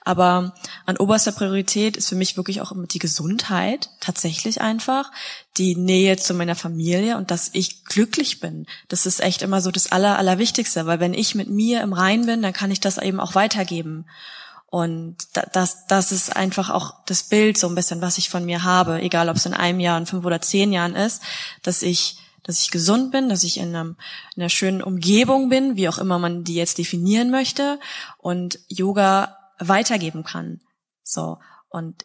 Aber 0.00 0.54
an 0.86 0.96
oberster 0.96 1.32
Priorität 1.32 1.98
ist 1.98 2.08
für 2.08 2.14
mich 2.14 2.38
wirklich 2.38 2.62
auch 2.62 2.72
die 2.74 2.98
Gesundheit, 2.98 3.90
tatsächlich 4.00 4.62
einfach, 4.62 5.12
die 5.58 5.76
Nähe 5.76 6.16
zu 6.16 6.32
meiner 6.32 6.54
Familie 6.54 7.18
und 7.18 7.30
dass 7.30 7.50
ich 7.52 7.84
glücklich 7.84 8.40
bin. 8.40 8.66
Das 8.88 9.04
ist 9.04 9.20
echt 9.20 9.42
immer 9.42 9.60
so 9.60 9.70
das 9.70 9.92
Aller, 9.92 10.16
Allerwichtigste, 10.16 10.86
weil 10.86 10.98
wenn 10.98 11.12
ich 11.12 11.34
mit 11.34 11.50
mir 11.50 11.82
im 11.82 11.92
Rein 11.92 12.24
bin, 12.24 12.40
dann 12.40 12.54
kann 12.54 12.70
ich 12.70 12.80
das 12.80 12.96
eben 12.96 13.20
auch 13.20 13.34
weitergeben. 13.34 14.06
Und 14.70 15.16
das, 15.52 15.86
das 15.86 16.10
ist 16.10 16.34
einfach 16.34 16.70
auch 16.70 16.94
das 17.04 17.24
Bild 17.24 17.58
so 17.58 17.68
ein 17.68 17.74
bisschen, 17.74 18.00
was 18.00 18.16
ich 18.16 18.30
von 18.30 18.46
mir 18.46 18.64
habe, 18.64 19.02
egal 19.02 19.28
ob 19.28 19.36
es 19.36 19.44
in 19.44 19.52
einem 19.52 19.78
Jahr, 19.78 19.98
in 19.98 20.06
fünf 20.06 20.24
oder 20.24 20.40
zehn 20.40 20.72
Jahren 20.72 20.96
ist, 20.96 21.22
dass 21.62 21.82
ich 21.82 22.16
dass 22.44 22.62
ich 22.62 22.70
gesund 22.70 23.10
bin, 23.10 23.28
dass 23.28 23.42
ich 23.42 23.58
in, 23.58 23.74
einem, 23.74 23.96
in 24.36 24.42
einer 24.42 24.50
schönen 24.50 24.82
Umgebung 24.82 25.48
bin, 25.48 25.76
wie 25.76 25.88
auch 25.88 25.98
immer 25.98 26.18
man 26.18 26.44
die 26.44 26.54
jetzt 26.54 26.78
definieren 26.78 27.30
möchte, 27.30 27.80
und 28.18 28.60
Yoga 28.68 29.36
weitergeben 29.58 30.22
kann. 30.22 30.60
So. 31.02 31.38
Und 31.68 32.04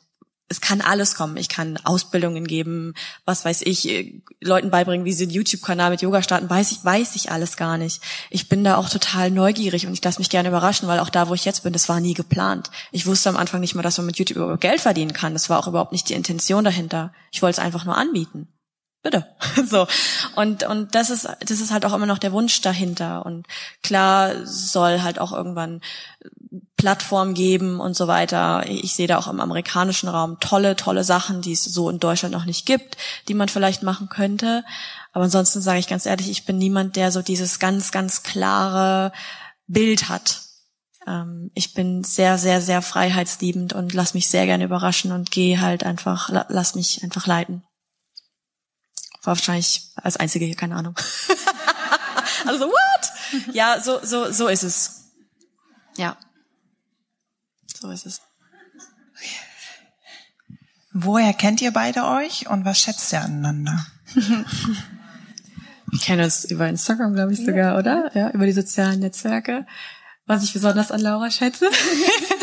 es 0.52 0.62
kann 0.62 0.82
alles 0.82 1.13
kommen. 1.13 1.38
Ich 1.38 1.47
kann 1.47 1.78
Ausbildungen 1.84 2.47
geben, 2.47 2.95
was 3.23 3.45
weiß 3.45 3.62
ich, 3.62 3.88
äh, 3.88 4.21
Leuten 4.41 4.71
beibringen, 4.71 5.06
wie 5.06 5.13
sie 5.13 5.25
einen 5.25 5.34
YouTube-Kanal 5.34 5.91
mit 5.91 6.02
Yoga 6.02 6.23
starten, 6.23 6.49
weiß 6.49 6.71
ich, 6.71 6.84
weiß 6.84 7.15
ich 7.15 7.32
alles 7.32 7.56
gar 7.56 7.78
nicht. 7.78 8.02
Ich 8.32 8.49
bin 8.49 8.63
da 8.63 8.78
auch 8.78 8.89
total 8.89 9.30
neugierig 9.30 9.86
und 9.86 9.93
ich 9.93 10.04
lasse 10.04 10.19
mich 10.19 10.30
gerne 10.30 10.49
überraschen, 10.49 10.88
weil 10.88 10.99
auch 10.99 11.10
da, 11.10 11.30
wo 11.30 11.36
ich 11.36 11.45
jetzt 11.45 11.63
bin, 11.63 11.73
das 11.73 11.88
war 11.88 11.99
nie 11.99 12.15
geplant. 12.15 12.71
Ich 12.91 13.06
wusste 13.06 13.30
am 13.30 13.38
Anfang 13.38 13.62
nicht 13.62 13.75
mal, 13.75 13.84
dass 13.84 13.97
man 13.97 14.08
mit 14.08 14.17
YouTube 14.17 14.38
überhaupt 14.38 14.62
Geld 14.62 14.82
verdienen 14.82 15.13
kann. 15.13 15.34
Das 15.34 15.49
war 15.49 15.60
auch 15.60 15.67
überhaupt 15.67 15.91
nicht 15.91 16.10
die 16.10 16.13
Intention 16.13 16.63
dahinter. 16.63 17.13
Ich 17.32 17.41
wollte 17.43 17.60
es 17.62 17.65
einfach 17.65 17.86
nur 17.86 17.95
anbieten 17.95 18.47
bitte. 19.03 19.25
So. 19.65 19.88
Und, 20.35 20.63
und 20.63 20.95
das 20.95 21.09
ist, 21.09 21.27
das 21.41 21.59
ist 21.59 21.71
halt 21.71 21.85
auch 21.85 21.93
immer 21.93 22.05
noch 22.05 22.17
der 22.17 22.31
Wunsch 22.31 22.62
dahinter. 22.62 23.25
Und 23.25 23.45
klar 23.83 24.45
soll 24.45 25.01
halt 25.01 25.19
auch 25.19 25.31
irgendwann 25.31 25.81
Plattform 26.77 27.33
geben 27.33 27.79
und 27.79 27.95
so 27.95 28.07
weiter. 28.07 28.63
Ich 28.67 28.93
sehe 28.93 29.07
da 29.07 29.17
auch 29.17 29.27
im 29.27 29.39
amerikanischen 29.39 30.07
Raum 30.07 30.38
tolle, 30.39 30.75
tolle 30.75 31.03
Sachen, 31.03 31.41
die 31.41 31.51
es 31.51 31.63
so 31.63 31.89
in 31.89 31.99
Deutschland 31.99 32.33
noch 32.33 32.45
nicht 32.45 32.65
gibt, 32.65 32.97
die 33.27 33.33
man 33.33 33.49
vielleicht 33.49 33.83
machen 33.83 34.09
könnte. 34.09 34.63
Aber 35.12 35.25
ansonsten 35.25 35.62
sage 35.62 35.79
ich 35.79 35.88
ganz 35.88 36.05
ehrlich, 36.05 36.29
ich 36.29 36.45
bin 36.45 36.57
niemand, 36.57 36.95
der 36.95 37.12
so 37.12 37.21
dieses 37.21 37.59
ganz, 37.59 37.91
ganz 37.91 38.23
klare 38.23 39.12
Bild 39.67 40.09
hat. 40.09 40.41
Ähm, 41.05 41.51
ich 41.53 41.73
bin 41.73 42.03
sehr, 42.03 42.38
sehr, 42.38 42.62
sehr 42.62 42.81
freiheitsliebend 42.81 43.73
und 43.73 43.93
lass 43.93 44.13
mich 44.13 44.29
sehr 44.29 44.45
gerne 44.45 44.63
überraschen 44.63 45.12
und 45.12 45.31
gehe 45.31 45.62
halt 45.62 45.83
einfach, 45.83 46.29
lass 46.47 46.75
mich 46.75 47.03
einfach 47.03 47.27
leiten. 47.27 47.63
War 49.23 49.36
wahrscheinlich 49.36 49.89
als 49.95 50.17
einzige 50.17 50.45
hier, 50.45 50.55
keine 50.55 50.75
Ahnung. 50.75 50.95
also 52.45 52.67
what? 52.67 53.53
Ja, 53.53 53.82
so, 53.82 53.99
so, 54.03 54.32
so 54.32 54.47
ist 54.47 54.63
es. 54.63 55.12
Ja. 55.97 56.17
So 57.79 57.91
ist 57.91 58.05
es. 58.05 58.21
Woher 60.91 61.34
kennt 61.34 61.62
ihr 61.62 61.71
beide 61.71 62.05
euch 62.05 62.49
und 62.49 62.65
was 62.65 62.79
schätzt 62.79 63.13
ihr 63.13 63.21
aneinander? 63.21 63.86
Wir 65.91 65.99
kennen 65.99 66.23
uns 66.23 66.45
über 66.45 66.67
Instagram, 66.67 67.13
glaube 67.13 67.34
ich 67.34 67.39
sogar, 67.39 67.73
ja. 67.73 67.77
oder? 67.77 68.12
Ja, 68.15 68.29
über 68.32 68.45
die 68.45 68.51
sozialen 68.51 68.99
Netzwerke. 68.99 69.65
Was 70.25 70.43
ich 70.43 70.53
besonders 70.53 70.91
an 70.91 71.01
Laura 71.01 71.32
schätze. 71.32 71.69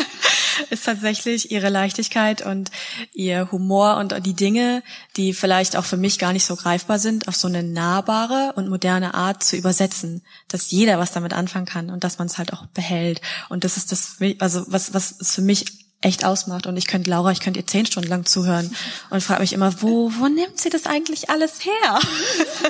ist 0.69 0.85
tatsächlich 0.85 1.51
ihre 1.51 1.69
Leichtigkeit 1.69 2.45
und 2.45 2.71
ihr 3.13 3.51
Humor 3.51 3.97
und 3.97 4.25
die 4.25 4.33
Dinge, 4.33 4.83
die 5.15 5.33
vielleicht 5.33 5.75
auch 5.75 5.85
für 5.85 5.97
mich 5.97 6.19
gar 6.19 6.33
nicht 6.33 6.45
so 6.45 6.55
greifbar 6.55 6.99
sind, 6.99 7.27
auf 7.27 7.35
so 7.35 7.47
eine 7.47 7.63
nahbare 7.63 8.53
und 8.55 8.69
moderne 8.69 9.13
Art 9.13 9.43
zu 9.43 9.55
übersetzen, 9.55 10.23
dass 10.47 10.71
jeder 10.71 10.99
was 10.99 11.11
damit 11.11 11.33
anfangen 11.33 11.65
kann 11.65 11.89
und 11.89 12.03
dass 12.03 12.17
man 12.17 12.27
es 12.27 12.37
halt 12.37 12.53
auch 12.53 12.65
behält. 12.67 13.21
Und 13.49 13.63
das 13.63 13.77
ist 13.77 13.91
das, 13.91 14.17
also 14.39 14.63
was, 14.67 14.93
was 14.93 15.15
es 15.19 15.35
für 15.35 15.41
mich 15.41 15.87
echt 16.01 16.25
ausmacht. 16.25 16.67
Und 16.67 16.77
ich 16.77 16.87
könnte 16.87 17.09
Laura, 17.09 17.31
ich 17.31 17.39
könnte 17.39 17.59
ihr 17.59 17.67
zehn 17.67 17.85
Stunden 17.85 18.09
lang 18.09 18.25
zuhören 18.25 18.73
und 19.09 19.23
frage 19.23 19.41
mich 19.41 19.53
immer, 19.53 19.81
wo, 19.81 20.11
wo 20.17 20.27
nimmt 20.27 20.59
sie 20.59 20.69
das 20.69 20.85
eigentlich 20.85 21.29
alles 21.29 21.65
her? 21.65 21.99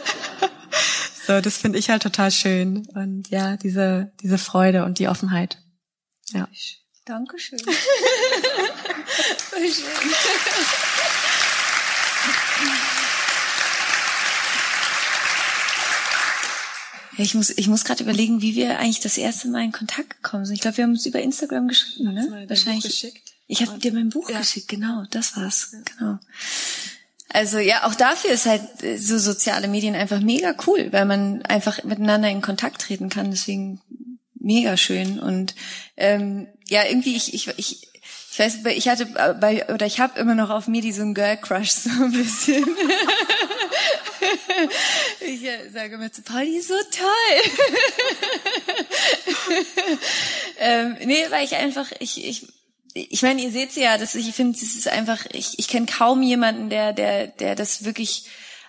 so, 1.28 1.42
das 1.42 1.58
finde 1.58 1.80
ich 1.80 1.90
halt 1.90 2.04
total 2.04 2.32
schön. 2.32 2.88
Und 2.94 3.30
ja, 3.30 3.58
diese, 3.58 4.12
diese 4.22 4.38
Freude 4.38 4.86
und 4.86 5.00
die 5.00 5.08
Offenheit. 5.08 5.58
Ja. 6.34 6.48
Dankeschön. 7.08 7.60
Voll 9.38 9.72
schön. 9.72 10.14
Ich 17.18 17.34
muss, 17.34 17.50
ich 17.50 17.68
muss 17.70 17.86
gerade 17.86 18.04
überlegen, 18.04 18.42
wie 18.42 18.56
wir 18.56 18.78
eigentlich 18.78 19.00
das 19.00 19.18
erste 19.18 19.48
Mal 19.48 19.64
in 19.64 19.72
Kontakt 19.72 20.22
gekommen 20.22 20.46
sind. 20.46 20.56
Ich 20.56 20.62
glaube, 20.62 20.78
wir 20.78 20.84
haben 20.84 20.92
uns 20.92 21.06
über 21.06 21.22
Instagram 21.22 21.70
geschrieben, 21.70 22.14
ne? 22.14 22.46
Wahrscheinlich. 22.48 23.14
Ich 23.48 23.66
habe 23.66 23.80
dir 23.80 23.94
mein 23.94 24.10
Buch 24.10 24.30
ja. 24.30 24.40
geschickt, 24.40 24.68
genau, 24.68 25.06
das 25.10 25.38
war's, 25.38 25.70
ja. 25.72 25.80
genau. 25.86 26.20
Also 27.30 27.60
ja, 27.60 27.88
auch 27.88 27.96
dafür 27.96 28.32
ist 28.32 28.46
halt 28.46 28.84
äh, 28.84 28.98
so 28.98 29.18
soziale 29.18 29.70
Medien 29.70 29.96
einfach 29.96 30.20
mega 30.20 30.54
cool, 30.68 30.92
weil 30.92 31.06
man 31.06 31.42
einfach 31.44 31.84
miteinander 31.86 32.30
in 32.30 32.42
Kontakt 32.42 32.82
treten 32.82 33.08
kann. 33.08 33.32
Deswegen 33.32 33.80
mega 34.36 34.76
schön 34.76 35.20
und 35.20 35.56
ähm, 35.96 36.48
ja 36.70 36.86
irgendwie 36.86 37.16
ich 37.16 37.34
ich 37.34 37.48
ich 37.58 37.88
ich 38.32 38.40
weiß, 38.40 38.60
ich 38.76 38.88
hatte 38.88 39.08
bei 39.40 39.68
oder 39.74 39.88
ich 39.88 40.00
habe 40.00 40.20
immer 40.20 40.36
noch 40.36 40.52
auf 40.52 40.68
mir 40.68 40.82
diesen 40.82 41.16
Girl 41.16 41.38
Crush 41.38 41.72
so 41.72 41.90
ein 41.90 42.12
bisschen. 42.12 42.64
ich 45.22 45.44
äh, 45.44 45.70
sage 45.72 45.96
immer 45.96 46.12
zu 46.12 46.22
Paul, 46.22 46.46
die 46.46 46.58
ist 46.58 46.68
so 46.68 46.76
toll. 46.92 47.42
ähm, 50.60 50.98
nee, 51.06 51.26
weil 51.30 51.46
ich 51.46 51.56
einfach 51.56 51.92
ich 52.00 52.24
ich 52.24 52.48
ich 52.94 53.22
meine, 53.22 53.42
ihr 53.42 53.52
seht 53.52 53.76
ja, 53.76 53.98
dass 53.98 54.16
ich, 54.16 54.28
ich 54.28 54.36
finde, 54.36 54.58
es 54.58 54.76
ist 54.76 54.88
einfach, 54.88 55.26
ich, 55.32 55.60
ich 55.60 55.68
kenne 55.68 55.86
kaum 55.86 56.24
jemanden, 56.24 56.70
der, 56.70 56.94
der, 56.94 57.28
der 57.28 57.56
das 57.56 57.86
wirklich 57.86 58.26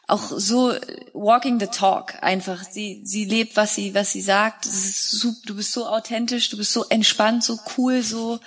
auch 0.09 0.33
so 0.37 0.75
walking 1.13 1.61
the 1.61 1.67
talk 1.67 2.15
einfach. 2.23 2.65
Sie, 2.65 3.03
sie 3.05 3.27
lebt, 3.27 3.57
was 3.57 3.75
sie, 3.75 3.95
was 3.95 4.11
sie 4.11 4.23
sagt. 4.23 4.65
So, 4.65 5.35
du 5.45 5.55
bist 5.55 5.73
so 5.73 5.87
authentisch, 5.87 6.49
du 6.49 6.57
bist 6.57 6.73
so 6.73 6.85
entspannt, 6.89 7.45
so 7.45 7.59
cool, 7.77 8.03
so, 8.03 8.41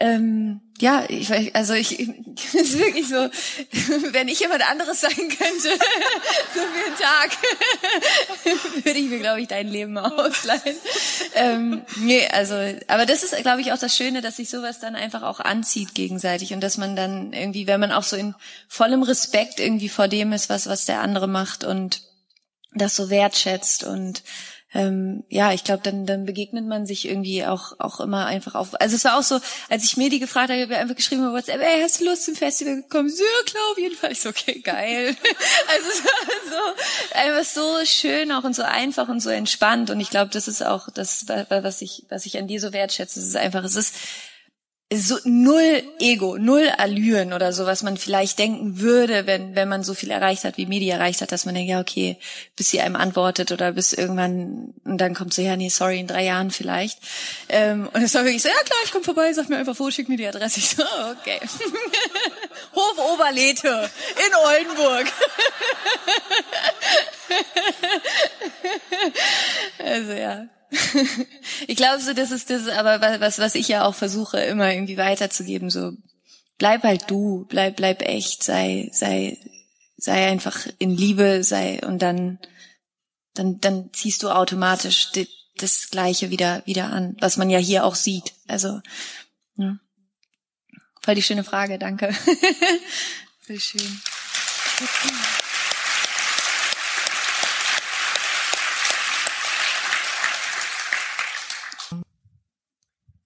ähm, 0.00 0.62
ja, 0.80 1.04
ich, 1.08 1.54
also 1.54 1.74
ich, 1.74 2.00
ist 2.54 2.78
wirklich 2.78 3.06
so, 3.06 3.16
wenn 4.12 4.28
ich 4.28 4.40
jemand 4.40 4.68
anderes 4.68 5.02
sein 5.02 5.10
könnte, 5.10 5.38
so 6.54 6.60
für 6.60 6.86
einen 6.86 6.96
Tag, 6.98 8.84
würde 8.84 8.98
ich 8.98 9.10
mir, 9.10 9.18
glaube 9.18 9.42
ich, 9.42 9.48
dein 9.48 9.68
Leben 9.68 9.98
ausleihen. 9.98 10.76
Ähm, 11.34 11.82
nee, 11.96 12.26
also, 12.28 12.54
aber 12.88 13.04
das 13.04 13.22
ist, 13.22 13.36
glaube 13.42 13.60
ich, 13.60 13.72
auch 13.72 13.78
das 13.78 13.94
Schöne, 13.94 14.22
dass 14.22 14.36
sich 14.36 14.48
sowas 14.48 14.80
dann 14.80 14.96
einfach 14.96 15.22
auch 15.22 15.40
anzieht 15.40 15.94
gegenseitig 15.94 16.54
und 16.54 16.62
dass 16.62 16.78
man 16.78 16.96
dann 16.96 17.34
irgendwie, 17.34 17.66
wenn 17.66 17.80
man 17.80 17.92
auch 17.92 18.04
so 18.04 18.16
in 18.16 18.34
vollem 18.68 19.02
Respekt 19.02 19.60
irgendwie 19.60 19.90
vor 19.90 20.08
dem 20.08 20.32
ist, 20.32 20.48
was, 20.48 20.66
was 20.66 20.86
der 20.86 21.02
andere 21.02 21.28
macht 21.28 21.62
und 21.62 22.02
das 22.72 22.96
so 22.96 23.10
wertschätzt 23.10 23.84
und 23.84 24.22
ähm, 24.72 25.24
ja, 25.28 25.52
ich 25.52 25.64
glaube, 25.64 25.82
dann, 25.82 26.06
dann 26.06 26.26
begegnet 26.26 26.64
man 26.64 26.86
sich 26.86 27.08
irgendwie 27.08 27.44
auch, 27.44 27.72
auch 27.80 27.98
immer 27.98 28.26
einfach 28.26 28.54
auf. 28.54 28.80
Also 28.80 28.94
es 28.94 29.04
war 29.04 29.18
auch 29.18 29.22
so, 29.24 29.40
als 29.68 29.84
ich 29.84 29.96
Medi 29.96 30.20
gefragt 30.20 30.50
habe, 30.50 30.76
einfach 30.76 30.94
geschrieben 30.94 31.22
über 31.22 31.32
WhatsApp, 31.32 31.60
ey, 31.60 31.82
hast 31.82 32.00
du 32.00 32.04
Lust 32.04 32.24
zum 32.24 32.36
Festival 32.36 32.76
gekommen? 32.76 33.08
Ja, 33.08 33.44
klar, 33.46 33.62
auf 33.72 33.78
jeden 33.78 33.96
Fall. 33.96 34.12
Ich 34.12 34.20
so, 34.20 34.28
okay, 34.28 34.60
geil. 34.60 35.16
also 35.68 35.88
es 35.88 36.04
war 36.04 36.22
so, 36.50 37.18
einfach 37.18 37.50
so 37.50 37.84
schön 37.84 38.30
auch 38.30 38.44
und 38.44 38.54
so 38.54 38.62
einfach 38.62 39.08
und 39.08 39.20
so 39.20 39.30
entspannt. 39.30 39.90
Und 39.90 39.98
ich 39.98 40.10
glaube, 40.10 40.30
das 40.30 40.46
ist 40.46 40.64
auch 40.64 40.88
das, 40.90 41.26
was 41.48 41.82
ich, 41.82 42.04
was 42.08 42.24
ich 42.26 42.38
an 42.38 42.46
dir 42.46 42.60
so 42.60 42.72
wertschätze. 42.72 43.18
Es 43.18 43.26
ist 43.26 43.36
einfach, 43.36 43.64
es 43.64 43.74
ist, 43.74 43.96
so 44.92 45.18
null 45.24 45.84
Ego, 46.00 46.36
null 46.36 46.68
Allüren 46.68 47.32
oder 47.32 47.52
so, 47.52 47.64
was 47.64 47.84
man 47.84 47.96
vielleicht 47.96 48.40
denken 48.40 48.80
würde, 48.80 49.24
wenn, 49.24 49.54
wenn 49.54 49.68
man 49.68 49.84
so 49.84 49.94
viel 49.94 50.10
erreicht 50.10 50.42
hat, 50.42 50.56
wie 50.56 50.66
Medi 50.66 50.88
erreicht 50.88 51.20
hat, 51.20 51.30
dass 51.30 51.44
man 51.44 51.54
denkt, 51.54 51.70
ja, 51.70 51.80
okay, 51.80 52.16
bis 52.56 52.70
sie 52.70 52.80
einem 52.80 52.96
antwortet 52.96 53.52
oder 53.52 53.70
bis 53.72 53.92
irgendwann, 53.92 54.74
und 54.84 54.98
dann 54.98 55.14
kommt 55.14 55.32
so, 55.32 55.42
ja, 55.42 55.54
nee, 55.54 55.68
sorry, 55.68 56.00
in 56.00 56.08
drei 56.08 56.24
Jahren 56.24 56.50
vielleicht. 56.50 56.98
Ähm, 57.48 57.88
und 57.92 58.02
es 58.02 58.14
war 58.14 58.24
wirklich 58.24 58.42
so, 58.42 58.48
ja 58.48 58.54
klar, 58.64 58.78
ich 58.84 58.90
komme 58.90 59.04
vorbei, 59.04 59.32
sag 59.32 59.48
mir 59.48 59.58
einfach 59.58 59.78
wo, 59.78 59.90
schick 59.92 60.08
mir 60.08 60.16
die 60.16 60.26
Adresse. 60.26 60.58
Ich 60.58 60.70
so, 60.70 60.82
oh, 60.82 61.12
okay. 61.20 61.38
Hof 62.74 62.98
Oberlethe 63.14 63.88
in 64.26 64.34
Oldenburg. 64.34 65.06
also 69.78 70.12
ja 70.12 70.48
ich 71.66 71.76
glaube 71.76 72.00
so, 72.00 72.12
das 72.12 72.30
ist 72.30 72.50
das, 72.50 72.68
aber 72.68 73.20
was, 73.20 73.38
was 73.38 73.54
ich 73.54 73.68
ja 73.68 73.84
auch 73.84 73.94
versuche, 73.94 74.40
immer 74.40 74.72
irgendwie 74.72 74.96
weiterzugeben, 74.96 75.70
so, 75.70 75.92
bleib 76.58 76.82
halt 76.84 77.10
du, 77.10 77.46
bleib, 77.48 77.76
bleib 77.76 78.02
echt, 78.02 78.42
sei, 78.42 78.88
sei, 78.92 79.38
sei 79.96 80.28
einfach 80.28 80.66
in 80.78 80.96
Liebe, 80.96 81.42
sei, 81.42 81.80
und 81.84 82.00
dann, 82.00 82.38
dann, 83.34 83.60
dann 83.60 83.90
ziehst 83.92 84.22
du 84.22 84.30
automatisch 84.30 85.10
die, 85.12 85.28
das 85.56 85.88
Gleiche 85.90 86.30
wieder, 86.30 86.62
wieder 86.66 86.90
an, 86.90 87.16
was 87.20 87.36
man 87.36 87.50
ja 87.50 87.58
hier 87.58 87.84
auch 87.84 87.94
sieht. 87.94 88.32
Also, 88.46 88.80
ja. 89.56 89.78
Voll 91.02 91.14
die 91.14 91.22
schöne 91.22 91.44
Frage, 91.44 91.78
danke. 91.78 92.12
Voll 93.46 93.60
schön. 93.60 94.00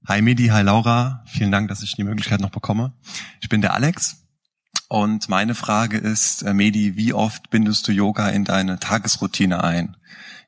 Hi 0.06 0.20
Medi, 0.20 0.48
hi 0.48 0.60
Laura. 0.60 1.24
Vielen 1.26 1.50
Dank, 1.50 1.68
dass 1.68 1.82
ich 1.82 1.96
die 1.96 2.04
Möglichkeit 2.04 2.40
noch 2.40 2.50
bekomme. 2.50 2.92
Ich 3.40 3.48
bin 3.48 3.62
der 3.62 3.72
Alex 3.72 4.26
und 4.88 5.30
meine 5.30 5.54
Frage 5.54 5.96
ist, 5.96 6.42
äh, 6.42 6.52
Medi, 6.52 6.94
wie 6.96 7.14
oft 7.14 7.48
bindest 7.48 7.88
du 7.88 7.92
Yoga 7.92 8.28
in 8.28 8.44
deine 8.44 8.78
Tagesroutine 8.78 9.64
ein? 9.64 9.96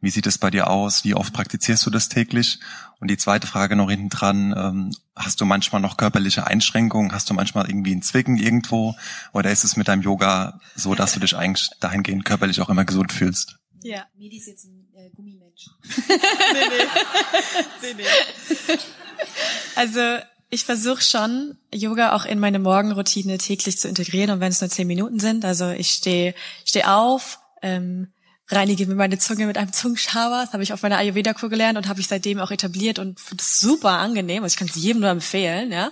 Wie 0.02 0.10
sieht 0.10 0.26
es 0.26 0.36
bei 0.36 0.50
dir 0.50 0.68
aus? 0.68 1.04
Wie 1.04 1.14
oft 1.14 1.32
praktizierst 1.32 1.86
du 1.86 1.90
das 1.90 2.10
täglich? 2.10 2.60
Und 3.00 3.10
die 3.10 3.16
zweite 3.16 3.46
Frage 3.46 3.76
noch 3.76 3.88
hinten 3.88 4.10
dran, 4.10 4.54
ähm, 4.54 4.90
hast 5.16 5.40
du 5.40 5.46
manchmal 5.46 5.80
noch 5.80 5.96
körperliche 5.96 6.46
Einschränkungen? 6.46 7.12
Hast 7.12 7.30
du 7.30 7.34
manchmal 7.34 7.66
irgendwie 7.66 7.92
einen 7.92 8.02
Zwicken 8.02 8.36
irgendwo? 8.36 8.94
Oder 9.32 9.52
ist 9.52 9.64
es 9.64 9.78
mit 9.78 9.88
deinem 9.88 10.02
Yoga 10.02 10.60
so, 10.74 10.94
dass 10.94 11.14
du 11.14 11.20
dich 11.20 11.34
eigentlich 11.38 11.70
dahingehend 11.80 12.26
körperlich 12.26 12.60
auch 12.60 12.68
immer 12.68 12.84
gesund 12.84 13.10
fühlst? 13.10 13.56
Ja. 13.82 14.04
Medi 14.18 14.36
ist 14.36 14.48
jetzt 14.48 14.66
ein 14.66 14.86
äh, 14.94 15.08
Gummimensch. 15.14 15.70
nee, 16.08 16.14
nee. 16.52 17.94
nee, 17.94 17.94
nee. 17.96 18.76
Also 19.74 20.00
ich 20.48 20.64
versuche 20.64 21.02
schon, 21.02 21.58
Yoga 21.74 22.14
auch 22.14 22.24
in 22.24 22.38
meine 22.38 22.58
Morgenroutine 22.58 23.36
täglich 23.36 23.78
zu 23.78 23.88
integrieren, 23.88 24.30
und 24.30 24.40
wenn 24.40 24.52
es 24.52 24.60
nur 24.60 24.70
zehn 24.70 24.86
Minuten 24.86 25.18
sind. 25.20 25.44
Also 25.44 25.70
ich 25.70 25.90
stehe 25.90 26.34
steh 26.64 26.84
auf, 26.84 27.40
ähm, 27.62 28.08
reinige 28.48 28.86
mir 28.86 28.94
meine 28.94 29.18
Zunge 29.18 29.46
mit 29.46 29.58
einem 29.58 29.72
Zungenschaber. 29.72 30.42
Das 30.44 30.52
habe 30.52 30.62
ich 30.62 30.72
auf 30.72 30.82
meiner 30.82 30.98
Ayurveda-Kur 30.98 31.50
gelernt 31.50 31.78
und 31.78 31.88
habe 31.88 32.00
ich 32.00 32.06
seitdem 32.06 32.38
auch 32.38 32.50
etabliert 32.50 32.98
und 32.98 33.18
finde 33.18 33.42
es 33.42 33.58
super 33.58 33.92
angenehm. 33.92 34.44
Also 34.44 34.54
ich 34.54 34.58
kann 34.58 34.68
es 34.68 34.76
jedem 34.76 35.00
nur 35.00 35.10
empfehlen. 35.10 35.72
Ja. 35.72 35.90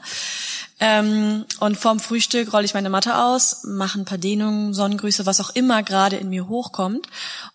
Ähm, 0.81 1.45
und 1.61 1.77
vorm 1.77 2.01
Frühstück 2.01 2.53
rolle 2.53 2.65
ich 2.65 2.75
meine 2.75 2.91
Matte 2.91 3.17
aus, 3.17 3.63
mache 3.65 4.01
ein 4.01 4.05
paar 4.05 4.19
Dehnungen, 4.19 4.75
Sonnengrüße, 4.75 5.25
was 5.25 5.41
auch 5.41 5.51
immer 5.51 5.83
gerade 5.83 6.17
in 6.17 6.31
mir 6.31 6.49
hochkommt. 6.49 7.07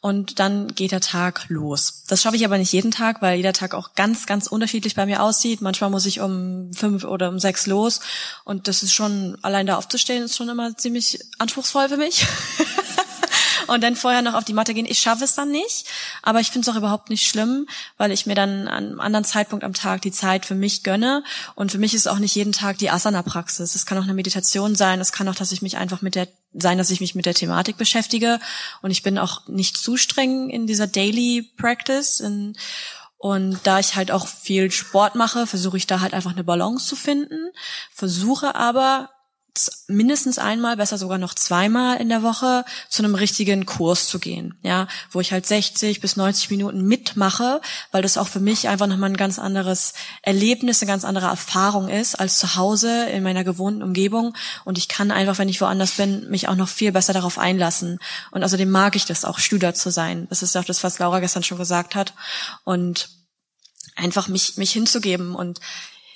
Und 0.01 0.39
dann 0.39 0.73
geht 0.73 0.91
der 0.91 1.01
Tag 1.01 1.45
los. 1.47 2.03
Das 2.07 2.21
schaffe 2.21 2.37
ich 2.37 2.45
aber 2.45 2.57
nicht 2.57 2.71
jeden 2.71 2.91
Tag, 2.91 3.21
weil 3.21 3.37
jeder 3.37 3.53
Tag 3.53 3.75
auch 3.75 3.93
ganz, 3.93 4.25
ganz 4.25 4.47
unterschiedlich 4.47 4.95
bei 4.95 5.05
mir 5.05 5.21
aussieht. 5.21 5.61
Manchmal 5.61 5.89
muss 5.89 6.05
ich 6.05 6.21
um 6.21 6.71
fünf 6.73 7.03
oder 7.03 7.29
um 7.29 7.39
sechs 7.39 7.67
los. 7.67 7.99
Und 8.45 8.67
das 8.67 8.83
ist 8.83 8.93
schon, 8.93 9.37
allein 9.41 9.67
da 9.67 9.77
aufzustehen, 9.77 10.23
ist 10.23 10.37
schon 10.37 10.49
immer 10.49 10.75
ziemlich 10.75 11.19
anspruchsvoll 11.37 11.89
für 11.89 11.97
mich. 11.97 12.25
und 13.69 13.81
dann 13.81 13.95
vorher 13.95 14.21
noch 14.21 14.33
auf 14.33 14.43
die 14.43 14.53
Matte 14.53 14.73
gehen. 14.73 14.85
Ich 14.87 14.99
schaffe 14.99 15.23
es 15.23 15.35
dann 15.35 15.51
nicht, 15.51 15.87
aber 16.21 16.39
ich 16.39 16.51
finde 16.51 16.69
es 16.69 16.75
auch 16.75 16.77
überhaupt 16.77 17.09
nicht 17.09 17.27
schlimm, 17.27 17.67
weil 17.97 18.11
ich 18.11 18.25
mir 18.25 18.35
dann 18.35 18.67
an 18.67 18.85
einem 18.85 18.99
anderen 18.99 19.25
Zeitpunkt 19.25 19.63
am 19.63 19.73
Tag 19.73 20.01
die 20.01 20.11
Zeit 20.11 20.45
für 20.45 20.55
mich 20.55 20.83
gönne. 20.83 21.23
Und 21.55 21.71
für 21.71 21.77
mich 21.77 21.93
ist 21.93 22.07
auch 22.07 22.19
nicht 22.19 22.35
jeden 22.35 22.51
Tag 22.53 22.77
die 22.77 22.89
Asana-Praxis. 22.89 23.75
Es 23.75 23.85
kann 23.85 23.97
auch 23.97 24.03
eine 24.03 24.13
Meditation 24.13 24.75
sein. 24.75 24.99
Es 24.99 25.11
kann 25.11 25.27
auch, 25.27 25.35
dass 25.35 25.51
ich 25.51 25.61
mich 25.61 25.77
einfach 25.77 26.01
mit 26.01 26.15
der 26.15 26.27
sein, 26.53 26.79
dass 26.79 26.89
ich 26.89 26.99
mich 26.99 27.13
mit 27.13 27.27
der 27.27 27.35
Thematik 27.35 27.77
beschäftige. 27.77 28.39
Und 28.81 28.91
ich 28.91 29.03
bin 29.03 29.19
auch 29.19 29.47
nicht 29.47 29.77
zu 29.77 29.97
streng 29.97 30.49
in 30.49 30.65
dieser 30.65 30.87
Daily 30.87 31.47
Practice. 31.57 32.19
In, 32.19 32.55
und 33.17 33.59
da 33.63 33.79
ich 33.79 33.95
halt 33.95 34.11
auch 34.11 34.27
viel 34.27 34.71
Sport 34.71 35.15
mache, 35.15 35.45
versuche 35.45 35.77
ich 35.77 35.85
da 35.85 35.99
halt 35.99 36.13
einfach 36.13 36.31
eine 36.31 36.43
Balance 36.43 36.87
zu 36.87 36.95
finden, 36.95 37.51
versuche 37.91 38.55
aber 38.55 39.09
mindestens 39.87 40.37
einmal, 40.37 40.77
besser 40.77 40.97
sogar 40.97 41.17
noch 41.17 41.33
zweimal 41.33 41.97
in 41.97 42.09
der 42.09 42.23
Woche 42.23 42.65
zu 42.89 43.03
einem 43.03 43.15
richtigen 43.15 43.65
Kurs 43.65 44.07
zu 44.07 44.19
gehen, 44.19 44.57
ja, 44.61 44.87
wo 45.11 45.19
ich 45.19 45.31
halt 45.31 45.45
60 45.45 46.01
bis 46.01 46.15
90 46.15 46.49
Minuten 46.49 46.83
mitmache, 46.83 47.61
weil 47.91 48.01
das 48.01 48.17
auch 48.17 48.27
für 48.27 48.39
mich 48.39 48.67
einfach 48.67 48.87
nochmal 48.87 49.09
ein 49.09 49.17
ganz 49.17 49.39
anderes 49.39 49.93
Erlebnis, 50.21 50.81
eine 50.81 50.91
ganz 50.91 51.05
andere 51.05 51.27
Erfahrung 51.27 51.89
ist 51.89 52.15
als 52.15 52.37
zu 52.37 52.55
Hause 52.55 53.05
in 53.09 53.23
meiner 53.23 53.43
gewohnten 53.43 53.83
Umgebung. 53.83 54.35
Und 54.65 54.77
ich 54.77 54.87
kann 54.87 55.11
einfach, 55.11 55.37
wenn 55.37 55.49
ich 55.49 55.61
woanders 55.61 55.91
bin, 55.91 56.29
mich 56.29 56.47
auch 56.47 56.55
noch 56.55 56.69
viel 56.69 56.91
besser 56.91 57.13
darauf 57.13 57.37
einlassen. 57.37 57.99
Und 58.31 58.43
außerdem 58.43 58.69
mag 58.69 58.95
ich 58.95 59.05
das 59.05 59.25
auch, 59.25 59.39
Stüder 59.39 59.73
zu 59.73 59.89
sein. 59.91 60.27
Das 60.29 60.43
ist 60.43 60.55
auch 60.55 60.65
das, 60.65 60.83
was 60.83 60.99
Laura 60.99 61.19
gestern 61.19 61.43
schon 61.43 61.57
gesagt 61.57 61.95
hat. 61.95 62.13
Und 62.63 63.09
einfach 63.95 64.27
mich, 64.27 64.57
mich 64.57 64.71
hinzugeben 64.71 65.35
und 65.35 65.59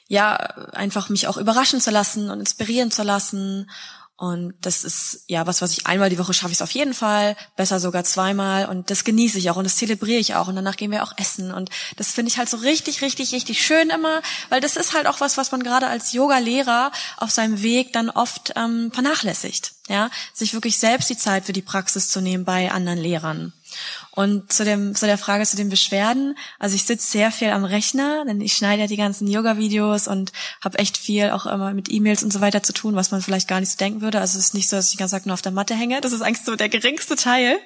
ja, 0.08 0.36
einfach 0.36 1.10
mich 1.10 1.28
auch 1.28 1.38
überraschen 1.38 1.82
zu 1.82 1.91
lassen 1.91 2.30
und 2.30 2.39
inspirieren 2.39 2.91
zu 2.91 3.04
lassen. 3.04 3.70
Und 4.16 4.54
das 4.62 4.84
ist 4.84 5.24
ja 5.28 5.47
was, 5.47 5.62
was 5.62 5.72
ich 5.72 5.88
einmal 5.88 6.10
die 6.10 6.20
Woche 6.20 6.34
schaffe 6.34 6.51
ich 6.51 6.58
es 6.58 6.62
auf 6.62 6.72
jeden 6.72 6.93
Fall, 6.93 7.36
besser 7.58 7.80
sogar 7.80 8.04
zweimal. 8.04 8.68
Und 8.68 8.89
das 8.89 9.04
genieße 9.04 9.38
ich 9.38 9.49
auch 9.49 9.58
und 9.58 9.64
das 9.64 9.76
zelebriere 9.76 10.20
ich 10.20 10.36
auch. 10.36 10.47
Und 10.47 10.56
danach 10.56 10.78
gehen 10.78 10.91
wir 10.91 11.04
auch 11.04 11.14
essen. 11.18 11.51
Und 11.51 11.72
das 11.97 12.12
finde 12.12 12.30
ich 12.30 12.38
halt 12.38 12.47
so 12.47 12.58
richtig, 12.58 13.01
richtig, 13.01 13.34
richtig 13.34 13.66
schön 13.66 13.89
immer, 13.89 14.22
weil 14.49 14.62
das 14.62 14.78
ist 14.78 14.93
halt 14.93 15.08
auch 15.08 15.20
was, 15.20 15.36
was 15.36 15.51
man 15.51 15.64
gerade 15.64 15.88
als 15.88 16.14
Yoga-Lehrer 16.14 16.91
auf 17.18 17.32
seinem 17.32 17.64
Weg 17.64 17.91
dann 17.91 18.10
oft 18.10 18.54
ähm, 18.56 18.91
vernachlässigt. 18.93 19.74
Ja, 19.89 20.10
sich 20.34 20.54
wirklich 20.54 20.78
selbst 20.78 21.10
die 21.10 21.18
Zeit 21.18 21.45
für 21.45 21.54
die 21.54 21.62
Praxis 21.62 22.08
zu 22.08 22.22
nehmen 22.22 22.45
bei 22.45 22.72
anderen 22.72 22.99
Lehrern. 22.99 23.51
Und 24.16 24.53
zu, 24.53 24.64
dem, 24.64 24.93
zu 24.93 25.07
der 25.07 25.18
Frage 25.18 25.43
zu 25.43 25.57
den 25.57 25.70
Beschwerden, 25.70 26.38
also 26.59 26.76
ich 26.76 26.84
sitze 26.84 27.09
sehr 27.09 27.32
viel 27.32 27.49
am 27.49 27.66
Rechner, 27.66 28.26
denn 28.28 28.41
ich 28.41 28.53
schneide 28.53 28.84
ja 28.84 28.88
die 28.88 28.95
ganzen 28.95 29.28
Yoga-Videos 29.28 30.07
und 30.07 30.32
habe 30.61 30.78
echt 30.78 30.97
viel 30.97 31.32
auch 31.32 31.47
immer 31.47 31.74
mit 31.74 31.91
E-Mails 31.91 32.24
und 32.24 32.32
so 32.32 32.39
weiter 32.39 32.61
zu 32.61 32.74
tun, 32.74 32.95
was 32.95 33.09
man 33.09 33.24
vielleicht 33.24 33.47
gar 33.47 33.59
nicht 33.59 33.72
so 33.72 33.78
denken 33.78 34.01
würde. 34.01 34.20
Also 34.20 34.38
es 34.38 34.45
ist 34.45 34.53
nicht 34.53 34.70
so, 34.70 34.76
dass 34.76 34.86
ich 34.86 34.91
die 34.91 34.97
ganze 34.97 35.16
Zeit 35.16 35.26
nur 35.26 35.34
auf 35.34 35.41
der 35.41 35.51
Matte 35.51 35.74
hänge. 35.74 35.99
Das 35.99 36.11
ist 36.11 36.22
eigentlich 36.22 36.45
so 36.45 36.55
der 36.55 36.70
geringste 36.70 37.16
Teil. 37.16 37.57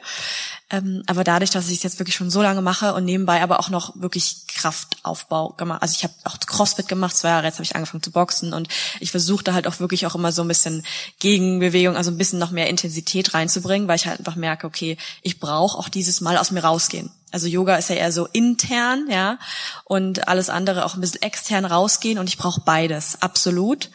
Ähm, 0.70 1.04
aber 1.06 1.24
dadurch, 1.24 1.52
dass 1.52 1.70
ich 1.70 1.78
es 1.78 1.84
jetzt 1.84 2.00
wirklich 2.00 2.16
schon 2.16 2.30
so 2.30 2.42
lange 2.42 2.62
mache 2.62 2.94
und 2.94 3.06
nebenbei 3.06 3.42
aber 3.42 3.60
auch 3.60 3.70
noch 3.70 3.94
wirklich 3.96 4.48
Kraftaufbau 4.48 5.50
gemacht, 5.50 5.82
also 5.82 5.94
ich 5.96 6.04
habe 6.04 6.14
auch 6.26 6.38
CrossFit 6.40 6.90
gemacht, 6.90 7.16
zwei 7.16 7.30
Jahre, 7.30 7.46
jetzt 7.46 7.56
habe 7.56 7.64
ich 7.64 7.76
angefangen 7.76 8.04
zu 8.04 8.12
boxen 8.12 8.52
und 8.52 8.68
ich 9.00 9.12
versuche 9.12 9.46
da 9.46 9.54
halt 9.54 9.66
auch 9.66 9.80
wirklich 9.80 10.06
auch 10.06 10.16
immer 10.16 10.34
so 10.34 10.42
ein 10.42 10.48
bisschen 10.50 10.84
Gegenbewegung, 11.20 11.96
also 11.96 12.12
ein 12.12 12.18
bisschen 12.18 12.40
noch 12.40 12.52
mehr 12.52 12.68
Intensität 12.68 13.34
reinzubringen, 13.34 13.88
weil 13.88 13.96
ich 13.96 14.08
halt 14.08 14.20
einfach 14.20 14.36
merke, 14.36 14.68
okay, 14.68 14.98
ich 15.22 15.40
brauche 15.40 15.78
auch 15.78 15.88
dieses 15.88 16.20
Mal 16.20 16.37
aus 16.38 16.52
mir 16.52 16.64
rausgehen. 16.64 17.12
Also 17.32 17.48
Yoga 17.48 17.76
ist 17.76 17.90
ja 17.90 17.98
eher 17.98 18.12
so 18.14 18.26
intern, 18.26 19.08
ja, 19.10 19.38
und 19.84 20.30
alles 20.30 20.50
andere 20.50 20.86
auch 20.86 20.96
ein 20.96 21.02
bisschen 21.02 21.22
extern 21.22 21.66
rausgehen 21.66 22.20
und 22.20 22.30
ich 22.30 22.38
brauche 22.38 22.62
beides, 22.62 23.22
absolut 23.22 23.90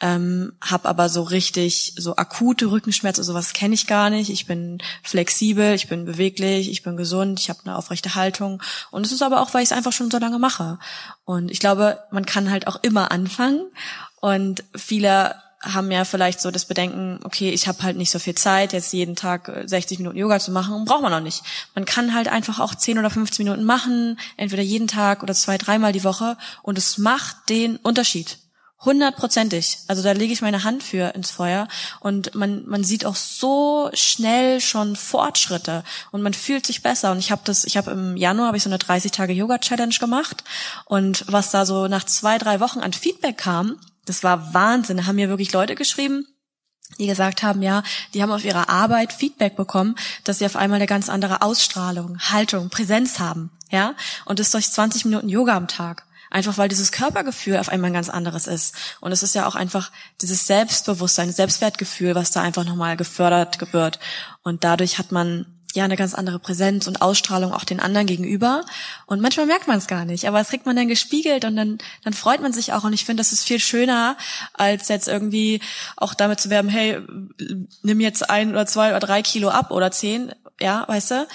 ähm, 0.00 0.52
habe 0.60 0.88
aber 0.88 1.08
so 1.08 1.22
richtig 1.22 1.94
so 1.96 2.16
akute 2.16 2.70
Rückenschmerzen, 2.70 3.24
sowas 3.24 3.52
kenne 3.52 3.74
ich 3.74 3.86
gar 3.86 4.10
nicht. 4.10 4.28
Ich 4.28 4.46
bin 4.46 4.82
flexibel, 5.02 5.74
ich 5.74 5.88
bin 5.88 6.04
beweglich, 6.04 6.68
ich 6.70 6.82
bin 6.82 6.96
gesund, 6.96 7.40
ich 7.40 7.48
habe 7.48 7.60
eine 7.64 7.76
aufrechte 7.76 8.14
Haltung 8.14 8.62
und 8.90 9.06
es 9.06 9.12
ist 9.12 9.22
aber 9.22 9.40
auch, 9.40 9.54
weil 9.54 9.62
ich 9.62 9.70
es 9.70 9.76
einfach 9.76 9.92
schon 9.92 10.10
so 10.10 10.18
lange 10.18 10.38
mache. 10.38 10.78
Und 11.24 11.50
ich 11.50 11.60
glaube, 11.60 12.00
man 12.10 12.26
kann 12.26 12.50
halt 12.50 12.66
auch 12.66 12.82
immer 12.82 13.12
anfangen 13.12 13.62
und 14.20 14.64
viele 14.76 15.36
haben 15.64 15.90
ja 15.90 16.04
vielleicht 16.04 16.40
so 16.40 16.50
das 16.50 16.64
Bedenken, 16.64 17.20
okay, 17.24 17.50
ich 17.50 17.66
habe 17.66 17.82
halt 17.82 17.96
nicht 17.96 18.10
so 18.10 18.18
viel 18.18 18.34
Zeit, 18.34 18.72
jetzt 18.72 18.92
jeden 18.92 19.16
Tag 19.16 19.50
60 19.64 19.98
Minuten 19.98 20.18
Yoga 20.18 20.38
zu 20.38 20.52
machen, 20.52 20.84
braucht 20.84 21.02
man 21.02 21.12
noch 21.12 21.20
nicht. 21.20 21.42
Man 21.74 21.84
kann 21.84 22.14
halt 22.14 22.28
einfach 22.28 22.60
auch 22.60 22.74
10 22.74 22.98
oder 22.98 23.10
15 23.10 23.44
Minuten 23.44 23.64
machen, 23.64 24.18
entweder 24.36 24.62
jeden 24.62 24.88
Tag 24.88 25.22
oder 25.22 25.34
zwei, 25.34 25.58
dreimal 25.58 25.92
die 25.92 26.04
Woche 26.04 26.36
und 26.62 26.78
es 26.78 26.98
macht 26.98 27.48
den 27.48 27.76
Unterschied 27.76 28.38
Hundertprozentig. 28.84 29.78
Also 29.88 30.02
da 30.02 30.12
lege 30.12 30.32
ich 30.32 30.42
meine 30.42 30.62
Hand 30.62 30.82
für 30.82 31.14
ins 31.14 31.30
Feuer 31.30 31.68
und 32.00 32.34
man 32.34 32.64
man 32.66 32.84
sieht 32.84 33.06
auch 33.06 33.14
so 33.14 33.88
schnell 33.94 34.60
schon 34.60 34.94
Fortschritte 34.94 35.84
und 36.10 36.20
man 36.20 36.34
fühlt 36.34 36.66
sich 36.66 36.82
besser 36.82 37.10
und 37.12 37.18
ich 37.18 37.30
habe 37.30 37.40
das 37.44 37.64
ich 37.64 37.78
habe 37.78 37.92
im 37.92 38.16
Januar 38.16 38.48
habe 38.48 38.58
ich 38.58 38.62
so 38.62 38.68
eine 38.68 38.78
30 38.78 39.10
Tage 39.10 39.32
Yoga 39.32 39.58
Challenge 39.58 39.94
gemacht 39.98 40.44
und 40.84 41.24
was 41.28 41.50
da 41.50 41.64
so 41.64 41.88
nach 41.88 42.04
zwei 42.04 42.36
drei 42.36 42.60
Wochen 42.60 42.80
an 42.80 42.92
Feedback 42.92 43.38
kam, 43.38 43.78
das 44.04 44.22
war 44.22 44.54
Wahnsinn. 44.54 44.96
Da 44.96 45.06
haben 45.06 45.16
mir 45.16 45.28
wirklich 45.28 45.52
Leute 45.52 45.74
geschrieben, 45.74 46.26
die 46.98 47.06
gesagt 47.06 47.42
haben, 47.42 47.62
ja, 47.62 47.82
die 48.12 48.22
haben 48.22 48.32
auf 48.32 48.44
ihrer 48.44 48.68
Arbeit 48.68 49.12
Feedback 49.12 49.56
bekommen, 49.56 49.96
dass 50.24 50.38
sie 50.38 50.46
auf 50.46 50.56
einmal 50.56 50.76
eine 50.76 50.86
ganz 50.86 51.08
andere 51.08 51.42
Ausstrahlung, 51.42 52.18
Haltung, 52.18 52.70
Präsenz 52.70 53.18
haben, 53.18 53.50
ja, 53.70 53.94
und 54.24 54.38
das 54.38 54.50
durch 54.50 54.70
20 54.70 55.06
Minuten 55.06 55.28
Yoga 55.28 55.56
am 55.56 55.68
Tag. 55.68 56.04
Einfach 56.30 56.58
weil 56.58 56.68
dieses 56.68 56.90
Körpergefühl 56.90 57.58
auf 57.58 57.68
einmal 57.68 57.90
ein 57.90 57.94
ganz 57.94 58.08
anderes 58.08 58.48
ist. 58.48 58.74
Und 59.00 59.12
es 59.12 59.22
ist 59.22 59.36
ja 59.36 59.46
auch 59.46 59.54
einfach 59.54 59.92
dieses 60.20 60.48
Selbstbewusstsein, 60.48 61.30
Selbstwertgefühl, 61.30 62.16
was 62.16 62.32
da 62.32 62.42
einfach 62.42 62.64
nochmal 62.64 62.96
gefördert 62.96 63.72
wird. 63.72 64.00
Und 64.42 64.64
dadurch 64.64 64.98
hat 64.98 65.12
man 65.12 65.53
ja 65.74 65.84
eine 65.84 65.96
ganz 65.96 66.14
andere 66.14 66.38
Präsenz 66.38 66.86
und 66.86 67.02
Ausstrahlung 67.02 67.52
auch 67.52 67.64
den 67.64 67.80
anderen 67.80 68.06
gegenüber. 68.06 68.64
Und 69.06 69.20
manchmal 69.20 69.46
merkt 69.46 69.66
man 69.66 69.78
es 69.78 69.86
gar 69.86 70.04
nicht, 70.04 70.26
aber 70.26 70.40
es 70.40 70.48
kriegt 70.48 70.66
man 70.66 70.76
dann 70.76 70.88
gespiegelt 70.88 71.44
und 71.44 71.56
dann, 71.56 71.78
dann 72.04 72.12
freut 72.12 72.40
man 72.40 72.52
sich 72.52 72.72
auch. 72.72 72.84
Und 72.84 72.92
ich 72.92 73.04
finde, 73.04 73.20
das 73.20 73.32
ist 73.32 73.44
viel 73.44 73.58
schöner, 73.58 74.16
als 74.52 74.88
jetzt 74.88 75.08
irgendwie 75.08 75.60
auch 75.96 76.14
damit 76.14 76.40
zu 76.40 76.50
werben, 76.50 76.68
hey, 76.68 76.98
nimm 77.82 78.00
jetzt 78.00 78.28
ein 78.30 78.50
oder 78.50 78.66
zwei 78.66 78.90
oder 78.90 79.00
drei 79.00 79.22
Kilo 79.22 79.48
ab 79.48 79.70
oder 79.70 79.90
zehn. 79.90 80.32
Ja, 80.60 80.84
weißt 80.86 81.10
du? 81.10 81.28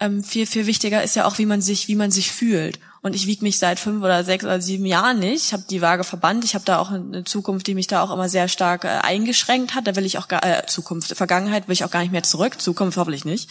Ähm, 0.00 0.24
viel, 0.24 0.46
viel 0.46 0.66
wichtiger 0.66 1.02
ist 1.02 1.14
ja 1.14 1.26
auch, 1.26 1.38
wie 1.38 1.46
man 1.46 1.62
sich, 1.62 1.86
wie 1.88 1.94
man 1.94 2.10
sich 2.10 2.32
fühlt. 2.32 2.80
Und 3.04 3.14
ich 3.14 3.26
wiege 3.26 3.44
mich 3.44 3.58
seit 3.58 3.78
fünf 3.78 4.02
oder 4.02 4.24
sechs 4.24 4.46
oder 4.46 4.62
sieben 4.62 4.86
Jahren 4.86 5.18
nicht. 5.18 5.44
Ich 5.44 5.52
habe 5.52 5.62
die 5.68 5.82
Waage 5.82 6.04
verbannt. 6.04 6.42
Ich 6.42 6.54
habe 6.54 6.64
da 6.64 6.78
auch 6.78 6.90
eine 6.90 7.22
Zukunft, 7.24 7.66
die 7.66 7.74
mich 7.74 7.86
da 7.86 8.02
auch 8.02 8.10
immer 8.10 8.30
sehr 8.30 8.48
stark 8.48 8.84
äh, 8.84 8.88
eingeschränkt 8.88 9.74
hat. 9.74 9.86
Da 9.86 9.94
will 9.94 10.06
ich 10.06 10.16
auch 10.16 10.26
gar, 10.26 10.42
äh, 10.42 10.64
Zukunft, 10.64 11.14
Vergangenheit 11.14 11.68
will 11.68 11.74
ich 11.74 11.84
auch 11.84 11.90
gar 11.90 12.00
nicht 12.00 12.12
mehr 12.12 12.22
zurück. 12.22 12.62
Zukunft 12.62 12.96
hoffentlich 12.96 13.26
nicht. 13.26 13.50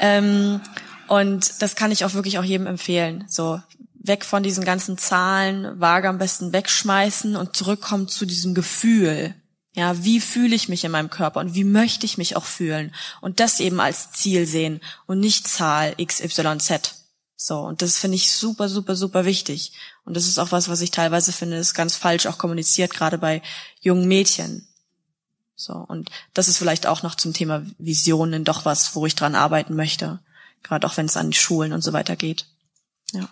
Ähm, 0.00 0.60
und 1.06 1.62
das 1.62 1.76
kann 1.76 1.92
ich 1.92 2.04
auch 2.04 2.14
wirklich 2.14 2.40
auch 2.40 2.44
jedem 2.44 2.66
empfehlen. 2.66 3.24
So 3.28 3.62
weg 3.94 4.24
von 4.24 4.42
diesen 4.42 4.64
ganzen 4.64 4.98
Zahlen, 4.98 5.80
Waage 5.80 6.08
am 6.08 6.18
besten 6.18 6.52
wegschmeißen 6.52 7.36
und 7.36 7.54
zurückkommen 7.54 8.08
zu 8.08 8.26
diesem 8.26 8.52
Gefühl. 8.52 9.32
Ja, 9.74 10.02
wie 10.02 10.18
fühle 10.18 10.56
ich 10.56 10.68
mich 10.68 10.82
in 10.82 10.90
meinem 10.90 11.08
Körper 11.08 11.38
und 11.38 11.54
wie 11.54 11.62
möchte 11.62 12.04
ich 12.04 12.18
mich 12.18 12.34
auch 12.34 12.46
fühlen? 12.46 12.92
Und 13.20 13.38
das 13.38 13.60
eben 13.60 13.78
als 13.78 14.10
Ziel 14.10 14.44
sehen 14.44 14.80
und 15.06 15.20
nicht 15.20 15.46
Zahl 15.46 15.94
XYZ. 16.04 17.01
So, 17.44 17.58
und 17.58 17.82
das 17.82 17.98
finde 17.98 18.14
ich 18.14 18.30
super, 18.30 18.68
super, 18.68 18.94
super 18.94 19.24
wichtig. 19.24 19.72
Und 20.04 20.16
das 20.16 20.28
ist 20.28 20.38
auch 20.38 20.52
was, 20.52 20.68
was 20.68 20.80
ich 20.80 20.92
teilweise 20.92 21.32
finde, 21.32 21.56
ist 21.56 21.74
ganz 21.74 21.96
falsch 21.96 22.26
auch 22.26 22.38
kommuniziert, 22.38 22.94
gerade 22.94 23.18
bei 23.18 23.42
jungen 23.80 24.06
Mädchen. 24.06 24.68
So, 25.56 25.72
und 25.72 26.08
das 26.34 26.46
ist 26.46 26.58
vielleicht 26.58 26.86
auch 26.86 27.02
noch 27.02 27.16
zum 27.16 27.32
Thema 27.32 27.66
Visionen 27.78 28.44
doch 28.44 28.64
was, 28.64 28.94
wo 28.94 29.06
ich 29.06 29.16
dran 29.16 29.34
arbeiten 29.34 29.74
möchte. 29.74 30.20
Gerade 30.62 30.86
auch 30.86 30.96
wenn 30.96 31.06
es 31.06 31.16
an 31.16 31.32
die 31.32 31.36
Schulen 31.36 31.72
und 31.72 31.82
so 31.82 31.92
weiter 31.92 32.14
geht. 32.14 32.46
Ja. 33.10 33.28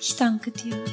Ich 0.00 0.16
danke 0.16 0.50
dir. 0.50 0.87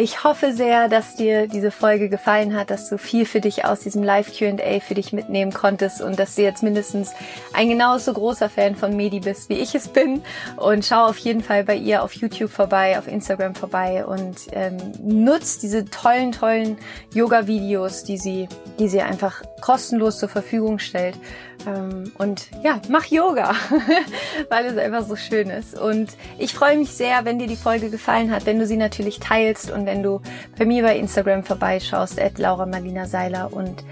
Ich 0.00 0.24
hoffe 0.24 0.54
sehr, 0.54 0.88
dass 0.88 1.14
dir 1.14 1.46
diese 1.46 1.70
Folge 1.70 2.08
gefallen 2.08 2.56
hat, 2.56 2.70
dass 2.70 2.88
du 2.88 2.96
viel 2.96 3.26
für 3.26 3.42
dich 3.42 3.66
aus 3.66 3.80
diesem 3.80 4.02
Live 4.02 4.32
Q&A 4.34 4.80
für 4.80 4.94
dich 4.94 5.12
mitnehmen 5.12 5.52
konntest 5.52 6.00
und 6.00 6.18
dass 6.18 6.36
du 6.36 6.42
jetzt 6.42 6.62
mindestens 6.62 7.12
ein 7.52 7.68
genauso 7.68 8.14
großer 8.14 8.48
Fan 8.48 8.76
von 8.76 8.96
Medi 8.96 9.20
bist, 9.20 9.50
wie 9.50 9.58
ich 9.58 9.74
es 9.74 9.88
bin. 9.88 10.22
Und 10.56 10.86
schau 10.86 11.04
auf 11.04 11.18
jeden 11.18 11.42
Fall 11.42 11.64
bei 11.64 11.74
ihr 11.74 12.02
auf 12.02 12.14
YouTube 12.14 12.50
vorbei, 12.50 12.98
auf 12.98 13.08
Instagram 13.08 13.54
vorbei 13.54 14.06
und 14.06 14.36
ähm, 14.52 14.78
nutzt 15.02 15.62
diese 15.62 15.84
tollen, 15.84 16.32
tollen 16.32 16.78
Yoga-Videos, 17.12 18.02
die 18.02 18.16
sie, 18.16 18.48
die 18.78 18.88
sie 18.88 19.02
einfach 19.02 19.42
kostenlos 19.60 20.18
zur 20.18 20.30
Verfügung 20.30 20.78
stellt. 20.78 21.18
Ähm, 21.66 22.12
und 22.18 22.48
ja, 22.62 22.80
mach 22.88 23.04
Yoga, 23.06 23.54
weil 24.48 24.66
es 24.66 24.78
einfach 24.78 25.04
so 25.04 25.16
schön 25.16 25.50
ist. 25.50 25.78
Und 25.78 26.10
ich 26.38 26.54
freue 26.54 26.76
mich 26.76 26.90
sehr, 26.90 27.24
wenn 27.24 27.38
dir 27.38 27.46
die 27.46 27.56
Folge 27.56 27.90
gefallen 27.90 28.30
hat, 28.30 28.46
wenn 28.46 28.58
du 28.58 28.66
sie 28.66 28.76
natürlich 28.76 29.20
teilst 29.20 29.70
und 29.70 29.86
wenn 29.90 30.02
du 30.04 30.20
bei 30.56 30.64
mir 30.64 30.84
bei 30.84 30.96
Instagram 30.96 31.42
vorbeischaust, 31.42 32.20
at 32.20 32.38
Laura 32.38 32.64
Marlina 32.64 33.06
Seiler 33.06 33.52
und 33.52 33.84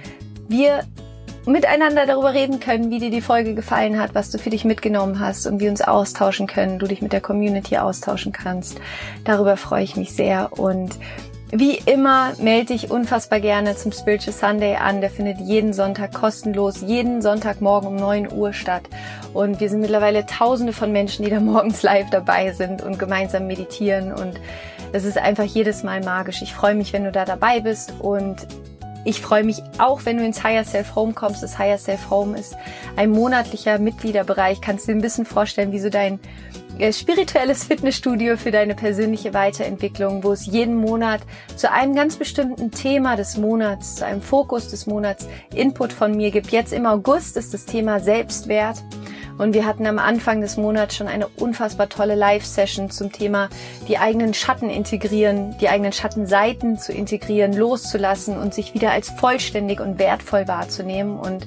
wir 0.49 0.85
miteinander 1.45 2.07
darüber 2.07 2.35
reden 2.35 2.61
können, 2.61 2.91
wie 2.91 3.01
dir 3.01 3.11
die 3.11 3.21
Folge 3.21 3.55
gefallen 3.55 3.99
hat, 3.99 4.15
was 4.15 4.31
du 4.31 4.39
für 4.39 4.51
dich 4.51 4.65
mitgenommen 4.65 5.19
hast 5.19 5.47
und 5.47 5.61
wir 5.61 5.71
uns 5.71 5.83
austauschen 5.83 6.47
können, 6.47 6.79
du 6.79 6.87
dich 6.87 7.03
mit 7.03 7.13
der 7.13 7.21
Community 7.21 7.79
austauschen 7.79 8.33
kannst. 8.33 8.81
Darüber 9.25 9.57
freue 9.57 9.83
ich 9.83 9.97
mich 9.97 10.13
sehr 10.13 10.53
und 10.59 10.99
wie 11.51 11.79
immer 11.87 12.35
melde 12.39 12.75
dich 12.75 12.91
unfassbar 12.91 13.41
gerne 13.41 13.75
zum 13.75 13.91
Spiritual 13.91 14.35
Sunday 14.35 14.77
an. 14.77 15.01
Der 15.01 15.09
findet 15.09 15.41
jeden 15.41 15.73
Sonntag 15.73 16.13
kostenlos, 16.13 16.83
jeden 16.83 17.23
Sonntagmorgen 17.23 17.89
um 17.89 17.97
9 17.97 18.31
Uhr 18.31 18.53
statt. 18.53 18.83
Und 19.33 19.59
wir 19.59 19.71
sind 19.71 19.81
mittlerweile 19.81 20.27
tausende 20.27 20.75
von 20.75 20.93
Menschen, 20.93 21.25
die 21.25 21.31
da 21.31 21.41
morgens 21.41 21.83
live 21.83 22.11
dabei 22.11 22.53
sind 22.53 22.83
und 22.83 22.99
gemeinsam 22.99 23.47
meditieren. 23.47 24.13
Und 24.13 24.39
es 24.93 25.05
ist 25.05 25.19
einfach 25.19 25.45
jedes 25.45 25.83
Mal 25.83 26.01
magisch. 26.03 26.43
Ich 26.43 26.55
freue 26.55 26.75
mich, 26.75 26.93
wenn 26.93 27.05
du 27.05 27.13
da 27.13 27.25
dabei 27.25 27.61
bist 27.61 27.93
und 28.01 28.47
ich 29.05 29.21
freue 29.21 29.45
mich 29.45 29.63
auch, 29.79 30.05
wenn 30.05 30.19
du 30.19 30.25
ins 30.25 30.43
Higher 30.43 30.65
Self 30.65 30.95
Home 30.95 31.15
kommst. 31.15 31.43
Das 31.43 31.59
Higher 31.59 31.79
Self 31.79 32.11
Home 32.11 32.39
ist 32.39 32.57
ein 32.97 33.11
monatlicher 33.11 33.79
Mitgliederbereich. 33.79 34.61
Kannst 34.61 34.87
du 34.87 34.93
dir 34.93 34.99
ein 34.99 35.03
bisschen 35.03 35.25
vorstellen, 35.25 35.73
wie 35.73 35.79
so 35.79 35.89
dein 35.89 36.19
äh, 36.79 36.93
spirituelles 36.93 37.65
Fitnessstudio 37.65 38.37
für 38.37 38.51
deine 38.51 38.75
persönliche 38.75 39.35
Weiterentwicklung, 39.35 40.25
wo 40.25 40.33
es 40.33 40.47
jeden 40.47 40.77
Monat 40.77 41.21
zu 41.57 41.71
einem 41.71 41.95
ganz 41.95 42.17
bestimmten 42.17 42.71
Thema 42.71 43.17
des 43.17 43.37
Monats, 43.37 43.97
zu 43.97 44.05
einem 44.05 44.21
Fokus 44.21 44.69
des 44.69 44.87
Monats 44.87 45.29
Input 45.55 45.93
von 45.93 46.17
mir 46.17 46.31
gibt. 46.31 46.51
Jetzt 46.51 46.73
im 46.73 46.87
August 46.87 47.37
ist 47.37 47.55
das 47.55 47.65
Thema 47.65 48.01
Selbstwert. 48.01 48.83
Und 49.39 49.55
wir 49.55 49.65
hatten 49.65 49.87
am 49.87 49.99
Anfang 49.99 50.41
des 50.41 50.57
Monats 50.57 50.97
schon 50.97 51.07
eine 51.07 51.29
unfassbar 51.29 51.89
tolle 51.89 52.17
Live-Session 52.17 52.91
zum 52.91 53.13
Thema 53.13 53.49
die 53.87 53.99
eigenen 53.99 54.35
Schatten 54.35 54.69
integrieren, 54.69 55.57
die 55.61 55.69
eigenen 55.69 55.93
Schattenseiten 55.93 56.77
zu 56.77 56.93
integrieren, 56.93 57.53
loszulassen 57.53 58.37
und 58.37 58.53
sich 58.53 58.75
wieder 58.75 58.91
als 58.91 59.11
vollständig 59.11 59.81
und 59.81 59.99
wertvoll 59.99 60.49
wahrzunehmen. 60.49 61.19
Und 61.19 61.47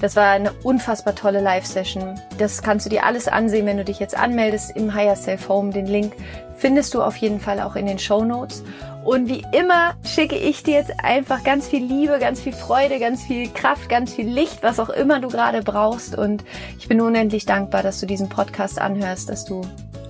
das 0.00 0.16
war 0.16 0.30
eine 0.30 0.52
unfassbar 0.62 1.14
tolle 1.14 1.40
Live-Session. 1.40 2.18
Das 2.38 2.62
kannst 2.62 2.86
du 2.86 2.90
dir 2.90 3.04
alles 3.04 3.28
ansehen, 3.28 3.66
wenn 3.66 3.76
du 3.76 3.84
dich 3.84 3.98
jetzt 3.98 4.16
anmeldest 4.16 4.74
im 4.74 4.94
Higher 4.94 5.16
Self 5.16 5.48
Home. 5.48 5.72
Den 5.72 5.86
Link 5.86 6.14
findest 6.56 6.94
du 6.94 7.02
auf 7.02 7.16
jeden 7.16 7.40
Fall 7.40 7.60
auch 7.60 7.76
in 7.76 7.86
den 7.86 7.98
Show 7.98 8.24
Notes. 8.24 8.64
Und 9.06 9.28
wie 9.28 9.44
immer 9.52 9.94
schicke 10.04 10.34
ich 10.34 10.64
dir 10.64 10.74
jetzt 10.74 10.92
einfach 10.98 11.44
ganz 11.44 11.68
viel 11.68 11.84
Liebe, 11.84 12.18
ganz 12.18 12.40
viel 12.40 12.52
Freude, 12.52 12.98
ganz 12.98 13.22
viel 13.22 13.48
Kraft, 13.48 13.88
ganz 13.88 14.12
viel 14.12 14.28
Licht, 14.28 14.64
was 14.64 14.80
auch 14.80 14.90
immer 14.90 15.20
du 15.20 15.28
gerade 15.28 15.62
brauchst. 15.62 16.18
Und 16.18 16.42
ich 16.76 16.88
bin 16.88 17.00
unendlich 17.00 17.46
dankbar, 17.46 17.84
dass 17.84 18.00
du 18.00 18.06
diesen 18.06 18.28
Podcast 18.28 18.80
anhörst, 18.80 19.28
dass 19.28 19.44
du 19.44 19.60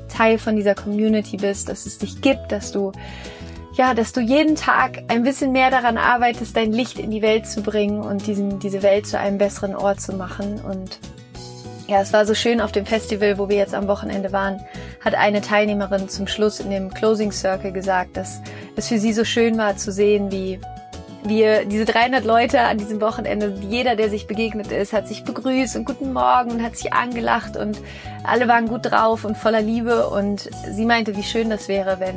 Teil 0.08 0.38
von 0.38 0.56
dieser 0.56 0.74
Community 0.74 1.36
bist, 1.36 1.68
dass 1.68 1.84
es 1.84 1.98
dich 1.98 2.22
gibt, 2.22 2.50
dass 2.50 2.72
du 2.72 2.92
ja, 3.74 3.92
dass 3.92 4.14
du 4.14 4.22
jeden 4.22 4.56
Tag 4.56 5.02
ein 5.08 5.22
bisschen 5.22 5.52
mehr 5.52 5.70
daran 5.70 5.98
arbeitest, 5.98 6.56
dein 6.56 6.72
Licht 6.72 6.98
in 6.98 7.10
die 7.10 7.20
Welt 7.20 7.46
zu 7.46 7.60
bringen 7.60 8.00
und 8.00 8.26
diesen, 8.26 8.58
diese 8.60 8.82
Welt 8.82 9.06
zu 9.06 9.18
einem 9.18 9.36
besseren 9.36 9.76
Ort 9.76 10.00
zu 10.00 10.14
machen. 10.14 10.58
Und 10.62 10.98
ja, 11.88 12.00
es 12.00 12.12
war 12.12 12.26
so 12.26 12.34
schön 12.34 12.60
auf 12.60 12.72
dem 12.72 12.84
Festival, 12.84 13.38
wo 13.38 13.48
wir 13.48 13.56
jetzt 13.56 13.74
am 13.74 13.86
Wochenende 13.86 14.32
waren, 14.32 14.60
hat 15.04 15.14
eine 15.14 15.40
Teilnehmerin 15.40 16.08
zum 16.08 16.26
Schluss 16.26 16.60
in 16.60 16.70
dem 16.70 16.92
Closing 16.92 17.30
Circle 17.30 17.72
gesagt, 17.72 18.16
dass 18.16 18.40
es 18.74 18.88
für 18.88 18.98
sie 18.98 19.12
so 19.12 19.24
schön 19.24 19.56
war 19.56 19.76
zu 19.76 19.92
sehen, 19.92 20.32
wie 20.32 20.60
wir 21.24 21.64
diese 21.64 21.84
300 21.84 22.24
Leute 22.24 22.60
an 22.60 22.78
diesem 22.78 23.00
Wochenende, 23.00 23.54
jeder, 23.60 23.96
der 23.96 24.10
sich 24.10 24.26
begegnet 24.26 24.70
ist, 24.70 24.92
hat 24.92 25.08
sich 25.08 25.24
begrüßt 25.24 25.76
und 25.76 25.84
guten 25.84 26.12
Morgen 26.12 26.52
und 26.52 26.62
hat 26.62 26.76
sich 26.76 26.92
angelacht 26.92 27.56
und 27.56 27.80
alle 28.24 28.48
waren 28.48 28.68
gut 28.68 28.90
drauf 28.90 29.24
und 29.24 29.36
voller 29.36 29.60
Liebe. 29.60 30.08
Und 30.08 30.48
sie 30.70 30.84
meinte, 30.84 31.16
wie 31.16 31.24
schön 31.24 31.50
das 31.50 31.68
wäre, 31.68 31.98
wenn 31.98 32.16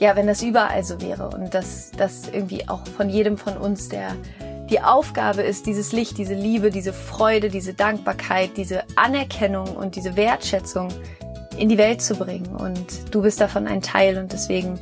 ja, 0.00 0.16
wenn 0.16 0.26
das 0.26 0.42
überall 0.42 0.82
so 0.84 1.00
wäre 1.00 1.28
und 1.30 1.54
dass 1.54 1.90
das 1.96 2.28
irgendwie 2.28 2.68
auch 2.68 2.84
von 2.96 3.08
jedem 3.08 3.38
von 3.38 3.56
uns 3.56 3.88
der 3.88 4.08
die 4.70 4.80
Aufgabe 4.80 5.42
ist, 5.42 5.66
dieses 5.66 5.92
Licht, 5.92 6.16
diese 6.16 6.34
Liebe, 6.34 6.70
diese 6.70 6.92
Freude, 6.92 7.50
diese 7.50 7.74
Dankbarkeit, 7.74 8.56
diese 8.56 8.84
Anerkennung 8.96 9.76
und 9.76 9.96
diese 9.96 10.16
Wertschätzung 10.16 10.88
in 11.58 11.68
die 11.68 11.78
Welt 11.78 12.00
zu 12.00 12.14
bringen. 12.14 12.48
Und 12.48 13.14
du 13.14 13.22
bist 13.22 13.40
davon 13.40 13.66
ein 13.66 13.82
Teil 13.82 14.18
und 14.18 14.32
deswegen 14.32 14.78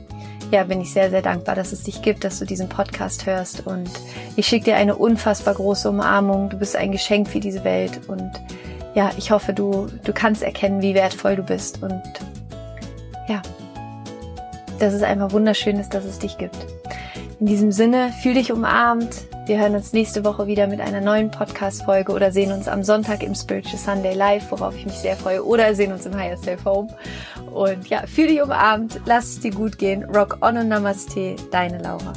ja, 0.52 0.64
bin 0.64 0.80
ich 0.80 0.92
sehr, 0.92 1.10
sehr 1.10 1.22
dankbar, 1.22 1.54
dass 1.54 1.72
es 1.72 1.82
dich 1.82 2.02
gibt, 2.02 2.24
dass 2.24 2.38
du 2.38 2.44
diesen 2.44 2.68
Podcast 2.68 3.26
hörst. 3.26 3.66
Und 3.66 3.90
ich 4.36 4.46
schicke 4.46 4.66
dir 4.66 4.76
eine 4.76 4.96
unfassbar 4.96 5.54
große 5.54 5.88
Umarmung. 5.88 6.50
Du 6.50 6.58
bist 6.58 6.76
ein 6.76 6.92
Geschenk 6.92 7.28
für 7.28 7.40
diese 7.40 7.64
Welt. 7.64 8.06
Und 8.06 8.30
ja, 8.94 9.10
ich 9.16 9.30
hoffe, 9.30 9.54
du, 9.54 9.88
du 10.04 10.12
kannst 10.12 10.42
erkennen, 10.42 10.82
wie 10.82 10.94
wertvoll 10.94 11.36
du 11.36 11.42
bist. 11.42 11.82
Und 11.82 12.02
ja, 13.28 13.40
dass 14.78 14.92
es 14.92 15.02
einfach 15.02 15.32
wunderschön 15.32 15.78
ist, 15.80 15.94
dass 15.94 16.04
es 16.04 16.18
dich 16.18 16.36
gibt. 16.36 16.58
In 17.43 17.47
diesem 17.47 17.72
Sinne, 17.72 18.14
fühl 18.22 18.34
dich 18.34 18.53
umarmt. 18.53 19.26
Wir 19.47 19.59
hören 19.59 19.74
uns 19.74 19.93
nächste 19.93 20.24
Woche 20.24 20.47
wieder 20.47 20.68
mit 20.68 20.80
einer 20.80 21.01
neuen 21.01 21.28
Podcast-Folge 21.28 22.12
oder 22.12 22.30
sehen 22.30 22.53
uns 22.53 22.68
am 22.68 22.84
Sonntag 22.84 23.24
im 23.24 23.34
Spiritual 23.34 23.78
Sunday 23.78 24.14
Live, 24.14 24.53
worauf 24.53 24.76
ich 24.76 24.86
mich 24.86 24.95
sehr 24.95 25.16
freue, 25.16 25.45
oder 25.45 25.74
sehen 25.74 25.90
uns 25.90 26.07
im 26.07 26.14
Higher 26.14 26.36
Self 26.36 26.64
Home. 26.64 26.97
Und 27.53 27.88
ja, 27.88 28.07
fühl 28.07 28.28
dich 28.28 28.40
umarmt, 28.40 29.01
lass 29.07 29.24
es 29.24 29.40
dir 29.40 29.51
gut 29.51 29.76
gehen. 29.76 30.05
Rock 30.05 30.38
on 30.40 30.57
und 30.57 30.68
Namaste, 30.68 31.34
deine 31.51 31.78
Laura. 31.78 32.12